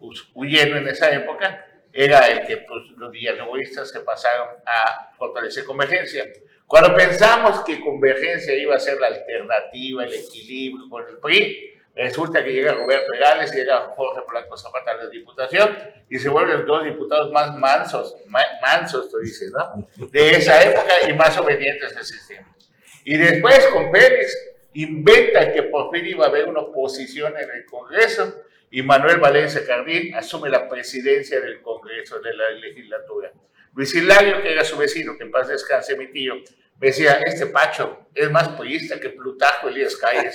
pues, 0.00 0.24
huyendo 0.34 0.76
en 0.76 0.88
esa 0.88 1.10
época, 1.12 1.66
era 1.92 2.26
el 2.28 2.46
que 2.46 2.56
pues, 2.56 2.82
los 2.96 3.12
villanuevistas 3.12 3.90
se 3.90 4.00
pasaron 4.00 4.48
a 4.66 5.12
fortalecer 5.16 5.64
Convergencia. 5.64 6.24
Cuando 6.66 6.94
pensamos 6.94 7.60
que 7.60 7.80
Convergencia 7.80 8.54
iba 8.56 8.74
a 8.74 8.80
ser 8.80 8.98
la 8.98 9.08
alternativa, 9.08 10.04
el 10.04 10.14
equilibrio 10.14 10.88
con 10.88 11.06
el 11.08 11.18
PRI, 11.18 11.73
resulta 11.94 12.42
que 12.44 12.52
llega 12.52 12.72
Roberto 12.72 13.12
Egales 13.12 13.52
y 13.52 13.58
llega 13.58 13.92
Jorge 13.94 14.22
Polanco 14.26 14.56
Zapata 14.56 14.90
a 14.92 14.96
la 14.96 15.08
diputación 15.08 15.76
y 16.08 16.18
se 16.18 16.28
vuelven 16.28 16.58
los 16.58 16.66
dos 16.66 16.84
diputados 16.84 17.30
más 17.32 17.56
mansos, 17.56 18.16
ma- 18.26 18.40
mansos, 18.60 19.08
tú 19.10 19.18
dices, 19.18 19.52
¿no? 19.52 19.86
De 20.10 20.30
esa 20.30 20.62
época 20.62 20.92
y 21.08 21.12
más 21.12 21.36
obedientes 21.38 21.96
al 21.96 22.04
sistema. 22.04 22.54
Y 23.04 23.16
después 23.16 23.66
con 23.68 23.90
Pérez 23.92 24.32
inventa 24.72 25.52
que 25.52 25.62
por 25.64 25.90
fin 25.94 26.04
iba 26.06 26.24
a 26.24 26.28
haber 26.28 26.48
una 26.48 26.60
oposición 26.60 27.34
en 27.38 27.48
el 27.50 27.64
Congreso 27.66 28.42
y 28.70 28.82
Manuel 28.82 29.18
Valencia 29.18 29.64
Cardín 29.64 30.14
asume 30.16 30.48
la 30.50 30.68
presidencia 30.68 31.38
del 31.40 31.62
Congreso 31.62 32.18
de 32.20 32.34
la 32.34 32.50
legislatura. 32.50 33.30
Luis 33.74 33.94
Hilario, 33.94 34.42
que 34.42 34.52
era 34.52 34.64
su 34.64 34.76
vecino, 34.76 35.16
que 35.16 35.24
en 35.24 35.30
paz 35.30 35.46
descanse 35.48 35.96
mi 35.96 36.10
tío, 36.10 36.34
me 36.80 36.88
decía, 36.88 37.20
este 37.24 37.46
Pacho 37.46 38.06
es 38.14 38.28
más 38.32 38.48
priista 38.48 38.98
que 38.98 39.10
Plutarco 39.10 39.68
Elías 39.68 39.94
Calles. 39.96 40.34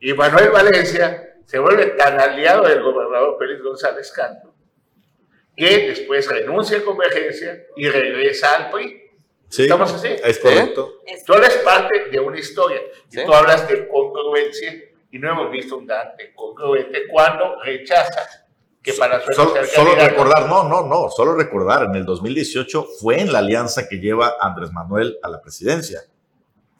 Y 0.00 0.12
Manuel 0.14 0.50
Valencia 0.50 1.34
se 1.46 1.58
vuelve 1.58 1.86
tan 1.90 2.18
aliado 2.20 2.66
del 2.66 2.82
gobernador 2.82 3.36
Félix 3.38 3.62
González 3.62 4.12
Canto, 4.12 4.54
que 5.56 5.88
después 5.88 6.26
renuncia 6.28 6.78
a 6.78 6.82
Convergencia 6.82 7.64
y 7.76 7.88
regresa 7.88 8.54
al 8.56 8.70
PRI. 8.70 9.02
Sí, 9.48 9.62
¿Estamos 9.62 9.92
así? 9.92 10.08
es 10.22 10.38
correcto. 10.38 10.92
Es- 11.06 11.24
Tú 11.24 11.34
eres 11.34 11.56
parte 11.58 12.08
de 12.10 12.20
una 12.20 12.38
historia. 12.38 12.80
Y 13.10 13.16
Sí. 13.16 13.24
tú 13.26 13.34
hablas 13.34 13.66
de 13.68 13.88
congruencia 13.88 14.72
y 15.10 15.18
no 15.18 15.28
hemos 15.32 15.50
visto 15.50 15.76
un 15.76 15.86
Dante 15.88 16.32
congruente 16.34 17.02
cuando 17.10 17.60
rechaza 17.62 18.46
que 18.80 18.92
para 18.94 19.20
su 19.20 19.32
Solo, 19.32 19.54
solo 19.66 19.94
recordar, 19.96 20.46
no, 20.48 20.68
no, 20.68 20.86
no, 20.86 21.10
solo 21.10 21.34
recordar, 21.34 21.82
en 21.86 21.96
el 21.96 22.04
2018 22.06 22.86
fue 23.00 23.20
en 23.20 23.32
la 23.32 23.40
alianza 23.40 23.88
que 23.88 23.96
lleva 23.98 24.36
Andrés 24.40 24.70
Manuel 24.72 25.18
a 25.22 25.28
la 25.28 25.42
presidencia. 25.42 26.00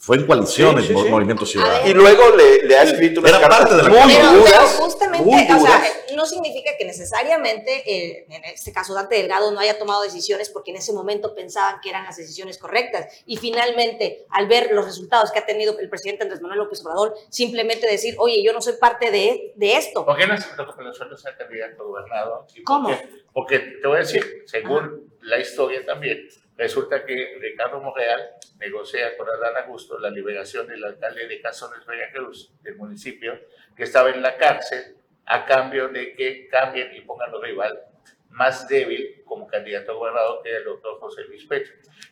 Fue 0.01 0.17
en 0.17 0.27
coalición 0.27 0.81
Sí, 0.81 0.89
sí, 0.89 0.95
sí. 0.95 1.09
Movimiento 1.11 1.45
Ciudadano. 1.45 1.87
Y 1.87 1.93
luego 1.93 2.35
le, 2.35 2.67
le 2.67 2.75
ha 2.75 2.85
escrito 2.85 3.21
unas 3.21 3.35
Era 3.35 3.49
parte 3.49 3.75
de 3.75 3.83
la 3.83 3.89
muy. 3.91 4.15
Pero, 4.15 4.45
pero 4.45 4.67
justamente, 4.67 5.25
muy 5.27 5.43
o 5.43 5.61
sea, 5.61 5.83
no 6.17 6.25
significa 6.25 6.71
que 6.79 6.87
necesariamente, 6.87 7.83
eh, 7.85 8.25
en 8.31 8.45
este 8.47 8.73
caso 8.73 8.95
Dante 8.95 9.17
Delgado, 9.17 9.53
no 9.53 9.61
haya 9.61 9.79
tomado 9.79 10.03
decisiones 10.03 10.49
porque 10.49 10.71
en 10.71 10.79
ese 10.79 10.95
momento 10.95 11.35
pensaban 11.35 11.81
que 11.83 11.91
eran 11.91 12.05
las 12.05 12.17
decisiones 12.17 12.57
correctas. 12.57 13.13
Y 13.27 13.37
finalmente, 13.37 14.25
al 14.31 14.49
ver 14.49 14.71
los 14.73 14.87
resultados 14.87 15.31
que 15.33 15.39
ha 15.39 15.45
tenido 15.45 15.79
el 15.79 15.91
presidente 15.91 16.23
Andrés 16.23 16.41
Manuel 16.41 16.61
López 16.61 16.81
Obrador, 16.83 17.15
simplemente 17.29 17.87
decir, 17.87 18.15
oye, 18.17 18.43
yo 18.43 18.55
no 18.55 18.63
soy 18.63 18.75
parte 18.81 19.11
de, 19.11 19.53
de 19.55 19.77
esto. 19.77 20.07
¿Por 20.07 20.17
qué 20.17 20.27
no 20.27 20.35
tocó 20.57 20.79
que 20.79 20.95
suelo 20.95 21.15
ser 21.19 21.37
candidato 21.37 21.83
a 21.83 21.85
gobernador? 21.85 22.47
¿Y 22.55 22.63
por 22.63 22.65
¿Cómo? 22.65 22.89
qué? 22.89 23.09
Porque 23.35 23.59
te 23.59 23.87
voy 23.87 23.99
a 23.99 24.01
decir, 24.01 24.45
según 24.47 25.13
la 25.21 25.39
historia 25.39 25.85
también, 25.85 26.27
resulta 26.61 27.07
que 27.07 27.39
Ricardo 27.41 27.81
Monreal 27.81 28.33
negocia 28.59 29.17
con 29.17 29.27
Adán 29.31 29.65
Augusto 29.65 29.99
la 29.99 30.11
liberación 30.11 30.67
del 30.67 30.85
alcalde 30.85 31.27
de 31.27 31.41
Cazones 31.41 31.87
Veracruz, 31.87 32.53
del 32.61 32.77
municipio, 32.77 33.33
que 33.75 33.85
estaba 33.85 34.11
en 34.11 34.21
la 34.21 34.37
cárcel, 34.37 34.99
a 35.25 35.47
cambio 35.47 35.89
de 35.89 36.15
que 36.15 36.49
cambien 36.49 36.95
y 36.95 37.01
pongan 37.01 37.35
un 37.35 37.43
rival 37.43 37.81
más 38.29 38.69
débil 38.69 39.23
como 39.25 39.47
candidato 39.47 39.93
a 39.93 39.95
gobernador, 39.95 40.43
que 40.43 40.55
el 40.55 40.65
doctor 40.65 41.01
José 41.01 41.23
Luis 41.25 41.47
Pech. 41.47 41.67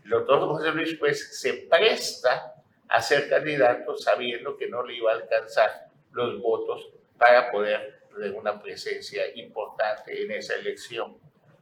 El 0.05 0.11
doctor 0.11 0.41
José 0.41 0.71
Luis 0.71 0.95
pues 0.95 1.39
se 1.39 1.53
presta 1.69 2.55
a 2.89 3.03
ser 3.03 3.29
candidato 3.29 3.99
sabiendo 3.99 4.57
que 4.57 4.67
no 4.67 4.83
le 4.83 4.95
iba 4.95 5.13
a 5.13 5.17
alcanzar 5.17 5.91
los 6.13 6.41
votos 6.41 6.89
para 7.19 7.51
poder 7.51 8.01
tener 8.09 8.33
una 8.33 8.63
presencia 8.63 9.25
importante 9.35 10.23
en 10.23 10.31
esa 10.31 10.55
elección. 10.55 11.19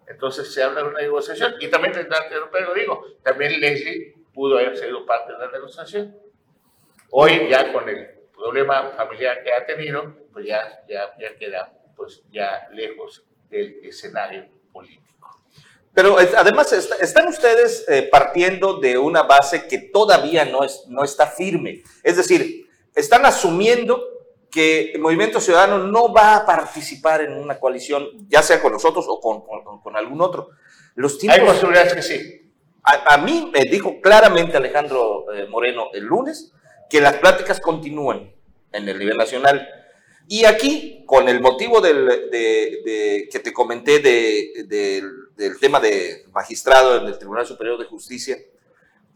Entonces 0.09 0.53
se 0.53 0.63
habla 0.63 0.83
de 0.83 0.89
una 0.89 1.01
negociación 1.01 1.55
y 1.61 1.69
también 1.69 1.93
tendrá 1.93 2.19
pero 2.53 2.75
digo, 2.75 3.05
también 3.23 3.61
Leslie 3.61 4.15
pudo 4.33 4.59
haber 4.59 4.77
sido 4.77 5.05
parte 5.05 5.33
de 5.33 5.39
la 5.39 5.51
negociación. 5.51 6.17
Hoy 7.11 7.49
ya 7.49 7.73
con 7.73 7.89
el 7.89 8.07
problema 8.37 8.91
familiar 8.97 9.43
que 9.43 9.53
ha 9.53 9.65
tenido, 9.67 10.15
pues 10.33 10.47
ya, 10.47 10.83
ya, 10.89 11.13
ya 11.19 11.35
queda 11.37 11.73
pues 11.97 12.23
ya 12.31 12.69
lejos 12.73 13.25
del 13.49 13.81
escenario 13.85 14.47
político. 14.73 15.41
Pero 15.95 16.19
además 16.19 16.71
est- 16.73 17.01
están 17.01 17.27
ustedes 17.29 17.89
eh, 17.89 18.07
partiendo 18.11 18.79
de 18.79 18.99
una 18.99 19.23
base 19.23 19.67
que 19.67 19.79
todavía 19.79 20.45
no, 20.45 20.63
es, 20.63 20.85
no 20.89 21.03
está 21.05 21.27
firme. 21.27 21.83
Es 22.03 22.19
decir, 22.19 22.69
están 22.95 23.25
asumiendo 23.25 24.05
que 24.57 24.93
el 24.93 25.01
Movimiento 25.03 25.39
Ciudadano 25.39 25.77
no 25.87 26.15
va 26.15 26.37
a 26.37 26.47
participar 26.47 27.21
en 27.21 27.35
una 27.35 27.59
coalición, 27.61 28.09
ya 28.27 28.43
sea 28.43 28.63
con 28.63 28.73
nosotros 28.73 29.05
o 29.07 29.21
con, 29.21 29.43
con- 29.43 29.83
con 29.83 29.97
algún 29.97 30.23
otro. 30.23 30.49
Los 30.95 31.13
Hay 31.15 31.19
tiempos, 31.19 31.55
posibilidades 31.57 31.93
que 31.93 32.03
sí. 32.03 32.51
a, 32.83 33.15
a 33.15 33.19
mí 33.19 33.51
me 33.53 33.61
dijo 33.71 34.01
claramente 34.01 34.57
Alejandro 34.57 35.31
eh, 35.35 35.47
Moreno 35.47 35.89
el 35.93 36.05
lunes 36.05 36.53
que 36.89 37.03
las 37.03 37.17
pláticas 37.19 37.61
continúan 37.61 38.33
en 38.73 38.89
el 38.89 38.99
nivel 38.99 39.19
nacional. 39.19 39.69
Y 40.27 40.47
aquí, 40.47 41.03
con 41.07 41.29
el 41.29 41.41
motivo 41.41 41.83
del, 41.83 42.07
de, 42.31 42.81
de- 42.85 43.29
que 43.31 43.39
te 43.41 43.53
comenté 43.53 43.99
de- 43.99 44.65
del- 44.67 45.35
del 45.37 45.61
tema 45.61 45.81
de 45.81 46.25
magistrado 46.33 46.97
en 46.97 47.07
el 47.07 47.19
Tribunal 47.19 47.47
Superior 47.47 47.79
de 47.79 47.85
Justicia, 47.85 48.39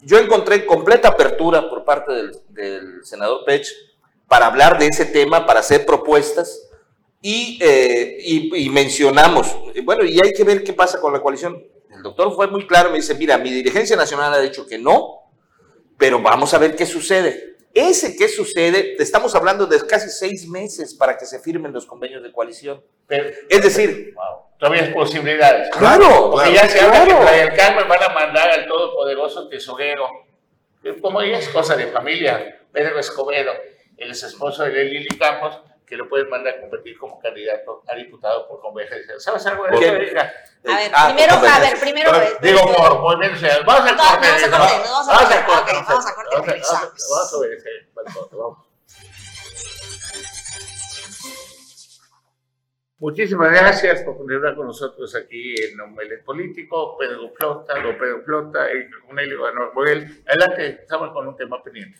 yo 0.02 0.18
encontré 0.18 0.66
completa 0.66 1.08
apertura 1.08 1.68
por 1.70 1.82
parte 1.84 2.12
del, 2.12 2.30
del 2.50 3.04
senador 3.04 3.44
Pech 3.46 3.66
para 4.30 4.46
hablar 4.46 4.78
de 4.78 4.86
ese 4.86 5.06
tema, 5.06 5.44
para 5.44 5.58
hacer 5.58 5.84
propuestas 5.84 6.70
y, 7.20 7.58
eh, 7.60 8.16
y- 8.20 8.64
y 8.66 8.70
mencionamos, 8.70 9.48
bueno, 9.82 10.04
y 10.04 10.20
hay 10.24 10.32
que 10.32 10.44
ver 10.44 10.62
qué 10.62 10.72
pasa 10.72 11.00
con 11.00 11.12
la 11.12 11.20
coalición. 11.20 11.60
El 11.92 12.00
doctor 12.04 12.32
fue 12.36 12.46
muy 12.46 12.64
claro, 12.64 12.90
me 12.90 12.96
dice, 12.98 13.16
mira, 13.16 13.36
mi 13.38 13.50
dirigencia 13.50 13.96
nacional 13.96 14.32
ha 14.32 14.38
dicho 14.38 14.64
que 14.68 14.78
no, 14.78 15.32
pero 15.98 16.22
vamos 16.22 16.54
a 16.54 16.58
ver 16.58 16.76
qué 16.76 16.86
sucede. 16.86 17.56
Ese 17.74 18.16
qué 18.16 18.28
sucede, 18.28 18.94
estamos 19.02 19.34
hablando 19.34 19.66
de 19.66 19.84
casi 19.84 20.08
seis 20.10 20.46
meses 20.48 20.94
para 20.94 21.18
que 21.18 21.26
se 21.26 21.40
firmen 21.40 21.72
los 21.72 21.84
convenios 21.84 22.22
de 22.22 22.30
coalición. 22.30 22.80
Pero, 23.08 23.30
Es 23.48 23.62
decir, 23.64 24.14
wow, 24.14 24.44
todavía 24.60 24.84
hay 24.84 24.94
posibilidades. 24.94 25.70
claro, 25.76 26.30
Porque 26.30 26.54
ya 26.54 26.68
se 26.68 26.78
habla 26.80 27.04
que 27.04 27.10
claro. 27.10 27.36
Del 27.36 27.56
Carmen 27.56 27.88
van 27.88 28.02
a 28.04 28.08
mandar 28.10 28.48
al 28.48 28.68
todopoderoso 28.68 29.48
tesorero. 29.48 30.06
Como 31.02 31.20
ella 31.20 31.38
es 31.38 31.48
cosa 31.48 31.74
de 31.76 31.88
familia, 31.88 32.60
Pedro 32.72 32.98
Escobedo, 33.00 33.52
el 34.00 34.08
ex 34.10 34.22
esposo 34.24 34.64
de 34.64 34.84
Lili 34.84 35.08
Campos, 35.18 35.60
que 35.86 35.96
lo 35.96 36.08
pueden 36.08 36.28
mandar 36.28 36.54
a 36.54 36.60
competir 36.60 36.96
como 36.98 37.18
candidato 37.20 37.82
a 37.88 37.94
diputado 37.96 38.46
por 38.48 38.60
convergencia. 38.60 39.18
¿Sabes 39.18 39.44
algo 39.46 39.64
de 39.66 39.76
eso? 39.76 39.88
A 39.88 39.92
ver, 39.92 40.90
Ah, 40.94 41.06
primero, 41.08 41.34
a 41.34 41.58
ver, 41.60 41.80
primero. 41.80 42.10
Pero, 42.12 42.38
Digo, 42.62 42.76
por 42.76 43.00
movimiento 43.00 43.38
ciudadano. 43.38 43.64
Vamos 43.66 43.90
a 43.90 43.92
No, 43.94 44.02
corte. 44.02 44.26
vamos 44.28 44.42
a 44.42 44.48
¿no? 44.50 44.58
corte, 44.58 44.84
vamos 44.86 45.08
a 45.08 45.46
corte. 45.46 45.72
vamos 45.72 46.06
a 46.06 46.14
corte, 46.14 46.62
vamos 47.10 47.32
a 47.32 47.36
obedecer. 47.36 47.88
Vamos. 48.32 48.58
Muchísimas 52.98 53.50
gracias 53.50 54.02
por 54.02 54.18
continuar 54.18 54.54
con 54.54 54.66
nosotros 54.66 55.14
aquí 55.16 55.54
en 55.62 55.80
Omelet 55.80 56.22
Político. 56.22 56.96
Pedro 56.98 57.30
Flota, 57.34 57.80
don 57.82 57.96
Pedro 57.96 58.22
Flota, 58.24 58.68
Erika 58.70 58.96
Cornelio, 59.06 59.40
Boguel. 59.74 60.22
Adelante, 60.26 60.82
estamos 60.82 61.10
con 61.12 61.26
un 61.26 61.34
tema 61.36 61.62
pendiente. 61.62 61.98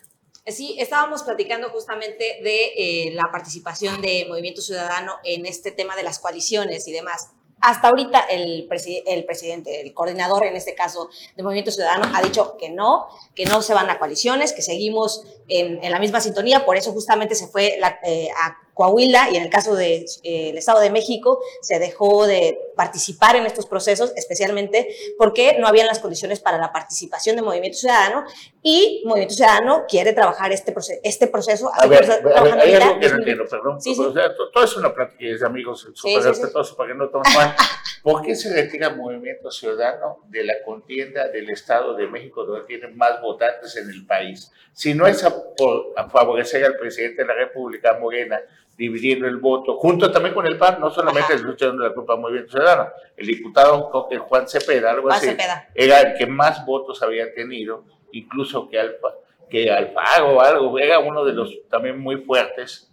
Sí, 0.53 0.76
estábamos 0.78 1.22
platicando 1.22 1.68
justamente 1.70 2.40
de 2.42 2.72
eh, 2.76 3.11
la 3.12 3.30
participación 3.30 4.01
de 4.01 4.26
Movimiento 4.28 4.61
Ciudadano 4.62 5.14
en 5.24 5.46
este 5.46 5.70
tema 5.70 5.96
de 5.96 6.03
las 6.03 6.18
coaliciones 6.18 6.86
y 6.88 6.92
demás. 6.92 7.30
Hasta 7.62 7.88
ahorita 7.88 8.20
el, 8.30 8.66
el 9.07 9.24
presidente, 9.26 9.82
el 9.82 9.92
coordinador 9.92 10.46
en 10.46 10.57
este 10.57 10.74
caso 10.74 11.11
de 11.36 11.42
Movimiento 11.42 11.70
Ciudadano 11.70 12.11
ha 12.14 12.22
dicho 12.22 12.57
que 12.59 12.70
no, 12.70 13.07
que 13.34 13.44
no 13.44 13.61
se 13.61 13.74
van 13.74 13.90
a 13.90 13.98
coaliciones, 13.98 14.55
que 14.55 14.62
seguimos 14.62 15.24
en, 15.46 15.82
en 15.84 15.92
la 15.92 15.98
misma 15.98 16.22
sintonía, 16.22 16.64
por 16.64 16.78
eso 16.78 16.90
justamente 16.92 17.34
se 17.34 17.48
fue 17.48 17.76
la- 17.78 17.98
eh, 18.03 18.30
a 18.34 18.57
Coahuila 18.84 19.28
y 19.30 19.36
en 19.36 19.42
el 19.42 19.50
caso 19.50 19.74
del 19.74 20.06
Estado 20.24 20.80
de 20.80 20.88
México 20.88 21.38
se 21.60 21.78
dejó 21.78 22.26
de 22.26 22.58
participar 22.76 23.36
en 23.36 23.44
estos 23.44 23.66
procesos, 23.66 24.10
especialmente 24.16 24.88
porque 25.18 25.58
no 25.58 25.66
habían 25.66 25.86
las 25.86 25.98
condiciones 25.98 26.40
para 26.40 26.56
la 26.56 26.72
participación 26.72 27.36
de 27.36 27.42
Movimiento 27.42 27.76
Ciudadano 27.76 28.24
y 28.62 29.02
Movimiento 29.04 29.34
Ciudadano 29.34 29.84
quiere 29.86 30.14
trabajar 30.14 30.50
este, 30.52 30.74
proce- 30.74 30.98
este 31.04 31.26
proceso. 31.26 31.70
A 31.74 31.86
ver, 31.86 32.10
a 32.10 32.42
ver, 32.42 32.58
hay 32.58 32.74
algo 32.74 32.94
que 32.94 32.94
no 32.94 33.00
10 33.00 33.12
entiendo, 33.12 33.44
perdón. 33.50 33.82
Sí, 33.82 33.94
sí. 33.94 34.00
O 34.02 34.14
sea, 34.14 34.34
to- 34.34 34.48
todo 34.50 34.64
es 34.64 34.74
una 34.78 34.94
plática 34.94 35.26
de 35.26 35.46
amigos 35.46 35.80
súper 35.94 36.22
sí, 36.22 36.28
respetuosos 36.28 36.74
para 36.74 36.90
que 36.92 36.94
no 36.98 37.10
tomen 37.10 37.34
mal. 37.34 37.54
¿Por 38.02 38.22
qué 38.22 38.34
se 38.34 38.50
retira 38.50 38.88
Movimiento 38.94 39.50
Ciudadano 39.50 40.20
de 40.28 40.42
la 40.44 40.54
contienda 40.64 41.28
del 41.28 41.50
Estado 41.50 41.92
de 41.94 42.06
México, 42.06 42.46
donde 42.46 42.66
tienen 42.66 42.96
más 42.96 43.20
votantes 43.20 43.76
en 43.76 43.90
el 43.90 44.06
país? 44.06 44.50
Si 44.72 44.94
no 44.94 45.06
es 45.06 45.22
a, 45.22 45.34
por, 45.54 45.92
a 45.96 46.08
favorecer 46.08 46.64
al 46.64 46.78
presidente 46.78 47.20
de 47.20 47.28
la 47.28 47.34
República, 47.34 47.98
Morena, 48.00 48.40
dividiendo 48.80 49.26
el 49.26 49.36
voto, 49.36 49.76
junto 49.76 50.10
también 50.10 50.34
con 50.34 50.46
el 50.46 50.56
PAN, 50.56 50.80
no 50.80 50.90
solamente 50.90 51.38
luchando 51.38 51.86
la 51.86 51.92
culpa 51.92 52.14
a 52.14 52.16
Movimiento 52.16 52.52
Ciudadano. 52.52 52.90
El 53.14 53.26
diputado 53.26 53.90
Juan 53.90 54.48
Cepeda, 54.48 54.92
algo 54.92 55.08
Juan 55.08 55.16
así, 55.18 55.26
Cepeda. 55.26 55.68
era 55.74 56.00
el 56.00 56.14
que 56.16 56.26
más 56.26 56.64
votos 56.64 57.02
había 57.02 57.30
tenido, 57.34 57.84
incluso 58.12 58.70
que 58.70 58.80
Alfa, 58.80 59.08
que 59.50 59.70
Alfaro 59.70 60.36
o 60.36 60.40
algo, 60.40 60.78
era 60.78 60.98
uno 60.98 61.26
de 61.26 61.34
los 61.34 61.68
también 61.68 61.98
muy 61.98 62.22
fuertes 62.22 62.90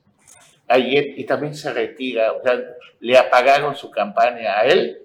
ayer 0.68 1.18
y 1.18 1.26
también 1.26 1.56
se 1.56 1.72
retira, 1.72 2.34
o 2.34 2.44
sea, 2.44 2.62
le 3.00 3.18
apagaron 3.18 3.74
su 3.74 3.90
campaña 3.90 4.60
a 4.60 4.66
él. 4.66 5.04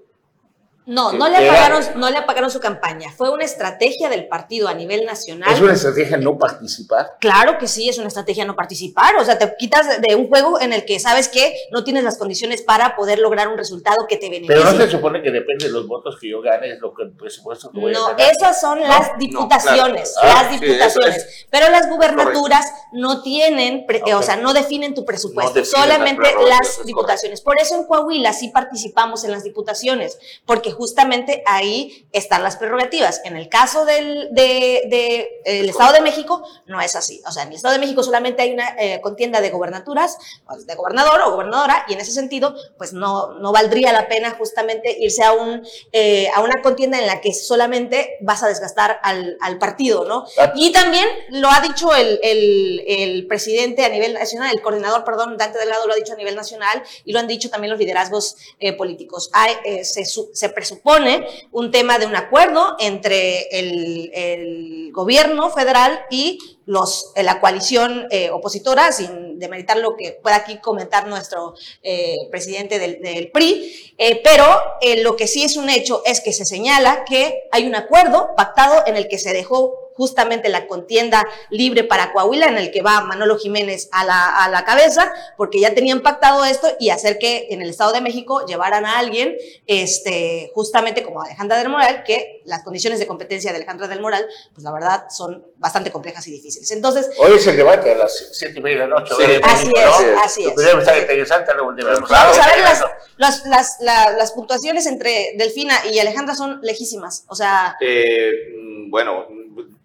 No, 0.85 1.13
no 1.13 1.29
le, 1.29 1.37
apagaron, 1.37 1.85
no 1.97 2.11
le 2.11 2.19
apagaron 2.19 2.51
su 2.51 2.59
campaña. 2.59 3.13
Fue 3.17 3.31
una 3.31 3.45
estrategia 3.45 4.09
del 4.09 4.27
partido 4.27 4.67
a 4.69 4.75
nivel 4.75 5.05
nacional. 5.07 5.53
Es 5.53 5.61
una 5.61 5.75
estrategia 5.75 6.17
no 6.17 6.37
participar. 6.39 7.17
Claro 7.21 7.57
que 7.59 7.69
sí, 7.69 7.89
es 7.89 7.99
una 7.99 8.09
estrategia 8.09 8.45
no 8.45 8.57
participar. 8.57 9.15
O 9.17 9.25
sea, 9.25 9.39
te 9.39 9.55
quitas 9.59 10.01
de- 10.01 10.17
un 10.17 10.29
juego 10.29 10.61
en 10.61 10.73
el 10.73 10.85
que 10.85 10.99
sabes 10.99 11.29
que 11.29 11.55
no 11.71 11.85
tienes 11.85 12.03
las 12.03 12.19
condiciones 12.19 12.63
para 12.63 12.97
poder 12.97 13.21
lograr 13.21 13.47
un 13.49 13.57
resultado 13.57 14.07
que 14.09 14.17
te 14.17 14.29
beneficie. 14.29 14.57
Pero 14.57 14.73
no 14.73 14.77
se 14.85 14.91
supone 14.91 15.23
que 15.23 15.31
depende 15.31 15.67
de 15.67 15.71
los 15.73 15.87
votos 15.87 16.19
que 16.21 16.29
yo 16.29 16.41
gane, 16.43 16.73
es 16.73 16.81
lo 16.81 16.93
que 16.93 17.05
el 17.05 17.13
presupuesto 17.13 17.71
que 17.71 17.79
voy 17.79 17.93
a 17.93 17.95
No, 17.99 18.07
ganar. 18.09 18.33
esas 18.33 18.61
son 18.61 18.81
las 18.81 19.17
diputaciones, 19.19 20.15
claro. 20.21 20.37
Ah, 20.39 20.43
las 20.43 20.61
diputaciones. 20.61 21.17
es 21.17 21.47
pero 21.51 21.69
las 21.71 21.89
gubernaturas 21.89 22.67
no 22.93 23.23
tienen, 23.23 23.87
eh, 23.89 24.15
o 24.15 24.23
sea, 24.23 24.37
no 24.37 24.53
definen 24.53 24.95
tu 24.95 25.05
presupuesto, 25.05 25.55
definen 25.55 25.81
solamente 25.83 26.23
las 26.49 26.49
las 26.61 26.79
es 26.81 26.87
diputaciones. 26.87 27.41
Por 27.41 27.61
eso 27.61 27.77
en 27.77 27.85
Coahuila 27.85 28.33
sí 28.33 28.49
participamos 28.49 29.25
en 29.25 29.31
las 29.33 29.45
diputaciones, 29.45 30.19
porque 30.45 30.72
justamente 30.73 31.43
ahí 31.47 32.07
están 32.13 32.43
las 32.43 32.57
prerrogativas. 32.57 33.21
En 33.25 33.37
el 33.37 33.49
caso 33.49 33.85
del 33.85 34.29
de, 34.33 34.83
de, 34.89 35.29
el 35.45 35.69
Estado 35.69 35.93
de 35.93 36.01
México 36.01 36.43
no 36.67 36.81
es 36.81 36.97
así. 36.97 37.23
O 37.27 37.33
sea, 37.33 37.43
en 37.45 37.51
el 37.51 37.57
Estado 37.57 37.75
de 37.75 37.81
México 37.81 38.03
solamente 38.03 38.43
hay 38.43 38.53
una 38.53 38.77
eh, 38.79 39.01
contienda 39.01 39.41
de 39.41 39.51
gobernaturas, 39.51 40.17
pues, 40.47 40.67
de 40.67 40.75
gobernador 40.75 41.21
o 41.23 41.33
gobernadora, 41.33 41.85
y 41.89 41.95
en 41.95 42.01
ese 42.01 42.13
sentido, 42.13 42.55
pues 42.79 42.93
no, 42.93 43.35
no 43.35 43.53
valdría 43.53 43.93
la 43.93 44.09
pena 44.09 44.31
justamente 44.33 44.97
irse 44.99 45.23
a, 45.23 45.33
un, 45.33 45.67
eh, 45.93 46.29
a 46.35 46.41
una 46.41 46.63
contienda 46.63 46.99
en 46.99 47.07
la 47.07 47.21
que 47.21 47.33
solamente 47.35 48.17
vas 48.21 48.43
a 48.43 48.49
desgastar 48.49 49.01
al, 49.03 49.37
al 49.41 49.59
partido, 49.59 50.05
¿no? 50.05 50.27
Y 50.55 50.73
también 50.73 51.07
lo 51.31 51.49
ha 51.51 51.61
dicho 51.61 51.95
el, 51.95 52.19
el, 52.23 52.85
el 52.87 53.27
presidente 53.27 53.85
a 53.85 53.89
nivel 53.89 54.15
nacional, 54.15 54.51
el 54.53 54.63
coordinador, 54.63 55.05
perdón, 55.05 55.37
Dante 55.37 55.59
Delgado 55.59 55.87
lo 55.87 55.93
ha 55.93 55.97
dicho 55.97 56.13
a 56.13 56.17
nivel 56.17 56.37
nacional 56.37 56.83
y 57.05 57.13
lo 57.13 57.19
han 57.19 57.27
dicho 57.27 57.51
también 57.51 57.71
los 57.71 57.79
liderazgos 57.79 58.37
eh, 58.59 58.73
políticos. 58.73 59.31
Hay, 59.33 59.85
se, 59.85 60.05
se 60.05 60.49
presupone 60.63 61.27
un 61.51 61.73
tema 61.73 61.99
de 61.99 62.07
un 62.07 62.15
acuerdo 62.15 62.77
entre 62.79 63.49
el, 63.51 64.13
el 64.15 64.93
gobierno 64.93 65.51
federal 65.51 66.03
y 66.09 66.39
los, 66.67 67.13
eh, 67.17 67.25
la 67.25 67.41
coalición 67.41 68.07
eh, 68.11 68.31
opositora, 68.31 68.93
sin 68.93 69.41
demeritar 69.41 69.79
lo 69.79 69.97
que 69.97 70.13
pueda 70.23 70.37
aquí 70.37 70.59
comentar 70.59 71.09
nuestro 71.09 71.55
eh, 71.83 72.17
presidente 72.31 72.79
del, 72.79 73.31
PRI, 73.33 73.95
pero 74.23 74.45
lo 75.03 75.17
que 75.17 75.27
sí 75.27 75.43
es 75.43 75.57
un 75.57 75.69
hecho 75.69 76.03
es 76.05 76.21
que 76.21 76.33
se 76.33 76.45
señala 76.45 77.05
que 77.05 77.49
hay 77.51 77.67
un 77.67 77.75
acuerdo 77.75 78.31
pactado 78.37 78.85
en 78.87 78.97
el 78.97 79.09
que 79.09 79.19
se 79.19 79.33
dejó 79.33 79.82
justamente 79.97 80.49
la 80.49 80.67
contienda 80.67 81.23
libre 81.51 81.85
para 81.85 82.13
Coahuila, 82.13 82.47
en 82.47 82.57
el 82.59 82.71
que 82.71 82.83
va 82.83 83.01
Manolo 83.03 83.39
Jiménez 83.39 83.89
a 83.93 84.05
la, 84.05 84.45
a 84.45 84.49
la 84.49 84.65
cabeza, 84.65 85.13
porque 85.37 85.61
ya 85.61 85.75
tenían 85.75 86.01
pactado 86.03 86.45
esto 86.45 86.69
y 86.81 86.91
hacer 86.91 87.19
que 87.19 87.49
en 87.51 87.63
el 87.63 87.71
Estado 87.71 87.93
de 87.93 88.01
México 88.01 88.45
llevaran 88.47 88.85
a 88.87 88.99
alguien, 88.99 89.37
este, 89.67 90.51
justamente 90.55 91.03
como 91.03 91.23
Alejandra 91.23 91.59
del 91.59 91.69
Moral, 91.69 92.03
que 92.05 92.43
las 92.45 92.63
condiciones 92.63 92.99
de 92.99 93.07
competencia 93.07 93.51
de 93.51 93.57
Alejandra 93.57 93.89
del 93.89 94.01
Moral, 94.01 94.27
pues 94.53 94.65
la 94.65 94.73
verdad 94.73 95.05
son 95.11 95.45
bastante 95.57 95.91
complejas 95.91 96.27
y 96.27 96.33
difíciles. 96.33 96.71
Entonces, 96.71 97.11
Hoy 97.19 97.33
es 97.37 97.47
el 97.47 97.57
debate 97.57 97.93
a 97.93 97.95
las 97.97 98.31
siete 98.33 98.59
y 98.59 98.63
media 98.63 98.83
de 98.83 98.89
la 98.89 99.01
noche. 99.01 99.15
Sí, 99.17 99.23
así 99.43 99.67
¿no? 99.69 99.81
es, 99.81 100.19
así 100.25 100.45
es. 100.47 100.57
Debe 100.57 100.81
estar 100.81 100.99
interesante 100.99 101.55
lo 101.55 101.75
que 101.75 101.83
debemos 101.85 102.09
Vamos 102.11 102.39
a 102.39 102.47
ver, 102.47 102.59
las, 102.61 102.83
las, 103.17 103.47
las, 103.47 103.77
la- 103.81 104.11
las 104.13 104.33
puntuaciones 104.33 104.87
entre 104.87 105.35
Delfina 105.37 105.75
y 105.91 105.99
Alejandra 105.99 106.35
son 106.35 106.61
lejísimas. 106.63 107.25
O 107.29 107.35
sea, 107.35 107.77
Eh, 107.81 108.31
mm, 108.57 108.91
bueno, 108.91 109.27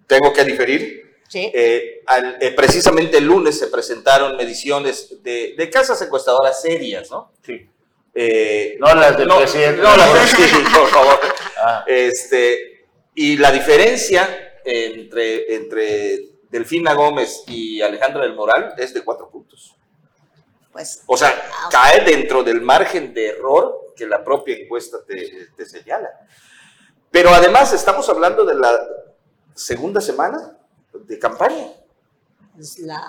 tengo 0.07 0.33
que 0.33 0.43
diferir. 0.43 1.19
sí. 1.27 1.51
Eh, 1.53 2.01
al- 2.07 2.37
eh, 2.41 2.51
precisamente 2.51 3.17
el 3.17 3.25
lunes 3.25 3.59
se 3.59 3.67
presentaron 3.67 4.35
mediciones 4.37 5.21
de, 5.21 5.53
de 5.57 5.69
casas 5.69 6.01
encuestadoras 6.01 6.61
serias, 6.61 7.11
¿no? 7.11 7.33
Sí. 7.45 7.69
Eh, 8.15 8.77
No 8.79 8.95
las 8.95 9.15
del 9.17 9.27
presidente. 9.27 9.81
No, 9.81 9.95
las 9.95 10.13
del 10.13 10.47
sí, 10.49 10.55
por 10.73 10.87
favor. 10.89 11.19
Ah. 11.61 11.83
Este, 11.85 12.85
y 13.13 13.37
la 13.37 13.51
diferencia 13.51 14.53
entre, 14.65 15.53
entre 15.55 16.19
Delfina 16.49 16.93
Gómez 16.93 17.43
y 17.47 17.81
Alejandra 17.81 18.23
del 18.23 18.33
Moral 18.33 18.73
es 18.77 18.93
de 18.93 19.03
cuatro 19.03 19.29
puntos. 19.29 19.75
Pues 20.71 21.03
O 21.07 21.17
sea, 21.17 21.33
cae 21.71 22.01
dentro 22.05 22.43
del 22.43 22.61
margen 22.61 23.13
de 23.13 23.27
error 23.29 23.93
que 23.95 24.05
la 24.07 24.23
propia 24.23 24.55
encuesta 24.55 24.97
te, 25.05 25.47
te 25.55 25.65
señala. 25.65 26.09
Pero 27.11 27.29
además 27.31 27.73
estamos 27.73 28.07
hablando 28.09 28.45
de 28.45 28.55
la 28.55 28.79
segunda 29.57 29.99
semana 30.01 30.57
de 30.93 31.19
campaña. 31.19 31.67
es 32.59 32.79
la... 32.79 32.99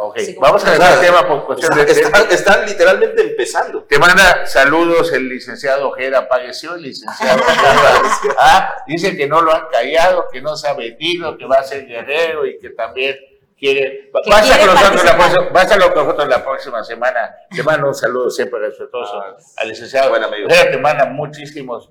Ok, 0.00 0.18
sí, 0.18 0.34
como- 0.34 0.46
vamos 0.48 0.64
a 0.66 0.70
dejar 0.72 0.94
el 0.94 1.00
tema 1.00 1.26
por 1.26 1.46
cuestión 1.46 1.72
Está- 1.78 1.84
de... 1.94 2.00
están, 2.00 2.30
están 2.30 2.66
literalmente 2.66 3.22
empezando. 3.22 3.84
Te 3.84 3.98
manda 3.98 4.44
saludos 4.46 5.12
el 5.12 5.28
licenciado 5.28 5.88
Ojeda, 5.90 6.18
apareció 6.18 6.74
el 6.74 6.82
licenciado 6.82 7.40
Ojeda. 7.42 8.34
Ah, 8.38 8.74
dice 8.86 9.16
que 9.16 9.26
no 9.26 9.40
lo 9.40 9.54
han 9.54 9.66
callado, 9.70 10.26
que 10.32 10.42
no 10.42 10.56
se 10.56 10.68
ha 10.68 10.74
vendido, 10.74 11.36
que 11.38 11.46
va 11.46 11.56
a 11.56 11.64
ser 11.64 11.86
guerrero 11.86 12.44
y 12.46 12.58
que 12.58 12.70
también 12.70 13.16
quiere... 13.58 14.10
Que 14.24 14.30
Va 14.30 14.38
a 14.38 14.42
nosotros 14.42 15.04
la 15.04 15.16
próxima, 15.16 15.48
va 15.50 15.60
a 15.60 15.62
estar 15.62 15.78
con 15.80 15.94
nosotros 16.04 16.28
la 16.28 16.44
próxima 16.44 16.84
semana. 16.84 17.34
Te 17.54 17.62
mando 17.62 17.88
un 17.88 17.94
saludo 17.94 18.28
siempre 18.30 18.58
respetuoso 18.60 19.20
Ah, 19.22 19.36
al 19.56 19.68
licenciado. 19.68 20.10
buen 20.10 20.22
amigo. 20.24 20.48
Ojeda 20.48 20.70
te 20.70 20.76
manda 20.78 21.06
muchísimos 21.06 21.90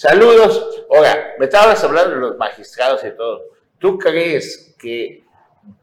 saludos. 0.00 0.86
Oiga, 0.88 1.34
me 1.38 1.44
estabas 1.44 1.84
hablando 1.84 2.14
de 2.14 2.20
los 2.22 2.38
magistrados 2.38 3.04
y 3.04 3.14
todo. 3.14 3.44
¿Tú 3.78 3.98
crees 3.98 4.74
que 4.78 5.24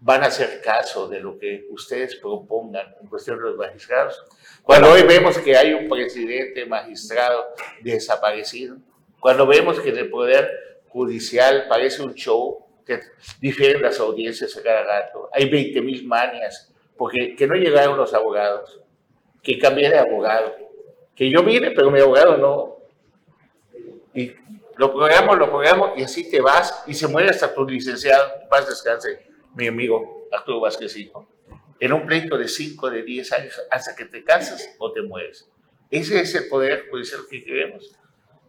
van 0.01 0.23
a 0.23 0.27
hacer 0.27 0.59
caso 0.59 1.07
de 1.07 1.19
lo 1.19 1.37
que 1.37 1.67
ustedes 1.69 2.15
propongan 2.15 2.95
en 2.99 3.07
cuestión 3.07 3.37
de 3.37 3.43
los 3.43 3.57
magistrados? 3.57 4.19
Cuando 4.63 4.89
hoy 4.89 5.03
vemos 5.03 5.37
que 5.37 5.55
hay 5.55 5.71
un 5.73 5.87
presidente 5.87 6.65
magistrado 6.65 7.45
desaparecido, 7.81 8.77
cuando 9.19 9.45
vemos 9.45 9.79
que 9.79 9.89
en 9.89 9.97
el 9.99 10.09
Poder 10.09 10.81
Judicial 10.87 11.67
parece 11.69 12.01
un 12.01 12.15
show, 12.15 12.65
que 12.83 12.99
difieren 13.39 13.83
las 13.83 13.99
audiencias 13.99 14.57
a 14.57 14.63
cada 14.63 14.83
rato, 14.83 15.29
hay 15.31 15.47
20 15.47 15.79
mil 15.81 16.07
manias, 16.07 16.73
porque 16.97 17.35
que 17.35 17.45
no 17.45 17.53
llegaron 17.53 17.95
los 17.95 18.15
abogados, 18.15 18.81
que 19.43 19.59
cambié 19.59 19.91
de 19.91 19.99
abogado, 19.99 20.55
que 21.15 21.29
yo 21.29 21.43
vine, 21.43 21.69
pero 21.69 21.91
mi 21.91 21.99
abogado 21.99 22.37
no. 22.37 22.76
Lo 24.77 24.91
programamos, 24.91 25.37
lo 25.37 25.49
programamos, 25.49 25.91
y 25.97 26.03
así 26.03 26.29
te 26.29 26.39
vas, 26.39 26.83
y 26.85 26.93
se 26.93 27.07
muere 27.07 27.29
hasta 27.29 27.53
tu 27.53 27.65
licenciado, 27.65 28.31
paz 28.49 28.67
descanse, 28.67 29.27
mi 29.55 29.67
amigo 29.67 30.27
Arturo 30.31 30.59
Vázquez 30.59 30.95
Hijo. 30.97 31.27
en 31.79 31.93
un 31.93 32.07
pleito 32.07 32.37
de 32.37 32.47
5, 32.47 32.89
de 32.89 33.03
10 33.03 33.31
años, 33.33 33.61
hasta 33.69 33.95
que 33.95 34.05
te 34.05 34.23
casas 34.23 34.67
o 34.79 34.91
te 34.91 35.01
mueres. 35.03 35.47
Ese 35.91 36.19
es 36.19 36.33
el 36.35 36.47
poder 36.47 36.89
judicial 36.89 37.21
que 37.29 37.43
queremos. 37.43 37.95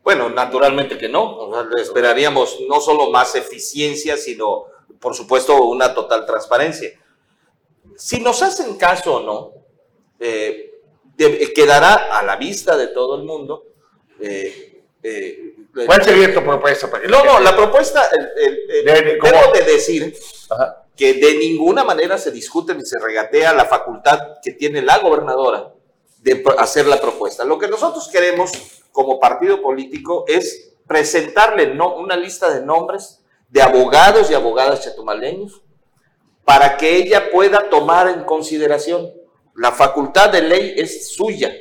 Bueno, 0.02 0.30
naturalmente 0.30 0.96
que 0.96 1.08
no. 1.08 1.52
esperaríamos 1.76 2.58
no 2.66 2.80
solo 2.80 3.10
más 3.10 3.34
eficiencia, 3.34 4.16
sino, 4.16 4.64
por 4.98 5.14
supuesto, 5.14 5.62
una 5.64 5.94
total 5.94 6.24
transparencia. 6.24 6.90
Si 7.96 8.20
nos 8.20 8.40
hacen 8.42 8.78
caso 8.78 9.16
o 9.16 9.22
no, 9.22 9.52
eh, 10.18 10.80
quedará 11.54 12.18
a 12.18 12.22
la 12.22 12.36
vista 12.36 12.76
de 12.76 12.88
todo 12.88 13.16
el 13.16 13.24
mundo. 13.24 13.64
Eh, 14.20 14.82
eh, 15.02 15.54
¿Cuál 15.86 16.04
sería 16.04 16.34
tu 16.34 16.42
propuesta? 16.42 16.90
no, 17.08 17.24
no, 17.24 17.40
la 17.40 17.56
propuesta, 17.56 18.08
debo 18.84 19.52
de 19.52 19.62
decir 19.64 20.16
que 20.96 21.14
de 21.14 21.34
ninguna 21.34 21.84
manera 21.84 22.18
se 22.18 22.30
discute 22.30 22.74
ni 22.74 22.84
se 22.84 22.98
regatea 22.98 23.54
la 23.54 23.64
facultad 23.64 24.38
que 24.42 24.52
tiene 24.52 24.82
la 24.82 24.98
gobernadora 24.98 25.72
de 26.18 26.44
hacer 26.58 26.86
la 26.86 27.00
propuesta. 27.00 27.44
Lo 27.44 27.58
que 27.58 27.68
nosotros 27.68 28.08
queremos 28.08 28.50
como 28.90 29.20
partido 29.20 29.62
político 29.62 30.24
es 30.26 30.74
presentarle 30.86 31.74
no, 31.74 31.96
una 31.96 32.16
lista 32.16 32.52
de 32.52 32.64
nombres 32.64 33.20
de 33.48 33.62
abogados 33.62 34.30
y 34.30 34.34
abogadas 34.34 34.82
chetumaleños 34.82 35.62
para 36.44 36.76
que 36.76 36.96
ella 36.96 37.30
pueda 37.30 37.68
tomar 37.70 38.08
en 38.08 38.24
consideración. 38.24 39.12
La 39.54 39.72
facultad 39.72 40.30
de 40.30 40.42
ley 40.42 40.74
es 40.76 41.14
suya. 41.14 41.52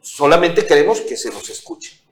Solamente 0.00 0.64
queremos 0.66 1.00
que 1.00 1.16
se 1.16 1.30
nos 1.30 1.48
escuche. 1.48 2.07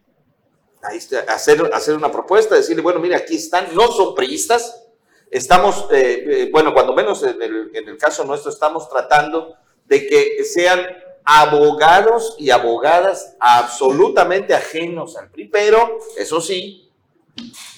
Ahí 0.86 0.98
hacer, 1.28 1.70
hacer 1.72 1.96
una 1.96 2.12
propuesta, 2.12 2.54
decirle, 2.54 2.82
bueno, 2.82 3.00
mira, 3.00 3.16
aquí 3.16 3.36
están, 3.36 3.74
no 3.74 3.88
son 3.88 4.14
priistas, 4.14 4.86
estamos, 5.30 5.86
eh, 5.90 6.24
eh, 6.26 6.48
bueno, 6.52 6.72
cuando 6.72 6.94
menos 6.94 7.22
en 7.22 7.42
el, 7.42 7.98
caso 7.98 8.24
nuestro, 8.24 8.50
estamos 8.50 8.88
tratando 8.88 9.56
de 9.86 10.06
que 10.06 10.44
sean 10.44 10.86
abogados 11.24 12.36
y 12.38 12.50
abogadas 12.50 13.36
absolutamente 13.40 14.54
ajenos 14.54 15.16
al 15.16 15.30
PRI, 15.30 15.48
pero 15.48 15.98
eso 16.16 16.40
sí, 16.40 16.88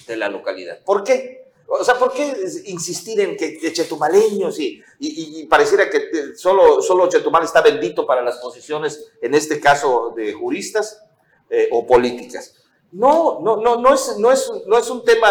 de 0.05 0.15
la 0.15 0.29
localidad. 0.29 0.83
¿Por 0.83 1.03
qué? 1.03 1.51
O 1.67 1.83
sea, 1.83 1.95
¿por 1.99 2.11
qué 2.13 2.35
insistir 2.65 3.19
en 3.19 3.37
que, 3.37 3.71
chetumaleños 3.71 4.59
y, 4.59 5.45
pareciera 5.47 5.89
que 5.89 6.35
solo, 6.35 6.81
solo 6.81 7.07
Chetumal 7.07 7.43
está 7.43 7.61
bendito 7.61 8.07
para 8.07 8.23
las 8.23 8.37
posiciones, 8.37 9.11
en 9.21 9.35
este 9.35 9.59
caso 9.59 10.13
de 10.15 10.33
juristas 10.33 11.03
eh, 11.49 11.69
o 11.71 11.85
políticas? 11.85 12.55
No, 12.91 13.39
no, 13.41 13.57
no, 13.57 13.77
no 13.77 13.93
es, 13.93 14.17
no, 14.17 14.31
es, 14.31 14.51
no 14.65 14.77
es 14.77 14.89
un 14.89 15.03
tema 15.03 15.29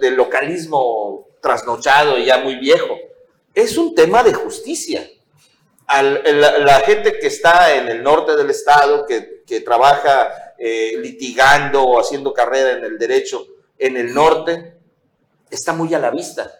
de 0.00 0.10
localismo 0.12 1.28
trasnochado 1.40 2.18
y 2.18 2.26
ya 2.26 2.38
muy 2.38 2.56
viejo. 2.56 2.96
Es 3.54 3.76
un 3.76 3.94
tema 3.94 4.22
de 4.22 4.32
justicia 4.32 5.08
la, 5.86 6.80
gente 6.80 7.18
que 7.18 7.26
está 7.26 7.74
en 7.76 7.88
el 7.88 8.02
norte 8.02 8.36
del 8.36 8.50
estado, 8.50 9.04
que, 9.06 9.60
trabaja 9.60 10.54
eh, 10.58 10.94
litigando 10.98 11.82
o 11.82 12.00
haciendo 12.00 12.32
carrera 12.32 12.72
en 12.72 12.84
el 12.84 12.98
derecho 12.98 13.46
en 13.78 13.96
el 13.96 14.12
norte, 14.14 14.74
está 15.50 15.72
muy 15.72 15.92
a 15.94 15.98
la 15.98 16.10
vista. 16.10 16.50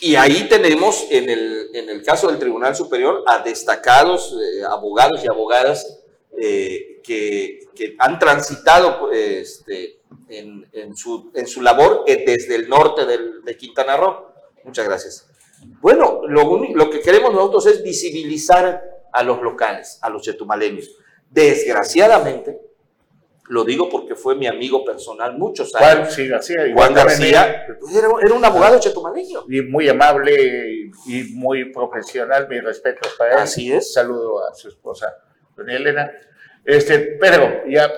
Y 0.00 0.16
ahí 0.16 0.48
tenemos, 0.48 1.06
en 1.10 1.30
el, 1.30 1.70
en 1.74 1.88
el 1.88 2.02
caso 2.02 2.28
del 2.28 2.38
Tribunal 2.38 2.74
Superior, 2.74 3.22
a 3.26 3.38
destacados 3.38 4.32
eh, 4.32 4.64
abogados 4.64 5.22
y 5.24 5.28
abogadas 5.28 6.00
eh, 6.36 6.89
que, 7.02 7.60
han 7.98 8.18
transitado 8.18 9.10
este, 9.10 10.00
en, 10.28 10.96
su, 10.96 11.30
en, 11.34 11.46
su, 11.46 11.62
labor 11.62 12.04
desde 12.06 12.54
el 12.54 12.68
norte 12.68 13.06
de 13.06 13.56
Quintana 13.56 13.96
Roo. 13.96 14.30
Muchas 14.64 14.86
gracias. 14.86 15.30
Bueno, 15.80 16.20
lo, 16.26 16.90
que 16.90 17.00
queremos 17.00 17.32
nosotros 17.32 17.66
es 17.66 17.82
visibilizar 17.82 18.82
a 19.12 19.22
los 19.22 19.42
locales, 19.42 19.98
a 20.02 20.08
los 20.08 20.22
chetumaleños. 20.22 20.90
Desgraciadamente, 21.28 22.60
lo 23.48 23.64
digo 23.64 23.88
porque 23.88 24.14
fue 24.14 24.36
mi 24.36 24.46
amigo 24.46 24.84
personal 24.84 25.36
muchos 25.36 25.74
años. 25.74 26.14
Juan 26.14 26.28
García. 26.28 26.72
Juan 26.74 26.94
García 26.94 27.66
era, 27.94 28.34
un 28.34 28.44
abogado 28.44 28.78
chetumaleño. 28.78 29.44
Y 29.48 29.62
muy 29.62 29.88
amable 29.88 30.90
y, 31.06 31.24
muy 31.34 31.72
profesional, 31.72 32.48
mi 32.48 32.60
respeto 32.60 33.08
para 33.18 33.34
él. 33.34 33.38
Así 33.40 33.72
es. 33.72 33.92
Saludo 33.92 34.46
a 34.46 34.54
su 34.54 34.68
esposa, 34.68 35.14
doña 35.56 35.76
Elena. 35.76 36.10
Este, 36.64 36.98
pero 37.20 37.66
ya 37.66 37.90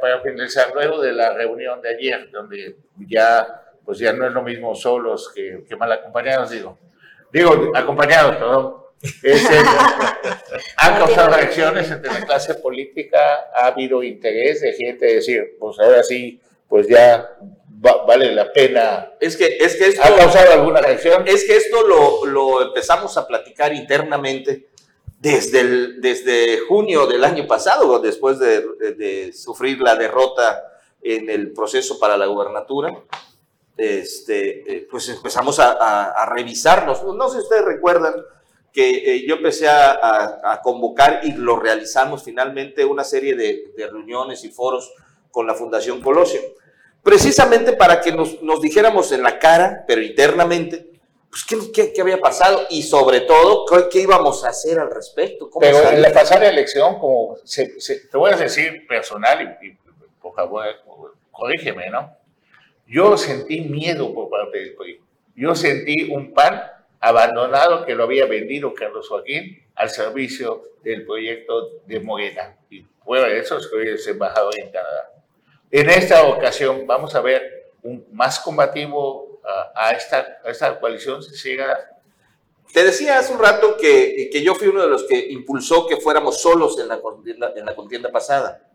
para, 0.00 0.20
finalizar, 0.20 0.72
luego 0.74 1.00
de 1.00 1.12
la 1.12 1.32
reunión 1.32 1.80
de 1.80 1.90
ayer, 1.90 2.30
donde 2.30 2.76
ya, 3.08 3.62
pues 3.84 3.98
ya 3.98 4.12
no 4.12 4.26
es 4.26 4.32
lo 4.32 4.42
mismo 4.42 4.74
solos 4.74 5.30
que, 5.34 5.64
que 5.68 5.76
mal 5.76 5.92
acompañados, 5.92 6.50
digo, 6.50 6.78
digo, 7.32 7.72
acompañados, 7.74 8.36
perdón, 8.36 8.74
han 10.76 10.96
causado 10.96 11.36
reacciones 11.36 11.90
entre 11.90 12.12
la 12.12 12.26
clase 12.26 12.54
política, 12.56 13.48
ha 13.54 13.68
habido 13.68 14.02
interés 14.02 14.60
de 14.60 14.72
gente 14.72 15.06
decir, 15.06 15.56
pues 15.58 15.78
ahora 15.78 16.02
sí, 16.02 16.40
pues 16.68 16.88
ya 16.88 17.36
vale 18.06 18.34
la 18.34 18.52
pena. 18.52 19.12
Es 19.20 19.36
que, 19.36 19.58
es 19.60 19.76
que 19.76 19.86
esto, 19.86 20.02
¿Ha 20.02 20.16
causado 20.16 20.52
alguna 20.52 20.80
reacción? 20.80 21.26
Es 21.26 21.44
que 21.44 21.56
esto 21.56 21.86
lo, 21.86 22.26
lo 22.26 22.62
empezamos 22.62 23.16
a 23.16 23.26
platicar 23.26 23.72
internamente 23.72 24.66
desde, 25.18 25.60
el, 25.60 26.00
desde 26.00 26.60
junio 26.60 27.06
del 27.06 27.24
año 27.24 27.46
pasado, 27.46 27.98
después 27.98 28.38
de, 28.38 28.64
de 28.96 29.32
sufrir 29.32 29.80
la 29.80 29.96
derrota 29.96 30.62
en 31.02 31.28
el 31.30 31.52
proceso 31.52 31.98
para 31.98 32.16
la 32.16 32.26
gubernatura 32.26 32.92
este, 33.78 34.76
eh, 34.76 34.88
pues 34.90 35.08
empezamos 35.08 35.58
a, 35.60 36.26
revisarnos. 36.34 37.02
No 37.14 37.28
sé 37.28 37.36
si 37.38 37.42
ustedes 37.44 37.64
recuerdan 37.64 38.14
que 38.72 39.14
eh, 39.14 39.24
yo 39.26 39.36
empecé 39.36 39.68
a, 39.68 40.60
convocar 40.62 41.20
y 41.22 41.32
lo 41.32 41.58
realizamos 41.58 42.24
finalmente 42.24 42.84
una 42.84 43.04
serie 43.04 43.34
de, 43.34 43.72
reuniones 43.90 44.44
y 44.44 44.50
foros 44.50 44.92
con 45.30 45.46
la 45.46 45.54
Fundación 45.54 46.02
Colosio, 46.02 46.40
precisamente 47.02 47.72
para 47.74 48.00
que 48.00 48.12
nos, 48.12 48.60
dijéramos 48.60 49.12
en 49.12 49.22
la 49.22 49.38
cara, 49.38 49.84
pero 49.86 50.02
internamente, 50.02 50.90
pues 51.46 51.72
qué, 51.72 51.92
qué, 51.92 52.00
había 52.00 52.18
pasado 52.18 52.66
y 52.70 52.82
sobre 52.82 53.20
todo 53.20 53.64
qué, 53.90 54.00
íbamos 54.00 54.44
a 54.44 54.48
hacer 54.48 54.78
al 54.78 54.90
respecto. 54.90 55.50
pero 55.60 55.90
en 55.90 56.02
la 56.02 56.12
pasada 56.12 56.48
elección, 56.48 56.98
como 56.98 57.36
te 57.54 58.16
voy 58.16 58.32
a 58.32 58.36
decir 58.36 58.86
personal 58.86 59.58
y, 59.60 59.68
y 59.68 59.78
por 60.20 60.34
favor, 60.34 60.64
corrígeme, 61.30 61.90
¿no? 61.90 62.16
Yo 62.86 63.16
sentí 63.16 63.60
miedo 63.60 64.12
por 64.14 64.30
parte 64.30 64.58
del 64.58 64.74
PRI. 64.74 65.00
Yo 65.36 65.54
sentí 65.54 66.10
un 66.10 66.32
PAN 66.32 66.60
abandonado 67.00 67.84
que 67.84 67.94
lo 67.94 68.04
había 68.04 68.26
vendido 68.26 68.74
Carlos 68.74 69.08
Joaquín 69.08 69.62
al 69.74 69.90
servicio 69.90 70.62
del 70.82 71.04
proyecto 71.04 71.82
de 71.86 72.00
Morena. 72.00 72.56
Y 72.70 72.84
fuera 73.04 73.28
de 73.28 73.38
eso, 73.38 73.60
soy 73.60 73.88
el 73.88 73.98
embajador 74.08 74.58
en 74.58 74.70
Canadá. 74.70 75.12
En 75.70 75.90
esta 75.90 76.26
ocasión 76.26 76.86
vamos 76.86 77.14
a 77.14 77.20
ver 77.20 77.72
un 77.82 78.06
más 78.10 78.40
combativo 78.40 79.27
a, 79.74 79.92
esta, 79.92 80.40
esta 80.44 80.78
coalición 80.78 81.22
si 81.22 81.56
Te 82.72 82.84
decía 82.84 83.18
hace 83.18 83.32
un 83.32 83.38
rato 83.38 83.76
que, 83.76 84.28
que, 84.30 84.42
yo 84.42 84.54
fui 84.54 84.68
uno 84.68 84.82
de 84.82 84.88
los 84.88 85.04
que 85.04 85.18
impulsó 85.30 85.86
que 85.86 85.96
fuéramos 85.96 86.40
solos 86.40 86.78
en 86.78 86.88
la 86.88 87.00
contienda, 87.00 87.52
en 87.56 87.64
la 87.64 87.74
contienda 87.74 88.10
pasada. 88.10 88.68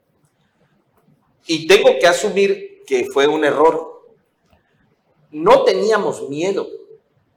Y 1.46 1.68
tengo 1.68 1.98
que 2.00 2.08
asumir 2.08 2.84
que 2.86 3.06
fue 3.06 3.28
un 3.28 3.44
error 3.44 3.94
no 5.34 5.64
teníamos 5.64 6.30
miedo 6.30 6.70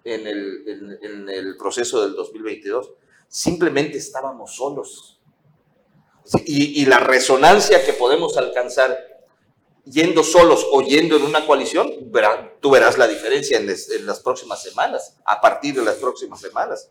en 0.05 0.27
el, 0.27 1.57
proceso 1.59 2.03
del 2.03 2.15
2022, 2.15 2.93
simplemente 3.27 3.99
estábamos 3.99 4.55
solos. 4.55 5.19
Y, 6.45 6.85
la 6.87 7.01
resonancia 7.01 7.85
que 7.85 7.93
podemos 7.93 8.37
alcanzar 8.37 9.16
yendo 9.87 10.23
solos 10.23 10.67
o 10.71 10.83
yendo 10.83 11.17
en 11.17 11.23
una 11.23 11.47
coalición, 11.47 12.11
tú 12.61 12.71
verás 12.71 12.99
la 12.99 13.07
diferencia 13.07 13.59
en, 13.59 13.71
en, 13.71 14.07
las 14.07 14.21
próximas 14.21 14.63
semanas, 14.63 15.17
a 15.25 15.41
partir 15.41 15.75
de 15.75 15.85
las 15.85 15.97
próximas 15.97 16.41
semanas. 16.41 16.91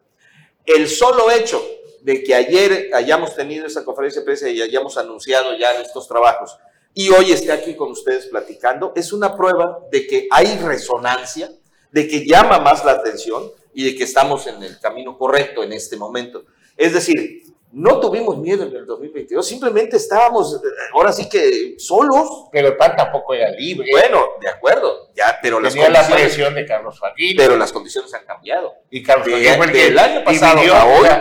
El 0.65 0.89
solo 0.89 1.29
hecho 1.29 1.61
de 2.01 2.23
que 2.23 2.33
ayer 2.33 2.91
hayamos 2.93 3.35
tenido 3.35 3.67
esa 3.67 3.83
conferencia 3.83 4.21
de 4.21 4.25
prensa 4.25 4.49
y 4.49 4.61
hayamos 4.61 4.97
anunciado 4.97 5.55
ya 5.57 5.79
estos 5.81 6.07
trabajos 6.07 6.57
y 6.93 7.09
hoy 7.09 7.31
esté 7.31 7.51
aquí 7.51 7.75
con 7.75 7.91
ustedes 7.91 8.27
platicando, 8.27 8.93
es 8.95 9.11
una 9.11 9.35
prueba 9.35 9.79
de 9.91 10.07
que 10.07 10.27
hay 10.31 10.57
resonancia, 10.59 11.51
de 11.91 12.07
que 12.07 12.25
llama 12.25 12.59
más 12.59 12.85
la 12.85 12.93
atención 12.93 13.51
y 13.73 13.83
de 13.83 13.95
que 13.95 14.05
estamos 14.05 14.47
en 14.47 14.63
el 14.63 14.79
camino 14.79 15.17
correcto 15.17 15.61
en 15.61 15.73
este 15.73 15.97
momento. 15.97 16.45
Es 16.77 16.93
decir, 16.93 17.43
no 17.75 17.99
tuvimos 17.99 18.37
miedo 18.37 18.63
en 18.63 18.73
el 18.75 18.85
2022, 18.85 19.45
simplemente 19.45 19.97
estábamos 19.97 20.61
ahora 20.93 21.11
sí 21.11 21.27
que 21.27 21.75
solos. 21.77 22.47
Pero 22.51 22.69
el 22.69 22.77
PAN 22.77 22.95
tampoco 22.95 23.33
era 23.33 23.49
libre. 23.51 23.87
Bueno, 23.91 24.25
de 24.41 24.49
acuerdo, 24.49 25.09
ya, 25.13 25.37
pero 25.41 25.59
las 25.59 25.75
condiciones, 25.75 26.09
la 26.09 26.15
presión 26.15 26.55
de 26.55 26.65
Carlos 26.65 26.97
Joaquín. 26.99 27.35
Pero 27.37 27.57
las 27.57 27.71
condiciones 27.73 28.13
han 28.13 28.25
cambiado. 28.25 28.73
Y 28.89 29.03
Carlos 29.03 29.27
Joaquín 29.27 29.53
fue 29.57 29.65
el 29.65 29.71
que 29.73 29.87
el 29.87 29.99
año 29.99 30.23
pasado 30.23 30.61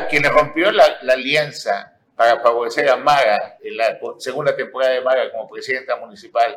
quien 0.09 0.25
rompió 0.25 0.71
la, 0.71 0.85
la 1.03 1.15
alianza 1.15 1.91
para 2.17 2.39
favorecer 2.41 2.89
a 2.89 2.97
Maga 2.97 3.59
en 3.61 3.77
la 3.77 3.99
segunda 4.19 4.55
temporada 4.55 4.93
de 4.93 5.01
Maga 5.01 5.33
como 5.33 5.49
presidenta 5.49 5.97
municipal. 5.97 6.57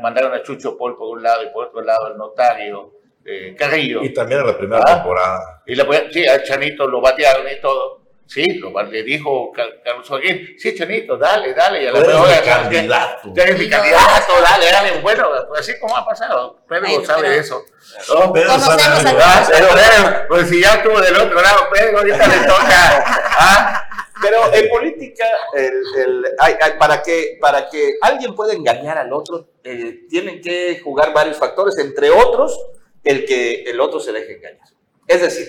Mandaron 0.00 0.32
a 0.32 0.42
Chucho 0.44 0.78
Paul 0.78 0.96
por 0.96 1.08
un 1.08 1.22
lado 1.24 1.42
y 1.42 1.48
por 1.48 1.66
otro 1.66 1.80
lado 1.82 2.06
al 2.06 2.16
notario 2.16 2.92
eh, 3.24 3.56
Carrillo. 3.58 4.04
Y 4.04 4.12
también 4.14 4.42
en 4.42 4.46
la 4.46 4.56
primera 4.56 4.82
Ah. 4.86 4.94
temporada. 4.94 5.62
Y 5.66 5.74
la, 5.74 5.84
sí, 6.12 6.24
a 6.28 6.42
Chanito 6.44 6.86
lo 6.86 7.00
batearon 7.00 7.46
y 7.50 7.60
todo. 7.60 8.03
Sí, 8.26 8.54
lo, 8.58 8.70
le 8.84 9.02
dijo 9.02 9.52
Car- 9.52 9.82
Carlos 9.84 10.08
Joaquín, 10.08 10.54
sí, 10.58 10.74
Chanito, 10.74 11.16
dale, 11.18 11.52
dale. 11.52 11.82
Y 11.82 11.86
a 11.86 11.92
la 11.92 11.98
Tú 12.02 12.04
eres 12.10 12.14
mejor, 12.20 12.28
mi 12.40 12.44
candidato. 12.46 13.32
Tú 13.34 13.40
eres 13.40 13.58
mi 13.58 13.68
candidato, 13.68 14.32
dale, 14.40 14.70
dale. 14.70 15.00
Bueno, 15.00 15.28
pues 15.48 15.60
así 15.60 15.78
como 15.78 15.96
ha 15.96 16.04
pasado. 16.06 16.58
Pedro 16.66 16.82
Bueno, 16.88 17.04
sabe 17.04 17.22
pero- 17.22 17.34
eso. 17.40 17.64
¿no? 18.08 18.32
Pedro 18.32 18.48
Conocemos 18.48 19.02
sabe. 19.02 19.18
Ah, 19.22 19.46
pero, 19.48 19.68
pero, 19.74 20.28
pues 20.28 20.48
si 20.48 20.60
ya 20.62 20.74
estuvo 20.74 21.00
del 21.00 21.16
otro 21.16 21.42
lado, 21.42 21.68
Pedro, 21.72 21.98
ahorita 21.98 22.26
le 22.26 22.46
toca. 22.46 23.04
¿ah? 23.38 23.88
Pero 24.22 24.54
en 24.54 24.68
política, 24.70 25.26
el- 25.54 25.82
el- 26.02 26.24
hay- 26.38 26.54
hay- 26.60 26.78
para, 26.78 27.02
que, 27.02 27.36
para 27.40 27.68
que 27.68 27.94
alguien 28.00 28.34
pueda 28.34 28.54
engañar 28.54 28.96
al 28.96 29.12
otro, 29.12 29.48
eh, 29.62 30.06
tienen 30.08 30.40
que 30.40 30.80
jugar 30.82 31.12
varios 31.12 31.36
factores, 31.36 31.76
entre 31.78 32.08
otros, 32.10 32.58
el 33.04 33.26
que 33.26 33.64
el 33.64 33.78
otro 33.80 34.00
se 34.00 34.12
deje 34.12 34.36
engañar. 34.38 34.66
Es 35.06 35.20
decir, 35.20 35.46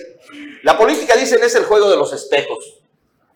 la 0.62 0.76
política, 0.78 1.16
dicen, 1.16 1.42
es 1.42 1.54
el 1.54 1.64
juego 1.64 1.90
de 1.90 1.96
los 1.96 2.12
espejos. 2.12 2.78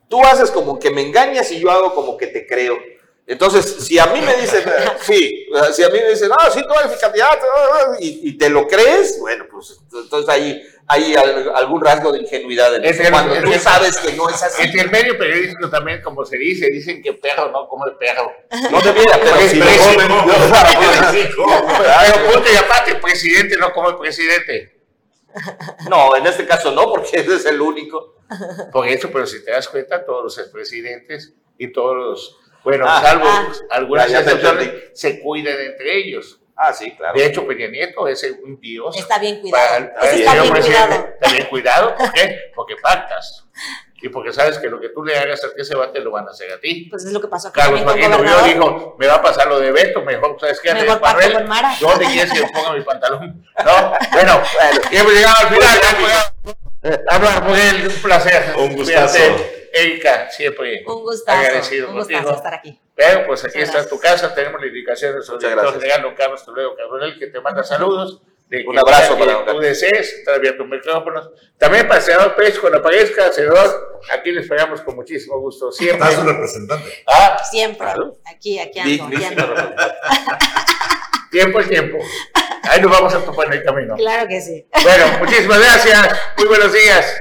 Tú 0.09 0.23
haces 0.25 0.51
como 0.51 0.79
que 0.79 0.91
me 0.91 1.03
engañas 1.03 1.51
y 1.53 1.61
yo 1.61 1.71
hago 1.71 1.95
como 1.95 2.17
que 2.17 2.27
te 2.27 2.47
creo. 2.47 2.77
Entonces, 3.27 3.77
si 3.87 3.97
a 3.99 4.07
mí 4.07 4.21
me 4.21 4.35
dicen, 4.35 4.65
sí, 5.03 5.47
si 5.73 5.83
a 5.85 5.89
mí 5.89 5.99
me 6.01 6.11
dicen, 6.11 6.29
no, 6.31 6.37
sí, 6.53 6.61
tú 6.67 6.75
eres 6.79 6.91
mi 6.93 6.99
candidato, 6.99 7.47
ah, 7.55 7.97
y, 8.01 8.29
y 8.31 8.37
te 8.37 8.51
lo 8.51 8.67
crees, 8.67 9.19
bueno, 9.21 9.47
pues 9.53 9.79
entonces 9.93 10.29
ahí 10.29 10.61
hay 10.89 11.15
al- 11.15 11.53
algún 11.55 11.81
rasgo 11.81 12.11
de 12.11 12.19
ingenuidad 12.23 12.75
en 12.75 12.85
Es 12.85 12.97
eso, 12.97 13.05
el- 13.05 13.11
cuando 13.13 13.37
tú 13.41 13.53
el- 13.53 13.61
sabes 13.61 13.97
que 13.99 14.13
no 14.15 14.29
es 14.29 14.43
así. 14.43 14.63
Entre 14.65 14.81
el 14.81 14.91
medio 14.91 15.17
periodístico 15.17 15.71
también, 15.71 16.03
como 16.03 16.25
se 16.25 16.37
dice, 16.39 16.67
dicen 16.73 17.01
que 17.01 17.13
perro 17.13 17.53
no 17.53 17.69
come 17.69 17.93
perro. 17.93 18.33
No 18.73 18.81
debiera, 18.81 19.17
pero 19.23 19.37
si 19.49 19.59
lo 19.59 19.65
no. 20.09 20.27
Pero 21.47 22.33
punto 22.33 22.49
y 22.53 22.57
aparte, 22.57 22.91
el 22.93 23.01
presidente 23.01 23.57
no 23.57 23.73
come 23.73 23.97
presidente. 23.99 24.80
No, 25.89 26.17
en 26.17 26.27
este 26.27 26.47
caso 26.47 26.71
no, 26.73 26.89
porque 26.91 27.11
ese 27.21 27.37
es 27.37 27.47
el 27.47 27.61
único. 27.61 28.17
Por 28.73 28.87
eso, 28.89 29.11
pero 29.13 29.27
si 29.27 29.45
te 29.45 29.51
das 29.51 29.69
cuenta, 29.69 30.05
todos 30.05 30.23
los 30.25 30.39
expresidentes 30.39 31.35
y 31.59 31.73
todos 31.73 31.97
los, 31.97 32.37
bueno, 32.65 32.85
Ah, 32.89 33.01
salvo 33.03 33.25
ah. 33.27 33.53
algunas 33.71 34.13
excepciones, 34.13 34.73
se 34.95 35.21
cuidan 35.21 35.59
entre 35.59 35.99
ellos. 35.99 36.41
Ah, 36.57 36.73
sí, 36.75 36.95
claro. 36.95 37.19
De 37.19 37.25
hecho, 37.25 37.47
Peña 37.47 37.69
Nieto 37.69 38.07
es 38.07 38.23
un 38.45 38.61
dios. 38.61 38.95
Está 38.97 39.19
bien 39.19 39.41
cuidado. 39.41 39.67
para- 39.67 39.95
para 39.95 40.11
está 40.13 40.31
señor 40.31 40.43
bien 40.43 40.53
presidente. 40.53 40.87
cuidado. 40.89 41.09
Está 41.15 41.31
bien 41.33 41.47
cuidado, 41.49 41.95
¿por 41.97 42.13
qué? 42.13 42.39
Porque 42.55 42.77
pactas. 42.83 43.47
Y 44.03 44.09
porque 44.09 44.33
sabes 44.33 44.59
que 44.59 44.69
lo 44.71 44.81
que 44.81 44.89
tú 44.89 45.05
le 45.05 45.17
hagas 45.19 45.45
al 45.45 45.53
que 45.55 45.63
se 45.65 45.75
va, 45.75 45.93
te 45.93 46.01
lo 46.01 46.11
van 46.11 46.27
a 46.27 46.31
hacer 46.31 46.51
a 46.53 46.59
ti. 46.59 46.87
Pues 46.89 47.05
es 47.05 47.13
lo 47.13 47.21
que 47.21 47.29
pasó 47.29 47.49
aquí 47.49 47.61
Carlos 47.61 47.83
lo 47.83 47.95
vio 48.23 48.39
dijo, 48.45 48.97
me 48.99 49.07
va 49.07 49.17
a 49.17 49.23
pasar 49.23 49.47
lo 49.49 49.59
de 49.61 49.71
Beto, 49.73 50.03
mejor, 50.03 50.37
¿sabes 50.41 50.59
qué? 50.61 50.73
Mejor 50.73 51.01
Manuel, 51.01 51.33
con 51.35 51.49
Mara. 51.49 51.75
¿Dónde 51.81 52.07
quieres 52.07 52.33
que 52.33 52.41
ponga 52.53 52.73
mi 52.73 52.83
pantalón? 52.83 53.45
No, 53.65 53.93
bueno, 54.13 54.43
y 54.91 54.97
hemos 54.97 55.13
llegado 55.13 55.37
al 55.41 55.49
final. 55.55 55.81
Hablar 57.09 57.45
con 57.45 57.57
él, 57.59 57.87
un 57.89 58.03
placer. 58.03 58.55
Un 58.57 58.75
gustazo. 58.75 59.19
Erika, 59.73 60.31
siempre 60.31 60.83
Un 60.87 61.03
gustazo. 61.03 61.39
agradecido 61.39 61.89
un 61.91 61.95
gustazo 61.97 62.19
contigo. 62.23 62.37
estar 62.37 62.55
aquí. 62.55 62.81
Pero 62.95 63.27
pues 63.27 63.45
aquí 63.45 63.59
Muchas 63.59 63.75
está 63.77 63.89
tu 63.89 64.01
casa, 64.01 64.35
tenemos 64.35 64.61
la 64.61 64.67
indicación 64.67 65.15
de 65.15 65.23
su 65.23 65.33
Muchas 65.33 65.51
director 65.51 65.73
gracias. 65.73 65.83
general, 65.83 66.03
don 66.03 66.15
Carlos 66.17 66.45
Toledo 66.45 66.75
Cabronel, 66.77 67.19
que 67.19 67.27
te 67.29 67.41
manda 67.41 67.63
saludos. 67.63 68.21
De 68.51 68.67
Un 68.67 68.75
que 68.75 68.81
abrazo 68.81 69.17
que 69.17 69.25
para 69.25 69.47
tú 69.47 69.61
desees, 69.61 70.13
está 70.13 70.35
abierto 70.35 70.65
un 70.65 70.71
micrófono. 70.71 71.31
También 71.57 71.87
para 71.87 72.01
el 72.01 72.05
senador 72.05 72.35
Pérez, 72.35 72.59
cuando 72.59 72.81
aparezca, 72.81 73.31
senador, 73.31 74.01
aquí 74.13 74.33
le 74.33 74.41
esperamos 74.41 74.81
con 74.81 74.97
muchísimo 74.97 75.39
gusto, 75.39 75.71
siempre. 75.71 76.09
Está 76.09 76.21
su 76.21 76.27
representante. 76.27 77.05
Ah, 77.07 77.41
Siempre. 77.49 77.87
Claro. 77.87 78.19
Aquí, 78.27 78.59
aquí 78.59 78.81
ando. 78.81 79.05
aquí 79.05 79.25
ando. 79.25 79.55
tiempo 81.31 81.61
es 81.61 81.69
tiempo. 81.69 81.99
Ahí 82.65 82.81
nos 82.81 82.91
vamos 82.91 83.15
a 83.15 83.25
topar 83.25 83.47
en 83.47 83.53
el 83.53 83.63
camino. 83.63 83.95
Claro 83.95 84.27
que 84.27 84.41
sí. 84.41 84.67
Bueno, 84.83 85.19
muchísimas 85.21 85.61
gracias. 85.61 86.09
Muy 86.37 86.49
buenos 86.49 86.73
días. 86.73 87.21